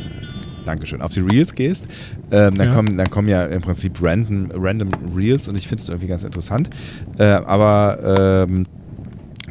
Dankeschön, 0.67 1.01
auf 1.01 1.13
die 1.15 1.21
Reels 1.21 1.55
gehst, 1.55 1.87
ähm, 2.33 2.57
dann, 2.57 2.69
Ja. 2.71 2.75
kommen, 2.75 2.97
dann 2.97 3.09
kommen 3.09 3.29
ja 3.29 3.45
im 3.47 3.63
Prinzip 3.63 4.03
random, 4.03 4.49
random 4.55 4.89
Reels 5.17 5.47
und 5.47 5.55
ich 5.57 5.69
finde 5.69 5.83
es 5.83 5.89
irgendwie 5.89 6.09
ganz 6.09 6.25
interessant. 6.25 6.71
Äh, 7.19 7.25
aber 7.25 8.47
ähm, 8.49 8.67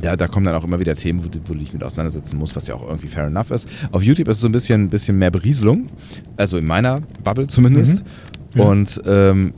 ja, 0.01 0.15
da 0.15 0.27
kommen 0.27 0.45
dann 0.45 0.55
auch 0.55 0.63
immer 0.63 0.79
wieder 0.79 0.95
Themen, 0.95 1.23
wo, 1.23 1.27
du- 1.27 1.39
wo 1.45 1.53
du 1.53 1.59
dich 1.59 1.73
mit 1.73 1.83
auseinandersetzen 1.83 2.37
musst, 2.37 2.55
was 2.55 2.67
ja 2.67 2.75
auch 2.75 2.87
irgendwie 2.87 3.07
fair 3.07 3.25
enough 3.27 3.51
ist. 3.51 3.67
Auf 3.91 4.03
YouTube 4.03 4.27
ist 4.27 4.37
es 4.37 4.41
so 4.41 4.47
ein 4.47 4.51
bisschen, 4.51 4.89
bisschen 4.89 5.17
mehr 5.17 5.31
Berieselung, 5.31 5.87
also 6.37 6.57
in 6.57 6.65
meiner 6.65 7.01
Bubble 7.23 7.47
zumindest. 7.47 8.03
Mhm. 8.53 8.59
Ja. 8.59 8.63
Und 8.65 9.01
ähm, 9.05 9.53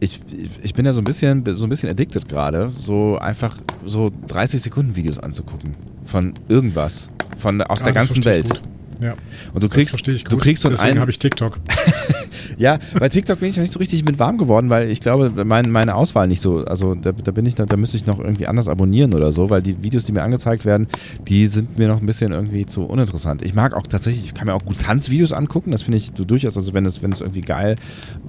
ich, 0.00 0.20
ich 0.62 0.74
bin 0.74 0.84
ja 0.86 0.92
so 0.92 1.00
ein 1.00 1.04
bisschen, 1.04 1.42
so 1.56 1.64
ein 1.66 1.68
bisschen 1.70 1.88
addicted 1.88 2.28
gerade, 2.28 2.70
so 2.76 3.18
einfach 3.18 3.58
so 3.84 4.10
30 4.28 4.60
Sekunden 4.62 4.94
Videos 4.94 5.18
anzugucken 5.18 5.72
von 6.04 6.34
irgendwas, 6.48 7.08
von 7.38 7.62
aus 7.62 7.80
Ah, 7.80 7.84
der 7.84 7.92
das 7.94 8.06
ganzen 8.08 8.24
Welt. 8.24 8.48
gut. 8.50 8.60
Ja, 9.00 9.12
Und 9.52 9.62
du 9.62 9.68
das 9.68 9.74
kriegst, 9.74 9.90
verstehe 9.90 10.14
ich 10.14 10.24
gut. 10.24 10.32
du 10.32 10.36
kriegst 10.38 10.62
so 10.62 10.68
Deswegen 10.70 10.90
einen, 10.92 11.00
habe 11.00 11.10
ich 11.10 11.18
TikTok. 11.18 11.58
ja, 12.58 12.78
bei 12.98 13.08
TikTok 13.08 13.40
bin 13.40 13.50
ich 13.50 13.56
noch 13.56 13.62
nicht 13.62 13.72
so 13.72 13.78
richtig 13.78 14.04
mit 14.04 14.18
warm 14.18 14.38
geworden, 14.38 14.70
weil 14.70 14.90
ich 14.90 15.00
glaube, 15.00 15.30
mein, 15.44 15.70
meine 15.70 15.94
Auswahl 15.94 16.26
nicht 16.26 16.40
so, 16.40 16.64
also 16.64 16.94
da, 16.94 17.12
da 17.12 17.30
bin 17.32 17.44
ich, 17.46 17.54
da, 17.54 17.66
da 17.66 17.76
müsste 17.76 17.96
ich 17.96 18.06
noch 18.06 18.18
irgendwie 18.18 18.46
anders 18.46 18.66
abonnieren 18.68 19.12
oder 19.14 19.30
so, 19.32 19.50
weil 19.50 19.62
die 19.62 19.82
Videos, 19.82 20.04
die 20.06 20.12
mir 20.12 20.22
angezeigt 20.22 20.64
werden, 20.64 20.86
die 21.28 21.46
sind 21.46 21.78
mir 21.78 21.88
noch 21.88 22.00
ein 22.00 22.06
bisschen 22.06 22.32
irgendwie 22.32 22.64
zu 22.66 22.84
uninteressant. 22.84 23.42
Ich 23.42 23.54
mag 23.54 23.74
auch 23.74 23.86
tatsächlich, 23.86 24.24
ich 24.24 24.34
kann 24.34 24.46
mir 24.46 24.54
auch 24.54 24.64
gut 24.64 24.78
Tanzvideos 24.80 25.32
angucken, 25.32 25.70
das 25.70 25.82
finde 25.82 25.98
ich 25.98 26.12
so 26.16 26.24
durchaus, 26.24 26.56
also 26.56 26.72
wenn 26.74 26.86
es, 26.86 27.02
wenn 27.02 27.12
es 27.12 27.20
irgendwie 27.20 27.42
geil, 27.42 27.76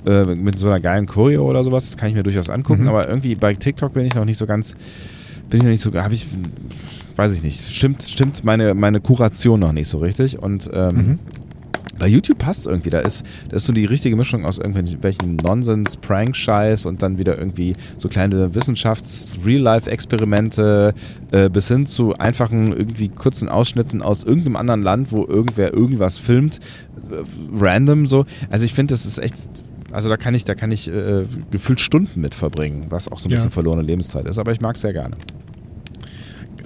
äh, 0.05 0.25
mit 0.25 0.59
so 0.59 0.67
einer 0.67 0.79
geilen 0.79 1.05
Choreo 1.05 1.49
oder 1.49 1.63
sowas, 1.63 1.85
das 1.85 1.97
kann 1.97 2.09
ich 2.09 2.15
mir 2.15 2.23
durchaus 2.23 2.49
angucken, 2.49 2.83
Mhm. 2.83 2.89
aber 2.89 3.07
irgendwie 3.07 3.35
bei 3.35 3.53
TikTok 3.53 3.93
bin 3.93 4.05
ich 4.05 4.15
noch 4.15 4.25
nicht 4.25 4.37
so 4.37 4.45
ganz, 4.45 4.75
bin 5.49 5.59
ich 5.59 5.63
noch 5.63 5.71
nicht 5.71 5.81
so, 5.81 5.93
habe 5.93 6.13
ich, 6.13 6.25
weiß 7.15 7.31
ich 7.31 7.43
nicht, 7.43 7.73
stimmt, 7.73 8.03
stimmt 8.03 8.43
meine, 8.43 8.73
meine 8.73 8.99
Kuration 8.99 9.59
noch 9.61 9.71
nicht 9.71 9.87
so 9.87 9.99
richtig 9.99 10.37
und 10.39 10.69
ähm, 10.73 10.95
Mhm. 10.97 11.19
Bei 11.99 12.07
YouTube 12.07 12.37
passt 12.37 12.65
irgendwie. 12.67 12.89
Da 12.89 12.99
ist, 12.99 13.25
da 13.49 13.55
ist 13.57 13.65
so 13.65 13.73
die 13.73 13.85
richtige 13.85 14.15
Mischung 14.15 14.45
aus 14.45 14.57
irgendwelchen 14.57 15.37
Nonsens, 15.37 15.97
Prank-Scheiß 15.97 16.85
und 16.85 17.01
dann 17.01 17.17
wieder 17.17 17.37
irgendwie 17.37 17.75
so 17.97 18.07
kleine 18.09 18.53
Wissenschafts-Real-Life-Experimente 18.53 20.93
äh, 21.31 21.49
bis 21.49 21.67
hin 21.67 21.85
zu 21.85 22.17
einfachen, 22.17 22.73
irgendwie 22.75 23.09
kurzen 23.09 23.49
Ausschnitten 23.49 24.01
aus 24.01 24.23
irgendeinem 24.23 24.55
anderen 24.57 24.81
Land, 24.83 25.11
wo 25.11 25.25
irgendwer 25.25 25.73
irgendwas 25.73 26.17
filmt. 26.17 26.59
Äh, 27.11 27.23
random 27.59 28.07
so. 28.07 28.25
Also 28.49 28.65
ich 28.65 28.73
finde, 28.73 28.93
das 28.93 29.05
ist 29.05 29.17
echt 29.19 29.35
Also 29.91 30.09
da 30.09 30.17
kann 30.17 30.33
ich, 30.33 30.45
da 30.45 30.55
kann 30.55 30.71
ich 30.71 30.91
äh, 30.91 31.23
gefühlt 31.51 31.79
Stunden 31.79 32.21
mit 32.21 32.33
verbringen, 32.33 32.85
was 32.89 33.11
auch 33.11 33.19
so 33.19 33.27
ein 33.27 33.31
Ja. 33.31 33.35
bisschen 33.37 33.51
verlorene 33.51 33.83
Lebenszeit 33.83 34.25
ist, 34.25 34.37
aber 34.37 34.51
ich 34.51 34.61
mag 34.61 34.75
es 34.75 34.81
sehr 34.81 34.93
gerne. 34.93 35.15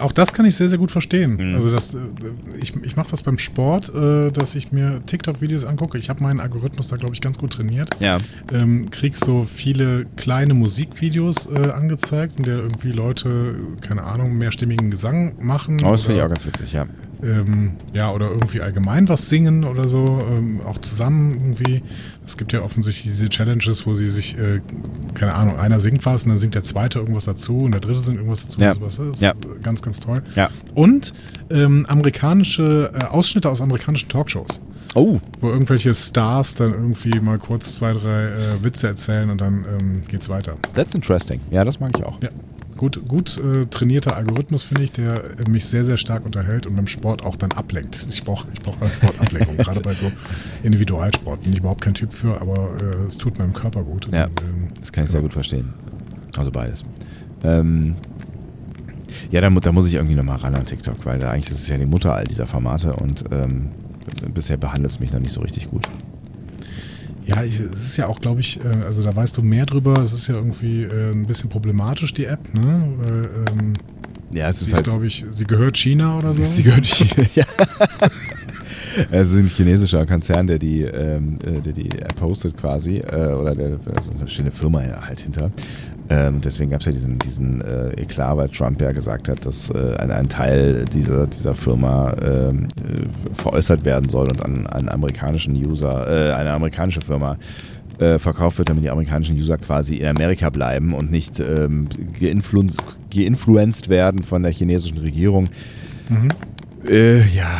Auch 0.02 0.12
das 0.12 0.34
kann 0.34 0.46
ich 0.46 0.56
sehr, 0.56 0.70
sehr 0.70 0.78
gut 0.78 0.92
verstehen. 0.92 1.38
Mhm. 1.38 1.56
Also 1.56 1.72
das, 1.72 1.94
äh, 1.94 1.98
ich, 2.62 2.76
ich 2.84 2.96
mache 2.96 3.12
das 3.12 3.24
beim 3.24 3.38
Sport, 3.38 3.94
äh, 3.94 4.32
dass 4.32 4.56
ich 4.56 4.72
mir 4.72 5.02
TikTok-Videos 5.06 5.66
angucke. 5.66 5.98
Ich 5.98 6.10
habe 6.10 6.24
meinen 6.24 6.40
Algorithmus 6.40 6.88
da, 6.90 6.98
glaube 6.98 7.14
ich, 7.14 7.22
ganz 7.22 7.38
gut 7.38 7.54
trainiert. 7.54 7.90
Ja. 8.00 8.18
Ähm, 8.52 8.90
krieg 8.90 9.16
so 9.16 9.44
viele 9.44 10.06
kleine 10.16 10.54
Musikvideos 10.54 11.48
äh, 11.48 11.70
angezeigt, 11.70 12.38
in 12.38 12.44
der 12.44 12.58
irgendwie 12.58 12.92
Leute, 12.92 13.56
keine 13.82 14.04
Ahnung, 14.04 14.38
mehrstimmigen 14.38 14.92
Gesang 14.92 15.34
machen. 15.40 15.78
Oh, 15.84 15.92
das 15.92 16.04
finde 16.04 16.20
ich 16.20 16.24
auch 16.24 16.30
ganz 16.30 16.46
witzig, 16.46 16.74
ja. 16.74 16.86
Ähm, 17.24 17.72
ja, 17.94 18.12
oder 18.12 18.30
irgendwie 18.30 18.62
allgemein 18.62 19.08
was 19.10 19.30
singen 19.30 19.64
oder 19.64 19.88
so, 19.88 20.06
ähm, 20.30 20.62
auch 20.66 20.78
zusammen 20.80 21.34
irgendwie. 21.40 21.84
Es 22.26 22.38
gibt 22.38 22.54
ja 22.54 22.62
offensichtlich 22.62 23.06
diese 23.14 23.30
Challenges, 23.30 23.86
wo 23.86 23.96
sie 23.96 24.10
sich, 24.10 24.38
äh, 24.38 24.62
keine 25.16 25.34
Ahnung, 25.36 25.58
einer 25.60 25.80
singt 25.80 26.06
was 26.06 26.24
und 26.24 26.30
dann 26.30 26.38
singt 26.38 26.56
der 26.56 26.64
zweite 26.64 27.00
irgendwas 27.00 27.26
dazu 27.26 27.60
und 27.60 27.72
der 27.72 27.82
dritte 27.82 28.00
singt 28.00 28.18
irgendwas 28.18 28.44
dazu. 28.44 28.60
Ja. 28.62 28.74
Sowas. 28.74 28.98
Das 28.98 29.08
ist 29.08 29.22
Ja. 29.22 29.34
ganz, 29.64 29.82
ganz 29.82 30.00
toll. 30.00 30.22
Ja. 30.36 30.50
Und 30.76 31.14
ähm, 31.50 31.86
amerikanische 31.88 32.92
äh, 32.94 33.06
Ausschnitte 33.06 33.50
aus 33.50 33.62
amerikanischen 33.62 34.10
Talkshows, 34.10 34.62
Oh, 34.94 35.20
wo 35.40 35.50
irgendwelche 35.50 35.94
Stars 35.94 36.56
dann 36.56 36.72
irgendwie 36.74 37.20
mal 37.22 37.38
kurz 37.40 37.76
zwei, 37.76 37.94
drei 37.94 38.24
äh, 38.26 38.64
Witze 38.64 38.88
erzählen 38.88 39.30
und 39.30 39.40
dann 39.42 39.66
ähm, 39.80 40.02
geht's 40.08 40.28
weiter. 40.30 40.58
that's 40.76 40.94
interesting. 40.94 41.40
Ja, 41.50 41.64
das 41.64 41.80
mag 41.80 41.92
ich 41.98 42.04
auch. 42.06 42.22
Ja. 42.22 42.30
Gut, 42.82 43.08
gut 43.08 43.38
äh, 43.38 43.68
trainierter 43.68 44.16
Algorithmus, 44.16 44.64
finde 44.64 44.82
ich, 44.86 44.92
der 44.92 45.22
mich 45.48 45.68
sehr, 45.68 45.86
sehr 45.86 45.98
stark 45.98 46.26
unterhält 46.26 46.66
und 46.66 46.76
beim 46.76 46.88
Sport 46.88 47.24
auch 47.24 47.36
dann 47.36 47.52
ablenkt. 47.52 48.08
Ich 48.10 48.24
brauche 48.24 48.48
ich 48.52 48.60
brauch 48.60 48.76
beim 48.78 48.90
Sport 48.90 49.22
Ablenkung, 49.22 49.56
gerade 49.58 49.82
bei 49.82 49.94
so 49.94 50.12
Individualsport. 50.64 51.44
Bin 51.44 51.54
ich 51.54 51.60
überhaupt 51.60 51.82
kein 51.82 51.94
Typ 51.94 52.12
für, 52.12 52.42
aber 52.42 52.76
äh, 52.82 53.06
es 53.08 53.20
tut 53.20 53.38
meinem 53.38 53.54
Körper 53.54 53.84
gut. 53.84 54.08
Und, 54.08 54.16
Ja. 54.16 54.24
ähm, 54.26 54.70
Das 54.80 54.92
kann 54.92 55.04
ich 55.04 55.12
sehr 55.12 55.22
gut 55.22 55.32
verstehen. 55.32 55.76
Also 56.36 56.50
beides. 56.50 56.84
Ähm, 57.44 57.98
ja, 59.30 59.42
da, 59.42 59.52
da 59.52 59.72
muss 59.72 59.86
ich 59.86 59.94
irgendwie 59.94 60.16
nochmal 60.16 60.38
ran 60.38 60.56
an 60.56 60.66
TikTok, 60.66 61.06
weil 61.06 61.20
da 61.20 61.30
eigentlich 61.30 61.52
ist 61.52 61.60
es 61.60 61.68
ja 61.68 61.78
die 61.78 61.86
Mutter 61.86 62.16
all 62.16 62.24
dieser 62.24 62.48
Formate 62.48 62.94
und 62.94 63.26
ähm, 63.32 63.70
bisher 64.34 64.58
behandelt 64.58 64.90
es 64.90 65.00
mich 65.00 65.14
noch 65.14 65.20
nicht 65.20 65.34
so 65.34 65.42
richtig 65.42 65.70
gut. 65.70 65.88
Ja, 67.26 67.44
ich, 67.44 67.60
es 67.60 67.84
ist 67.86 67.98
ja 67.98 68.08
auch, 68.08 68.20
glaube 68.20 68.42
ich, 68.42 68.60
äh, 68.64 68.68
also 68.86 69.04
da 69.04 69.16
weißt 69.16 69.38
du 69.38 69.42
mehr 69.44 69.66
drüber. 69.66 69.94
Es 70.02 70.12
ist 70.14 70.28
ja 70.28 70.36
irgendwie 70.36 70.84
äh, 70.84 71.12
ein 71.12 71.26
bisschen 71.26 71.50
problematisch, 71.50 72.14
die 72.14 72.26
App, 72.26 72.54
ne? 72.54 72.88
Weil, 72.98 73.30
ähm, 73.60 73.74
Ja, 74.32 74.50
es 74.50 74.62
ist 74.62 74.70
ist, 74.70 74.74
halt. 74.76 74.86
glaube 74.86 75.06
ich, 75.06 75.26
sie 75.32 75.46
gehört 75.46 75.78
China 75.78 76.18
oder 76.18 76.34
so. 76.34 76.44
Sie 76.44 76.64
gehört 76.64 76.86
China, 76.88 77.28
ja. 77.36 77.46
Es 79.12 79.32
ist 79.32 79.40
ein 79.40 79.48
chinesischer 79.48 80.06
Konzern, 80.06 80.48
der 80.48 80.60
die, 80.60 80.82
ähm, 80.84 81.36
äh, 81.46 81.62
der 81.62 81.74
die 81.74 81.90
App 82.00 82.20
hostet 82.22 82.58
quasi, 82.58 82.98
äh, 82.98 83.28
oder 83.34 83.56
der, 83.56 83.80
also 83.96 84.12
da 84.20 84.28
steht 84.28 84.46
eine 84.46 84.52
Firma 84.52 84.82
halt 84.82 85.22
hinter. 85.22 85.52
Ähm, 86.10 86.42
deswegen 86.42 86.72
gab 86.72 86.82
es 86.82 86.88
ja 86.88 86.92
diesen, 86.92 87.20
diesen 87.20 87.62
äh, 87.62 87.90
Eklat, 87.92 88.36
weil 88.36 88.50
Trump 88.50 88.82
ja 88.82 88.92
gesagt 88.92 89.30
hat, 89.30 89.46
dass 89.46 89.70
äh, 89.70 89.96
ein, 89.98 90.12
ein 90.12 90.28
Teil 90.28 90.84
dieser, 90.86 91.26
dieser 91.26 91.56
Firma 91.56 92.14
ähm, 92.22 92.68
äh, 92.78 93.36
veräußert 93.36 93.86
werden 93.86 94.10
soll 94.10 94.30
und 94.30 94.44
an 94.44 94.68
einen 94.68 94.90
amerikanischen 94.90 95.56
User, 95.56 96.32
äh, 96.32 96.34
eine 96.34 96.52
amerikanische 96.52 97.00
Firma 97.00 97.38
äh, 98.02 98.20
verkauft 98.20 98.58
wird, 98.58 98.70
damit 98.70 98.84
die 98.84 98.90
amerikanischen 98.90 99.38
User 99.38 99.58
quasi 99.58 99.98
in 99.98 100.08
Amerika 100.08 100.50
bleiben 100.50 100.94
und 100.94 101.12
nicht 101.12 101.40
ähm, 101.40 101.88
geinflu 102.20 102.66
geinfluenced 103.10 103.88
werden 103.88 104.24
von 104.24 104.44
der 104.44 104.52
chinesischen 104.52 104.98
Regierung. 104.98 105.48
Mhm. 106.10 106.28
Äh, 106.90 107.20
ja, 107.28 107.60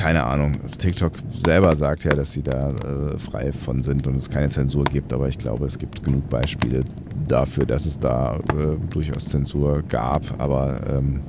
keine 0.00 0.24
Ahnung. 0.24 0.52
TikTok 0.78 1.12
selber 1.44 1.76
sagt 1.76 2.04
ja, 2.04 2.12
dass 2.12 2.32
sie 2.32 2.42
da 2.42 2.70
äh, 2.70 3.18
frei 3.18 3.52
von 3.52 3.82
sind 3.82 4.06
und 4.06 4.16
es 4.16 4.30
keine 4.30 4.48
Zensur 4.48 4.84
gibt, 4.84 5.12
aber 5.12 5.28
ich 5.28 5.36
glaube, 5.36 5.66
es 5.66 5.78
gibt 5.78 6.02
genug 6.02 6.26
Beispiele 6.30 6.80
dafür, 7.28 7.66
dass 7.66 7.84
es 7.84 7.98
da 7.98 8.36
äh, 8.36 8.76
durchaus 8.88 9.26
Zensur 9.28 9.82
gab, 9.82 10.22
aber 10.40 10.80
ähm, 10.88 11.20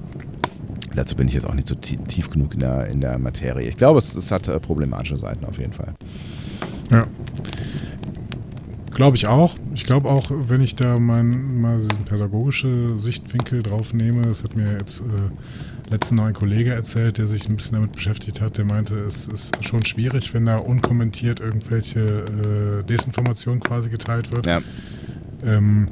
dazu 0.96 1.18
bin 1.18 1.28
ich 1.28 1.34
jetzt 1.34 1.46
auch 1.46 1.54
nicht 1.54 1.68
so 1.68 1.76
tie- 1.76 1.98
tief 1.98 2.30
genug 2.30 2.54
in 2.54 2.60
der, 2.62 2.88
in 2.88 3.02
der 3.02 3.18
Materie. 3.20 3.68
Ich 3.68 3.76
glaube, 3.76 4.00
es, 4.00 4.16
es 4.16 4.32
hat 4.32 4.48
äh, 4.48 4.58
problematische 4.60 5.18
Seiten 5.18 5.44
auf 5.44 5.60
jeden 5.60 5.74
Fall. 5.74 5.94
Ja. 6.92 7.08
Glaube 8.94 9.18
ich 9.18 9.28
auch. 9.28 9.56
Ich 9.74 9.84
glaube 9.84 10.10
auch, 10.10 10.32
wenn 10.32 10.62
ich 10.62 10.76
da 10.76 10.98
mein, 10.98 11.60
mal 11.60 11.78
diesen 11.78 12.06
pädagogische 12.06 12.98
Sichtwinkel 12.98 13.64
drauf 13.64 13.94
nehme, 13.94 14.22
das 14.22 14.44
hat 14.46 14.56
mir 14.56 14.78
jetzt 14.78 15.02
äh, 15.02 15.04
letztens 15.92 16.18
noch 16.18 16.26
ein 16.26 16.34
Kollege 16.34 16.74
erzählt, 16.74 17.18
der 17.18 17.28
sich 17.28 17.48
ein 17.48 17.56
bisschen 17.56 17.76
damit 17.76 17.92
beschäftigt 17.92 18.42
hat, 18.42 18.58
der 18.58 18.66
meinte, 18.66 18.96
es 18.96 19.28
ist 19.28 19.64
schon 19.64 19.86
schwierig, 19.86 20.34
wenn 20.34 20.46
da 20.46 20.58
unkommentiert 20.58 21.40
irgendwelche 21.40 22.00
äh, 22.00 22.84
Desinformation 22.84 23.60
quasi 23.60 23.90
geteilt 23.90 24.32
wird. 24.32 24.46
Ja. 24.46 24.62
Ähm, 25.44 25.88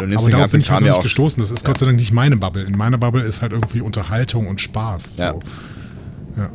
nimmst 0.00 0.24
aber 0.24 0.30
darauf 0.30 0.52
bin 0.52 0.60
ich 0.60 0.70
halt 0.70 0.82
noch 0.82 0.88
nicht 0.88 1.02
gestoßen. 1.02 1.40
Das 1.42 1.50
ist 1.50 1.62
Ja. 1.62 1.66
Gott 1.66 1.78
sei 1.78 1.86
Dank 1.86 1.98
nicht 1.98 2.12
meine 2.12 2.36
Bubble. 2.36 2.62
In 2.62 2.76
meiner 2.76 2.98
Bubble 2.98 3.22
ist 3.22 3.42
halt 3.42 3.52
irgendwie 3.52 3.80
Unterhaltung 3.80 4.46
und 4.46 4.60
Spaß. 4.60 5.12
Ja. 5.16 5.28
So. 5.32 5.40
Ja. 6.36 6.50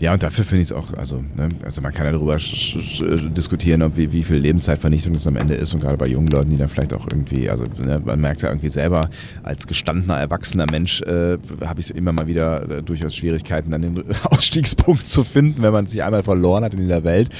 Ja, 0.00 0.12
und 0.12 0.22
dafür 0.22 0.44
finde 0.44 0.60
ich 0.60 0.68
es 0.68 0.72
auch, 0.72 0.92
also, 0.96 1.24
ne, 1.34 1.48
also 1.64 1.80
man 1.80 1.92
kann 1.92 2.06
ja 2.06 2.12
darüber 2.12 2.36
äh, 2.36 3.30
diskutieren, 3.30 3.82
ob 3.82 3.96
wie, 3.96 4.12
wie 4.12 4.22
viel 4.22 4.36
Lebenszeitvernichtung 4.36 5.12
das 5.12 5.26
am 5.26 5.34
Ende 5.34 5.54
ist 5.54 5.74
und 5.74 5.80
gerade 5.80 5.96
bei 5.96 6.06
jungen 6.06 6.28
Leuten, 6.28 6.50
die 6.50 6.56
dann 6.56 6.68
vielleicht 6.68 6.94
auch 6.94 7.08
irgendwie, 7.10 7.50
also 7.50 7.64
ne, 7.64 8.00
man 8.04 8.20
merkt 8.20 8.42
ja 8.42 8.50
irgendwie 8.50 8.68
selber, 8.68 9.10
als 9.42 9.66
gestandener, 9.66 10.18
erwachsener 10.18 10.66
Mensch 10.70 11.02
äh, 11.02 11.36
habe 11.64 11.80
ich 11.80 11.92
immer 11.92 12.12
mal 12.12 12.28
wieder 12.28 12.70
äh, 12.70 12.82
durchaus 12.82 13.16
Schwierigkeiten, 13.16 13.72
dann 13.72 13.82
den 13.82 14.04
Ausstiegspunkt 14.22 15.02
zu 15.02 15.24
finden, 15.24 15.62
wenn 15.62 15.72
man 15.72 15.86
sich 15.86 16.00
einmal 16.00 16.22
verloren 16.22 16.62
hat 16.62 16.74
in 16.74 16.80
dieser 16.80 17.02
Welt. 17.02 17.30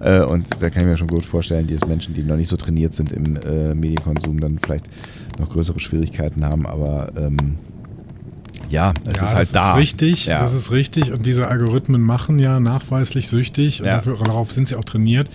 Äh, 0.00 0.22
und 0.22 0.48
da 0.60 0.70
kann 0.70 0.82
ich 0.82 0.88
mir 0.88 0.96
schon 0.96 1.06
gut 1.06 1.24
vorstellen, 1.24 1.68
dass 1.68 1.86
Menschen, 1.86 2.14
die 2.14 2.22
noch 2.24 2.36
nicht 2.36 2.48
so 2.48 2.56
trainiert 2.56 2.94
sind 2.94 3.12
im 3.12 3.36
äh, 3.36 3.74
Medienkonsum, 3.74 4.40
dann 4.40 4.58
vielleicht 4.58 4.86
noch 5.38 5.48
größere 5.50 5.78
Schwierigkeiten 5.78 6.44
haben, 6.44 6.66
aber 6.66 7.12
ähm, 7.16 7.58
ja, 8.68 8.92
es 9.04 9.16
ja, 9.18 9.26
ist 9.26 9.34
halt 9.34 9.38
das 9.38 9.50
da. 9.52 9.70
ist 9.72 9.76
richtig, 9.78 10.26
Ja. 10.26 10.40
das 10.40 10.54
ist 10.54 10.70
richtig. 10.70 11.12
Und 11.12 11.26
diese 11.26 11.48
Algorithmen 11.48 12.00
machen 12.02 12.38
ja 12.38 12.60
nachweislich 12.60 13.28
süchtig 13.28 13.80
und 13.80 13.86
Ja. 13.86 13.96
dafür, 13.96 14.18
darauf 14.22 14.52
sind 14.52 14.68
sie 14.68 14.76
auch 14.76 14.84
trainiert. 14.84 15.28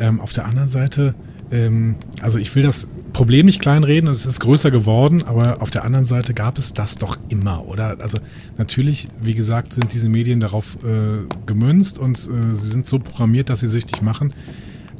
Ähm, 0.00 0.20
auf 0.20 0.32
der 0.32 0.44
anderen 0.46 0.68
Seite, 0.68 1.14
ähm, 1.50 1.96
also 2.20 2.38
ich 2.38 2.54
will 2.54 2.62
das 2.62 2.86
Problem 3.12 3.46
nicht 3.46 3.60
kleinreden 3.60 4.08
und 4.08 4.14
es 4.14 4.26
ist 4.26 4.38
größer 4.40 4.70
geworden, 4.70 5.22
aber 5.24 5.60
auf 5.62 5.70
der 5.70 5.84
anderen 5.84 6.04
Seite 6.04 6.34
gab 6.34 6.58
es 6.58 6.72
das 6.74 6.96
doch 6.96 7.16
immer, 7.30 7.66
oder? 7.66 7.96
Also 8.00 8.18
natürlich, 8.58 9.08
wie 9.20 9.34
gesagt, 9.34 9.72
sind 9.72 9.92
diese 9.92 10.08
Medien 10.08 10.40
darauf 10.40 10.76
äh, 10.84 11.26
gemünzt 11.46 11.98
und 11.98 12.18
äh, 12.18 12.54
sie 12.54 12.68
sind 12.68 12.86
so 12.86 12.98
programmiert, 12.98 13.50
dass 13.50 13.60
sie 13.60 13.66
süchtig 13.68 14.02
machen. 14.02 14.32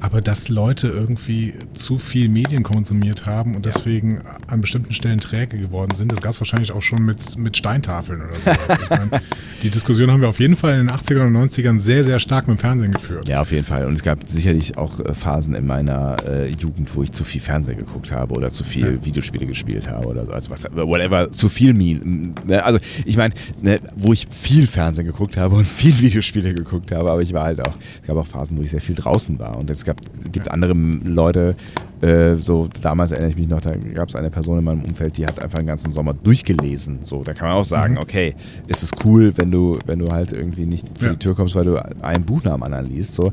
Aber 0.01 0.21
dass 0.21 0.49
Leute 0.49 0.89
irgendwie 0.89 1.55
zu 1.73 1.99
viel 1.99 2.29
Medien 2.29 2.63
konsumiert 2.63 3.27
haben 3.27 3.57
und 3.57 3.67
deswegen 3.67 4.21
an 4.47 4.61
bestimmten 4.61 4.93
Stellen 4.93 5.19
träge 5.19 5.59
geworden 5.59 5.95
sind, 5.97 6.13
das 6.13 6.23
gab 6.23 6.35
es 6.35 6.41
wahrscheinlich 6.41 6.73
auch 6.73 6.83
schon 6.83 7.05
mit, 7.05 7.37
mit 7.37 7.57
Steintafeln 7.57 8.21
oder 8.23 8.35
sowas. 8.39 8.79
Ich 8.83 8.91
meine, 9.11 9.23
die 9.63 9.71
Diskussion 9.71 10.11
haben 10.11 10.21
wir 10.21 10.29
auf 10.29 10.39
jeden 10.39 10.55
Fall 10.57 10.79
in 10.79 10.87
den 10.87 10.97
80ern 10.97 11.27
und 11.27 11.37
90ern 11.51 11.81
sehr, 11.81 12.05
sehr 12.05 12.21
stark 12.21 12.47
mit 12.47 12.59
dem 12.59 12.61
Fernsehen 12.61 12.93
geführt. 12.93 13.29
Ja, 13.29 13.41
auf 13.41 13.51
jeden 13.51 13.65
Fall. 13.65 13.87
Und 13.87 13.95
es 13.95 14.03
gab 14.05 14.29
sicherlich 14.29 14.79
auch 14.79 15.01
äh, 15.01 15.15
Phasen 15.15 15.55
in 15.55 15.67
meiner 15.67 16.17
äh, 16.27 16.49
Jugend, 16.49 16.95
wo 16.95 17.03
ich 17.03 17.11
zu 17.13 17.25
viel 17.25 17.41
Fernsehen 17.41 17.79
geguckt 17.79 18.13
habe 18.13 18.35
oder 18.35 18.51
zu 18.51 18.63
viel 18.65 18.95
Ja. 18.95 19.05
Videospiele 19.05 19.47
gespielt 19.47 19.89
habe 19.91 20.07
oder 20.07 20.27
so. 20.27 20.33
Also 20.33 20.51
was, 20.51 20.65
whatever, 20.73 21.31
zu 21.33 21.49
viel 21.49 21.73
Mi- 21.73 22.01
ne, 22.47 22.63
Also 22.65 22.79
ich 23.05 23.17
meine, 23.17 23.35
ne, 23.63 23.81
wo 23.97 24.13
ich 24.13 24.29
viel 24.31 24.67
Fernsehen 24.69 25.07
geguckt 25.07 25.37
habe 25.37 25.57
und 25.57 25.65
viel 25.67 25.99
Videospiele 25.99 26.55
geguckt 26.55 26.93
habe, 26.93 27.11
aber 27.11 27.23
ich 27.23 27.33
war 27.33 27.45
halt 27.45 27.61
auch, 27.67 27.75
es 28.01 28.07
gab 28.07 28.17
auch 28.17 28.27
Phasen, 28.27 28.57
wo 28.57 28.63
ich 28.63 28.71
sehr 28.71 28.81
viel 28.81 28.95
draußen 28.95 29.39
war. 29.41 29.57
Und 29.57 29.69
es 29.71 29.85
gab, 29.89 30.33
gibt 30.33 30.51
andere 30.51 30.73
Leute, 30.73 31.55
äh, 32.01 32.37
so 32.37 32.69
damals 32.81 33.11
erinnere 33.11 33.31
ich 33.31 33.37
mich 33.37 33.49
noch, 33.49 33.61
da 33.61 33.73
gab 33.73 34.09
es 34.09 34.15
eine 34.15 34.31
Person 34.31 34.59
in 34.59 34.65
meinem 34.65 34.83
Umfeld, 34.85 35.17
die 35.17 35.27
hat 35.27 35.41
einfach 35.43 35.59
den 35.59 35.67
ganzen 35.67 35.91
Sommer 35.91 36.15
durchgelesen. 36.15 36.99
So, 37.03 37.25
da 37.25 37.35
kann 37.35 37.49
man 37.49 37.57
auch 37.57 37.65
sagen, 37.65 37.95
Mhm. 37.95 38.01
okay, 38.01 38.35
ist 38.69 38.85
es 38.85 38.91
cool, 39.05 39.33
wenn 39.37 39.51
du, 39.51 39.79
wenn 39.87 39.99
du 39.99 40.07
halt 40.13 40.33
irgendwie 40.33 40.65
nicht 40.67 40.87
vor 40.97 41.09
Ja. 41.09 41.13
die 41.15 41.19
Tür 41.19 41.35
kommst, 41.35 41.57
weil 41.57 41.65
du 41.65 41.77
ein 42.03 42.25
Buch 42.25 42.45
nach 42.45 42.55
dem 42.55 42.63
anderen 42.63 42.87
liest. 42.87 43.15
So. 43.15 43.33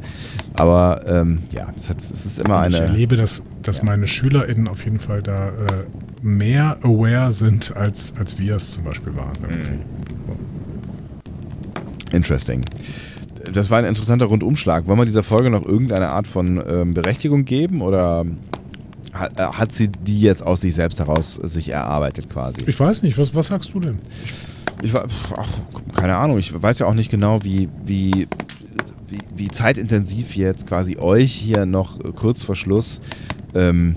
Aber 0.55 1.01
ähm, 1.05 1.39
ja, 1.51 1.71
es, 1.77 1.89
ist 2.25 2.39
immer 2.39 2.63
Und 2.63 2.69
ich 2.71 2.77
eine. 2.77 2.87
erlebe, 2.87 3.15
dass, 3.17 3.43
dass 3.61 3.77
Ja. 3.79 3.83
meine 3.85 4.07
SchülerInnen 4.07 4.67
auf 4.67 4.83
jeden 4.83 4.97
Fall 4.99 5.21
da 5.21 5.49
äh, 5.49 5.53
mehr 6.23 6.77
aware 6.81 7.31
sind, 7.33 7.75
als, 7.77 8.13
als 8.17 8.39
wir 8.39 8.55
es 8.55 8.71
zum 8.71 8.83
Beispiel 8.85 9.15
waren. 9.15 9.33
irgendwie. 9.43 9.79
Interesting. 12.15 12.61
Das 13.53 13.69
war 13.69 13.79
ein 13.79 13.85
interessanter 13.85 14.25
Rundumschlag. 14.25 14.87
Wollen 14.87 14.99
wir 14.99 15.05
dieser 15.05 15.23
Folge 15.23 15.49
noch 15.49 15.65
irgendeine 15.65 16.09
Art 16.09 16.27
von 16.27 16.61
ähm, 16.67 16.93
Berechtigung 16.93 17.45
geben 17.45 17.81
oder 17.81 18.25
hat, 19.13 19.39
äh, 19.39 19.43
hat 19.43 19.71
sie 19.71 19.87
die 19.87 20.21
jetzt 20.21 20.43
aus 20.43 20.61
sich 20.61 20.75
selbst 20.75 20.99
heraus 20.99 21.35
sich 21.35 21.69
erarbeitet 21.69 22.29
quasi? 22.29 22.57
Ich 22.65 22.79
weiß 22.79 23.03
nicht, 23.03 23.17
was, 23.17 23.33
was 23.33 23.47
sagst 23.47 23.73
du 23.73 23.79
denn? 23.79 23.99
Ich 24.81 24.93
war, 24.93 25.07
pf, 25.07 25.33
ach, 25.37 25.47
keine 25.95 26.15
Ahnung, 26.17 26.37
ich 26.37 26.61
weiß 26.61 26.79
ja 26.79 26.87
auch 26.87 26.93
nicht 26.93 27.09
genau, 27.09 27.43
wie, 27.43 27.69
wie, 27.85 28.27
wie, 29.07 29.19
wie 29.35 29.47
zeitintensiv 29.49 30.35
jetzt 30.35 30.67
quasi 30.67 30.97
euch 30.97 31.31
hier 31.31 31.65
noch 31.65 31.99
kurz 32.15 32.43
vor 32.43 32.55
Schluss 32.55 33.01
ähm, 33.53 33.95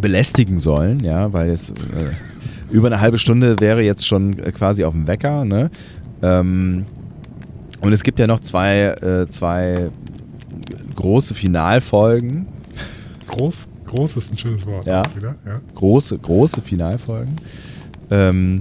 belästigen 0.00 0.58
sollen, 0.58 1.00
ja, 1.00 1.32
weil 1.32 1.50
jetzt 1.50 1.70
äh, 1.70 2.72
über 2.72 2.88
eine 2.88 3.00
halbe 3.00 3.18
Stunde 3.18 3.60
wäre 3.60 3.82
jetzt 3.82 4.06
schon 4.06 4.38
äh, 4.38 4.50
quasi 4.52 4.84
auf 4.84 4.94
dem 4.94 5.06
Wecker, 5.06 5.44
ne? 5.44 5.70
Ähm, 6.22 6.86
und 7.82 7.92
es 7.92 8.02
gibt 8.02 8.18
ja 8.18 8.26
noch 8.26 8.40
zwei, 8.40 8.94
äh, 9.02 9.26
zwei 9.26 9.90
große 10.94 11.34
Finalfolgen. 11.34 12.46
Groß, 13.26 13.66
groß 13.86 14.16
ist 14.16 14.32
ein 14.32 14.38
schönes 14.38 14.66
Wort. 14.66 14.86
Ja. 14.86 15.02
Wieder, 15.16 15.34
ja. 15.44 15.60
Große, 15.74 16.16
große 16.18 16.62
Finalfolgen, 16.62 17.36
ähm, 18.10 18.60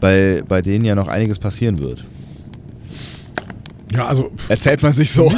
bei, 0.00 0.42
bei 0.46 0.60
denen 0.60 0.84
ja 0.84 0.94
noch 0.94 1.08
einiges 1.08 1.38
passieren 1.38 1.78
wird. 1.78 2.04
ja, 3.94 4.06
also 4.06 4.30
Erzählt 4.48 4.82
man 4.82 4.92
sich 4.92 5.10
so. 5.12 5.32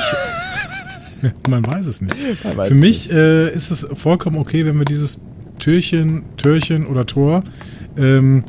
man 1.49 1.65
weiß 1.65 1.87
es 1.87 2.01
nicht. 2.01 2.17
Weiß 2.57 2.69
Für 2.69 2.75
mich 2.75 3.13
äh, 3.13 3.55
ist 3.55 3.71
es 3.71 3.87
vollkommen 3.95 4.39
okay, 4.39 4.67
wenn 4.67 4.77
wir 4.77 4.85
dieses 4.85 5.21
Türchen, 5.61 6.25
Türchen 6.37 6.87
oder 6.87 7.07
Tor 7.07 7.45
ähm, 7.97 8.43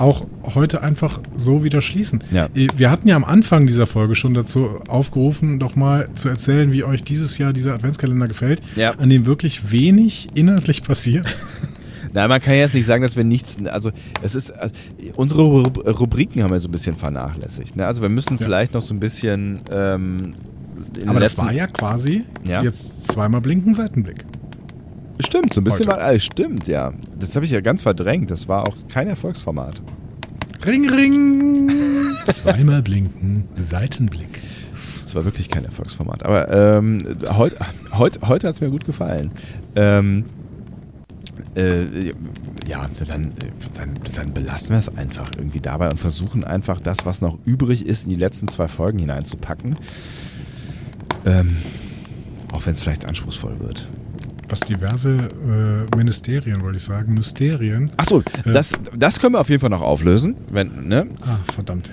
auch 0.00 0.26
heute 0.54 0.82
einfach 0.82 1.20
so 1.34 1.62
wieder 1.64 1.80
schließen. 1.80 2.24
Ja. 2.30 2.46
Äh, 2.54 2.68
Wir 2.76 2.90
hatten 2.90 3.08
ja 3.08 3.16
am 3.16 3.24
Anfang 3.24 3.66
dieser 3.66 3.86
Folge 3.86 4.14
schon 4.14 4.34
dazu 4.34 4.80
aufgerufen, 4.88 5.58
doch 5.58 5.76
mal 5.76 6.08
zu 6.14 6.28
erzählen, 6.28 6.72
wie 6.72 6.84
euch 6.84 7.02
dieses 7.04 7.38
Jahr 7.38 7.52
dieser 7.52 7.74
Adventskalender 7.74 8.28
gefällt, 8.28 8.60
Ja. 8.76 8.92
an 8.92 9.10
dem 9.10 9.26
wirklich 9.26 9.70
wenig 9.70 10.28
inhaltlich 10.34 10.82
passiert. 10.84 11.36
Nein, 12.12 12.28
man 12.28 12.40
kann 12.40 12.54
jetzt 12.54 12.74
nicht 12.74 12.86
sagen, 12.86 13.02
dass 13.02 13.14
wir 13.16 13.22
nichts. 13.22 13.56
Also, 13.66 13.92
es 14.20 14.34
ist. 14.34 14.50
Also, 14.50 14.74
unsere 15.14 15.42
Rub- 15.42 15.86
Rubriken 16.00 16.42
haben 16.42 16.50
wir 16.50 16.58
so 16.58 16.68
ein 16.68 16.72
bisschen 16.72 16.96
vernachlässigt. 16.96 17.76
Ne? 17.76 17.86
Also, 17.86 18.02
wir 18.02 18.08
müssen 18.08 18.36
Ja. 18.38 18.44
vielleicht 18.44 18.74
noch 18.74 18.82
so 18.82 18.92
ein 18.94 18.98
bisschen. 18.98 19.60
Ähm, 19.72 20.32
Aber 21.06 21.20
das 21.20 21.38
war 21.38 21.52
ja 21.52 21.68
quasi 21.68 22.24
Ja. 22.44 22.62
jetzt 22.64 23.04
zweimal 23.06 23.40
blinken 23.40 23.74
Seitenblick. 23.74 24.24
Stimmt, 25.22 25.54
so 25.54 25.60
ein 25.60 25.64
bisschen 25.64 25.88
Heute. 25.88 26.00
war. 26.00 26.12
Äh, 26.12 26.20
stimmt, 26.20 26.66
ja. 26.66 26.92
Das 27.18 27.36
habe 27.36 27.44
ich 27.44 27.52
ja 27.52 27.60
ganz 27.60 27.82
verdrängt. 27.82 28.30
Das 28.30 28.48
war 28.48 28.66
auch 28.66 28.76
kein 28.88 29.08
Erfolgsformat. 29.08 29.82
Ring, 30.64 30.88
ring! 30.90 31.70
Zweimal 32.26 32.82
blinken, 32.82 33.44
Seitenblick. 33.56 34.40
Das 35.04 35.14
war 35.14 35.24
wirklich 35.24 35.48
kein 35.48 35.64
Erfolgsformat. 35.64 36.24
Aber 36.24 36.50
ähm, 36.50 37.04
heut, 37.36 37.54
heut, 37.96 38.20
heute 38.22 38.46
hat 38.46 38.54
es 38.54 38.60
mir 38.60 38.70
gut 38.70 38.84
gefallen. 38.84 39.32
Ähm, 39.74 40.26
äh, 41.56 42.12
ja, 42.68 42.88
dann, 43.08 43.32
dann, 43.74 43.94
dann 44.14 44.34
belassen 44.34 44.70
wir 44.70 44.78
es 44.78 44.88
einfach 44.88 45.30
irgendwie 45.36 45.60
dabei 45.60 45.90
und 45.90 45.98
versuchen 45.98 46.44
einfach 46.44 46.78
das, 46.80 47.04
was 47.06 47.20
noch 47.22 47.38
übrig 47.44 47.86
ist, 47.86 48.04
in 48.04 48.10
die 48.10 48.16
letzten 48.16 48.46
zwei 48.48 48.68
Folgen 48.68 48.98
hineinzupacken. 48.98 49.76
Ähm, 51.26 51.56
auch 52.52 52.64
wenn 52.66 52.74
es 52.74 52.80
vielleicht 52.80 53.06
anspruchsvoll 53.06 53.58
wird. 53.60 53.88
Was 54.50 54.60
diverse 54.60 55.10
äh, 55.16 55.96
Ministerien, 55.96 56.60
wollte 56.60 56.78
ich 56.78 56.82
sagen, 56.84 57.14
Mysterien. 57.14 57.88
Achso, 57.96 58.22
Ja. 58.44 58.52
das, 58.52 58.72
das 58.96 59.20
können 59.20 59.34
wir 59.34 59.40
auf 59.40 59.48
jeden 59.48 59.60
Fall 59.60 59.70
noch 59.70 59.80
auflösen. 59.82 60.34
Wenn, 60.50 60.88
ne? 60.88 61.06
Ah, 61.22 61.38
verdammt. 61.54 61.92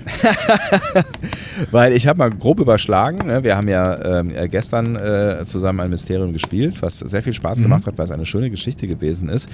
Weil 1.70 1.92
ich 1.92 2.06
habe 2.06 2.18
mal 2.18 2.30
grob 2.30 2.60
überschlagen. 2.60 3.26
Ne? 3.26 3.44
Wir 3.44 3.56
haben 3.56 3.68
ja 3.68 4.20
ähm, 4.20 4.30
äh, 4.34 4.48
gestern 4.48 4.96
äh, 4.96 5.44
zusammen 5.44 5.80
ein 5.80 5.90
Mysterium 5.90 6.32
gespielt, 6.32 6.82
was 6.82 6.98
sehr 6.98 7.22
viel 7.22 7.32
Spaß 7.32 7.58
Mhm. 7.58 7.62
gemacht 7.64 7.86
hat, 7.86 7.96
weil 7.98 8.04
es 8.06 8.10
eine 8.10 8.26
schöne 8.26 8.50
Geschichte 8.50 8.86
gewesen 8.88 9.28
ist, 9.28 9.48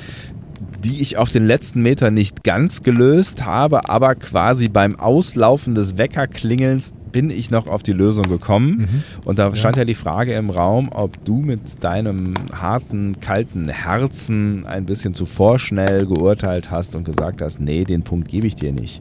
die 0.84 1.00
ich 1.00 1.16
auf 1.16 1.30
den 1.30 1.46
letzten 1.46 1.82
Meter 1.82 2.10
nicht 2.10 2.44
ganz 2.44 2.82
gelöst 2.82 3.44
habe, 3.44 3.88
aber 3.88 4.14
quasi 4.14 4.68
beim 4.68 4.96
Auslaufen 4.96 5.74
des 5.74 5.96
Weckerklingelns 5.96 6.92
bin 7.10 7.30
ich 7.30 7.50
noch 7.50 7.68
auf 7.68 7.82
die 7.82 7.92
Lösung 7.92 8.24
gekommen. 8.24 8.76
Mhm. 8.78 9.02
Und 9.24 9.38
da 9.38 9.54
stand 9.54 9.76
ja 9.76 9.84
die 9.84 9.94
Frage 9.94 10.34
im 10.34 10.50
Raum, 10.50 10.88
ob 10.92 11.24
du 11.24 11.36
mit 11.36 11.82
deinem 11.82 12.34
harten, 12.52 13.20
kalten 13.20 13.68
Herzen 13.68 14.66
ein 14.66 14.84
bisschen 14.84 15.14
zu 15.14 15.24
vorschnell 15.24 16.06
geurteilt 16.06 16.72
hast 16.72 16.96
und 16.96 17.04
gesagt 17.04 17.40
hast, 17.40 17.60
nee, 17.60 17.84
den 17.84 18.02
Punkt 18.02 18.28
gebe 18.28 18.48
ich 18.48 18.56
dir 18.56 18.72
nicht. 18.72 19.00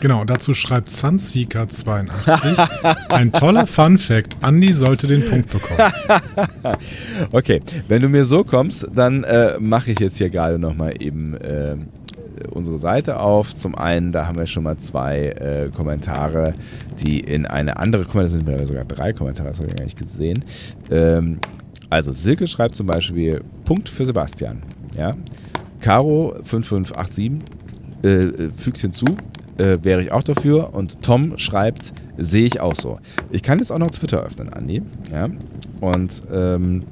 Genau, 0.00 0.24
dazu 0.24 0.54
schreibt 0.54 0.88
Sunseeker82. 0.88 3.12
ein 3.12 3.32
toller 3.32 3.66
Fun 3.66 3.98
Fact. 3.98 4.36
Andy 4.42 4.72
sollte 4.72 5.06
den 5.06 5.24
Punkt 5.24 5.50
bekommen. 5.50 5.78
Okay, 7.32 7.60
wenn 7.88 8.00
du 8.00 8.08
mir 8.08 8.24
so 8.24 8.44
kommst, 8.44 8.86
dann 8.94 9.24
äh, 9.24 9.58
mache 9.60 9.90
ich 9.90 10.00
jetzt 10.00 10.16
hier 10.16 10.30
gerade 10.30 10.58
nochmal 10.58 10.94
eben 11.00 11.36
äh, 11.36 11.76
unsere 12.50 12.78
Seite 12.78 13.20
auf. 13.20 13.54
Zum 13.54 13.74
einen, 13.74 14.12
da 14.12 14.26
haben 14.26 14.38
wir 14.38 14.46
schon 14.46 14.64
mal 14.64 14.78
zwei 14.78 15.28
äh, 15.28 15.70
Kommentare, 15.74 16.54
die 17.04 17.20
in 17.20 17.46
eine 17.46 17.76
andere, 17.76 18.04
guck 18.04 18.22
das 18.22 18.32
sind 18.32 18.48
sogar 18.66 18.84
drei 18.84 19.12
Kommentare, 19.12 19.50
das 19.50 19.58
habe 19.58 19.68
ich 19.68 19.76
gar 19.76 19.84
nicht 19.84 19.98
gesehen. 19.98 20.44
Ähm, 20.90 21.38
also 21.90 22.12
Silke 22.12 22.46
schreibt 22.46 22.74
zum 22.74 22.86
Beispiel, 22.86 23.42
Punkt 23.64 23.88
für 23.88 24.04
Sebastian. 24.04 24.62
Ja? 24.96 25.14
Caro 25.80 26.34
5587 26.42 27.32
äh, 28.02 28.08
äh, 28.08 28.50
fügt 28.56 28.78
hinzu, 28.78 29.04
äh, 29.60 29.84
wäre 29.84 30.02
ich 30.02 30.12
auch 30.12 30.22
dafür. 30.22 30.74
Und 30.74 31.02
Tom 31.02 31.38
schreibt, 31.38 31.92
sehe 32.16 32.46
ich 32.46 32.60
auch 32.60 32.74
so. 32.74 32.98
Ich 33.30 33.42
kann 33.42 33.58
jetzt 33.58 33.70
auch 33.70 33.78
noch 33.78 33.90
Twitter 33.90 34.22
öffnen, 34.22 34.52
Andi. 34.52 34.82
Ja? 35.12 35.28
Und 35.80 36.22
ähm, 36.32 36.84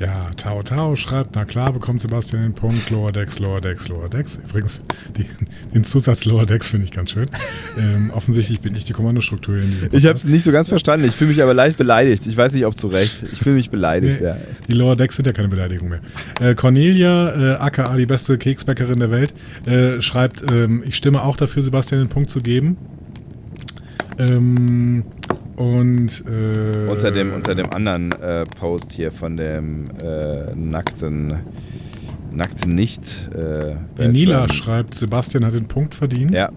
Ja, 0.00 0.30
Tao 0.34 0.62
Tao 0.62 0.96
schreibt, 0.96 1.36
na 1.36 1.44
klar 1.44 1.74
bekommt 1.74 2.00
Sebastian 2.00 2.42
den 2.42 2.54
Punkt. 2.54 2.88
Lower 2.88 3.12
Decks, 3.12 3.38
Lower 3.38 3.60
Decks, 3.60 3.88
Lower 3.88 4.08
Decks. 4.08 4.40
Übrigens, 4.48 4.80
die, 5.14 5.26
den 5.74 5.84
Zusatz 5.84 6.24
Lower 6.24 6.46
Decks 6.46 6.70
finde 6.70 6.84
ich 6.86 6.90
ganz 6.90 7.10
schön. 7.10 7.28
Ähm, 7.78 8.10
offensichtlich 8.14 8.60
bin 8.60 8.74
ich 8.74 8.86
die 8.86 8.94
Kommandostruktur 8.94 9.58
in 9.58 9.70
diesem 9.70 9.90
Ich 9.92 10.06
habe 10.06 10.16
es 10.16 10.24
nicht 10.24 10.42
so 10.42 10.52
ganz 10.52 10.70
verstanden. 10.70 11.06
Ich 11.06 11.14
fühle 11.14 11.28
mich 11.30 11.42
aber 11.42 11.52
leicht 11.52 11.76
beleidigt. 11.76 12.26
Ich 12.26 12.34
weiß 12.34 12.54
nicht, 12.54 12.64
ob 12.64 12.78
zu 12.78 12.88
Recht. 12.88 13.24
Ich 13.30 13.40
fühle 13.40 13.56
mich 13.56 13.68
beleidigt. 13.68 14.20
Nee, 14.20 14.26
Ja. 14.26 14.36
Die 14.68 14.72
Lower 14.72 14.96
Decks 14.96 15.16
sind 15.16 15.26
ja 15.26 15.32
keine 15.34 15.48
Beleidigung 15.48 15.90
mehr. 15.90 16.00
Äh, 16.40 16.54
Cornelia, 16.54 17.56
äh, 17.56 17.56
aka 17.58 17.94
die 17.96 18.06
beste 18.06 18.38
Keksbäckerin 18.38 19.00
der 19.00 19.10
Welt, 19.10 19.34
äh, 19.66 20.00
schreibt, 20.00 20.50
ähm, 20.50 20.82
ich 20.86 20.96
stimme 20.96 21.22
auch 21.22 21.36
dafür, 21.36 21.62
Sebastian 21.62 22.00
den 22.00 22.08
Punkt 22.08 22.30
zu 22.30 22.40
geben. 22.40 22.78
Ähm, 24.18 25.04
und 25.60 26.24
äh, 26.26 26.88
Unter, 26.88 27.10
dem, 27.10 27.34
unter 27.34 27.54
dem 27.54 27.70
anderen 27.74 28.12
äh, 28.12 28.46
Post 28.46 28.92
hier 28.92 29.12
von 29.12 29.36
dem 29.36 29.90
äh, 30.02 30.54
nackten, 30.54 31.34
nackten 32.32 32.74
Nicht. 32.74 33.28
Äh, 33.34 33.74
Bachelor. 33.94 34.50
schreibt, 34.50 34.94
Sebastian 34.94 35.44
hat 35.44 35.52
den 35.52 35.66
Punkt 35.68 35.94
verdient. 35.94 36.30
Ja. 36.30 36.48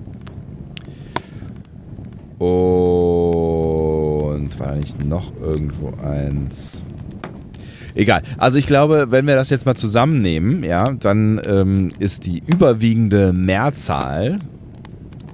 Und 2.39 2.47
war 4.57 4.67
da 4.67 4.75
nicht 4.75 5.03
noch 5.03 5.35
irgendwo 5.35 5.91
eins? 6.01 6.81
Egal. 7.95 8.21
Also 8.37 8.57
ich 8.57 8.65
glaube, 8.67 9.07
wenn 9.09 9.27
wir 9.27 9.35
das 9.35 9.49
jetzt 9.49 9.65
mal 9.65 9.75
zusammennehmen, 9.75 10.63
ja, 10.63 10.93
dann 10.93 11.41
ähm, 11.45 11.91
ist 11.99 12.25
die 12.25 12.41
überwiegende 12.47 13.33
Mehrzahl 13.33 14.39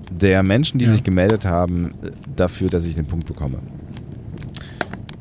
der 0.09 0.43
Menschen, 0.43 0.79
die 0.79 0.85
Ja. 0.85 0.91
sich 0.91 1.03
gemeldet 1.03 1.45
haben, 1.45 1.91
äh, 2.03 2.11
dafür, 2.35 2.69
dass 2.69 2.85
ich 2.85 2.95
den 2.95 3.05
Punkt 3.05 3.25
bekomme. 3.27 3.59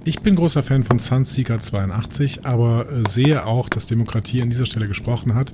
Ich 0.04 0.20
bin 0.22 0.36
großer 0.36 0.62
Fan 0.62 0.84
von 0.84 0.98
Sunseeker 0.98 1.60
82, 1.60 2.46
aber 2.46 2.86
äh, 2.90 3.06
sehe 3.10 3.44
auch, 3.44 3.68
dass 3.68 3.86
Demokratie 3.86 4.40
an 4.40 4.48
dieser 4.48 4.64
Stelle 4.64 4.86
gesprochen 4.86 5.34
hat. 5.34 5.52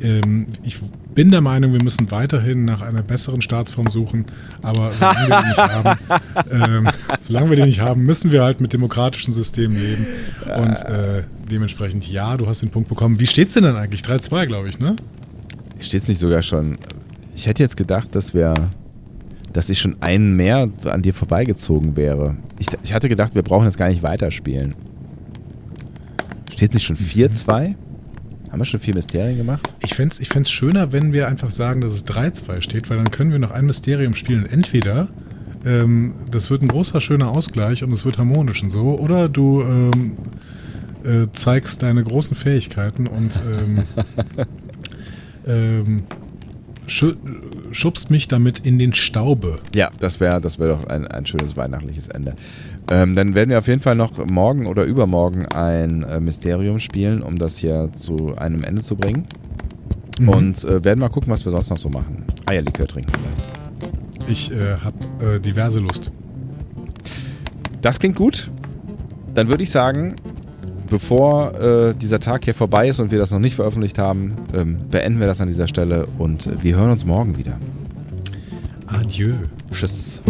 Ähm, 0.00 0.46
ich 0.64 0.78
bin 1.14 1.30
der 1.30 1.42
Meinung, 1.42 1.72
wir 1.72 1.82
müssen 1.84 2.10
weiterhin 2.10 2.64
nach 2.64 2.80
einer 2.80 3.02
besseren 3.02 3.42
Staatsform 3.42 3.90
suchen, 3.90 4.24
aber 4.62 4.92
solange 4.98 5.28
wir 5.28 5.38
die 5.42 5.48
nicht 5.48 5.58
haben, 5.58 5.98
ähm, 6.50 6.88
solange 7.20 7.50
wir 7.50 7.56
die 7.56 7.62
nicht 7.64 7.80
haben, 7.80 8.04
müssen 8.04 8.32
wir 8.32 8.42
halt 8.42 8.62
mit 8.62 8.72
demokratischen 8.72 9.34
Systemen 9.34 9.76
leben. 9.76 10.06
Und 10.56 10.76
äh, 10.86 11.24
dementsprechend, 11.50 12.08
ja, 12.08 12.38
du 12.38 12.46
hast 12.46 12.62
den 12.62 12.70
Punkt 12.70 12.88
bekommen. 12.88 13.20
Wie 13.20 13.26
steht's 13.26 13.52
denn 13.52 13.64
dann 13.64 13.76
eigentlich? 13.76 14.00
3-2, 14.00 14.46
glaube 14.46 14.70
ich, 14.70 14.78
ne? 14.78 14.96
Steht 15.80 16.02
es 16.04 16.08
nicht 16.08 16.20
sogar 16.20 16.40
schon? 16.42 16.78
Ich 17.34 17.46
hätte 17.46 17.62
jetzt 17.62 17.76
gedacht, 17.76 18.14
dass 18.14 18.34
wir, 18.34 18.54
dass 19.52 19.68
ich 19.68 19.78
schon 19.80 19.96
einen 20.00 20.36
mehr 20.36 20.68
an 20.84 21.02
dir 21.02 21.14
vorbeigezogen 21.14 21.96
wäre. 21.96 22.36
Ich, 22.58 22.68
ich 22.82 22.92
hatte 22.92 23.08
gedacht, 23.08 23.34
wir 23.34 23.42
brauchen 23.42 23.64
jetzt 23.64 23.78
gar 23.78 23.88
nicht 23.88 24.02
weiterspielen. 24.02 24.74
Steht 26.52 26.70
es 26.70 26.74
nicht 26.74 26.86
schon 26.86 26.96
4-2? 26.96 27.74
Haben 28.50 28.60
wir 28.60 28.64
schon 28.64 28.78
vier 28.78 28.94
Mysterien 28.94 29.36
gemacht? 29.36 29.68
Ich 29.80 29.94
fände 29.94 30.14
es 30.14 30.20
ich 30.20 30.28
fänd's 30.28 30.50
schöner, 30.50 30.92
wenn 30.92 31.12
wir 31.12 31.26
einfach 31.26 31.50
sagen, 31.50 31.80
dass 31.80 31.92
es 31.92 32.06
3-2 32.06 32.62
steht, 32.62 32.88
weil 32.88 32.98
dann 32.98 33.10
können 33.10 33.32
wir 33.32 33.40
noch 33.40 33.50
ein 33.50 33.66
Mysterium 33.66 34.14
spielen. 34.14 34.46
Entweder 34.46 35.08
ähm, 35.64 36.14
das 36.30 36.50
wird 36.50 36.62
ein 36.62 36.68
großer, 36.68 37.00
schöner 37.00 37.30
Ausgleich 37.30 37.82
und 37.82 37.92
es 37.92 38.04
wird 38.04 38.18
harmonisch 38.18 38.62
und 38.62 38.70
so, 38.70 38.98
oder 38.98 39.28
du 39.28 39.62
ähm, 39.62 40.12
äh, 41.04 41.26
zeigst 41.32 41.82
deine 41.82 42.04
großen 42.04 42.36
Fähigkeiten 42.36 43.06
und 43.06 43.42
ähm, 43.50 43.82
ähm, 45.46 46.02
schubst 46.86 48.10
mich 48.10 48.28
damit 48.28 48.60
in 48.60 48.78
den 48.78 48.94
Staube. 48.94 49.58
Ja, 49.74 49.90
das 50.00 50.20
wäre 50.20 50.40
das 50.40 50.58
wär 50.58 50.68
doch 50.68 50.86
ein, 50.86 51.06
ein 51.06 51.26
schönes 51.26 51.56
weihnachtliches 51.56 52.08
Ende. 52.08 52.34
Ähm, 52.90 53.14
dann 53.14 53.34
werden 53.34 53.50
wir 53.50 53.58
auf 53.58 53.66
jeden 53.66 53.80
Fall 53.80 53.94
noch 53.94 54.24
morgen 54.26 54.66
oder 54.66 54.84
übermorgen 54.84 55.46
ein 55.46 56.02
äh, 56.02 56.20
Mysterium 56.20 56.80
spielen, 56.80 57.22
um 57.22 57.38
das 57.38 57.56
hier 57.56 57.90
zu 57.94 58.36
einem 58.36 58.62
Ende 58.62 58.82
zu 58.82 58.96
bringen. 58.96 59.26
Mhm. 60.18 60.28
Und 60.28 60.64
äh, 60.64 60.84
werden 60.84 61.00
mal 61.00 61.08
gucken, 61.08 61.32
was 61.32 61.44
wir 61.44 61.52
sonst 61.52 61.70
noch 61.70 61.78
so 61.78 61.88
machen. 61.88 62.24
Eierlikör 62.46 62.86
trinken 62.86 63.12
vielleicht. 63.12 64.28
Ich 64.28 64.52
äh, 64.52 64.76
habe 64.76 65.36
äh, 65.36 65.40
diverse 65.40 65.80
Lust. 65.80 66.10
Das 67.80 67.98
klingt 67.98 68.16
gut. 68.16 68.50
Dann 69.34 69.48
würde 69.48 69.62
ich 69.62 69.70
sagen, 69.70 70.14
bevor 70.88 71.54
äh, 71.58 71.94
dieser 71.94 72.20
Tag 72.20 72.44
hier 72.44 72.54
vorbei 72.54 72.88
ist 72.88 73.00
und 73.00 73.10
wir 73.10 73.18
das 73.18 73.30
noch 73.30 73.38
nicht 73.38 73.56
veröffentlicht 73.56 73.98
haben, 73.98 74.34
ähm, 74.54 74.78
beenden 74.90 75.20
wir 75.20 75.26
das 75.26 75.40
an 75.40 75.48
dieser 75.48 75.68
Stelle 75.68 76.06
und 76.18 76.46
äh, 76.46 76.62
wir 76.62 76.76
hören 76.76 76.90
uns 76.90 77.04
morgen 77.04 77.36
wieder. 77.36 77.58
Adieu. 78.86 79.34
Tschüss. 79.72 80.22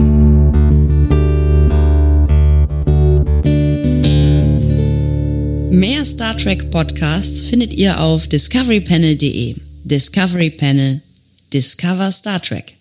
Mehr 5.71 6.05
Star 6.05 6.37
Trek 6.37 6.71
Podcasts 6.71 7.43
findet 7.43 7.73
ihr 7.73 8.01
auf 8.01 8.29
discoverypanel.de. 8.29 9.57
Discovery 9.83 10.51
Panel. 10.51 11.03
Discover 11.53 12.11
Star 12.13 12.41
Trek. 12.41 12.75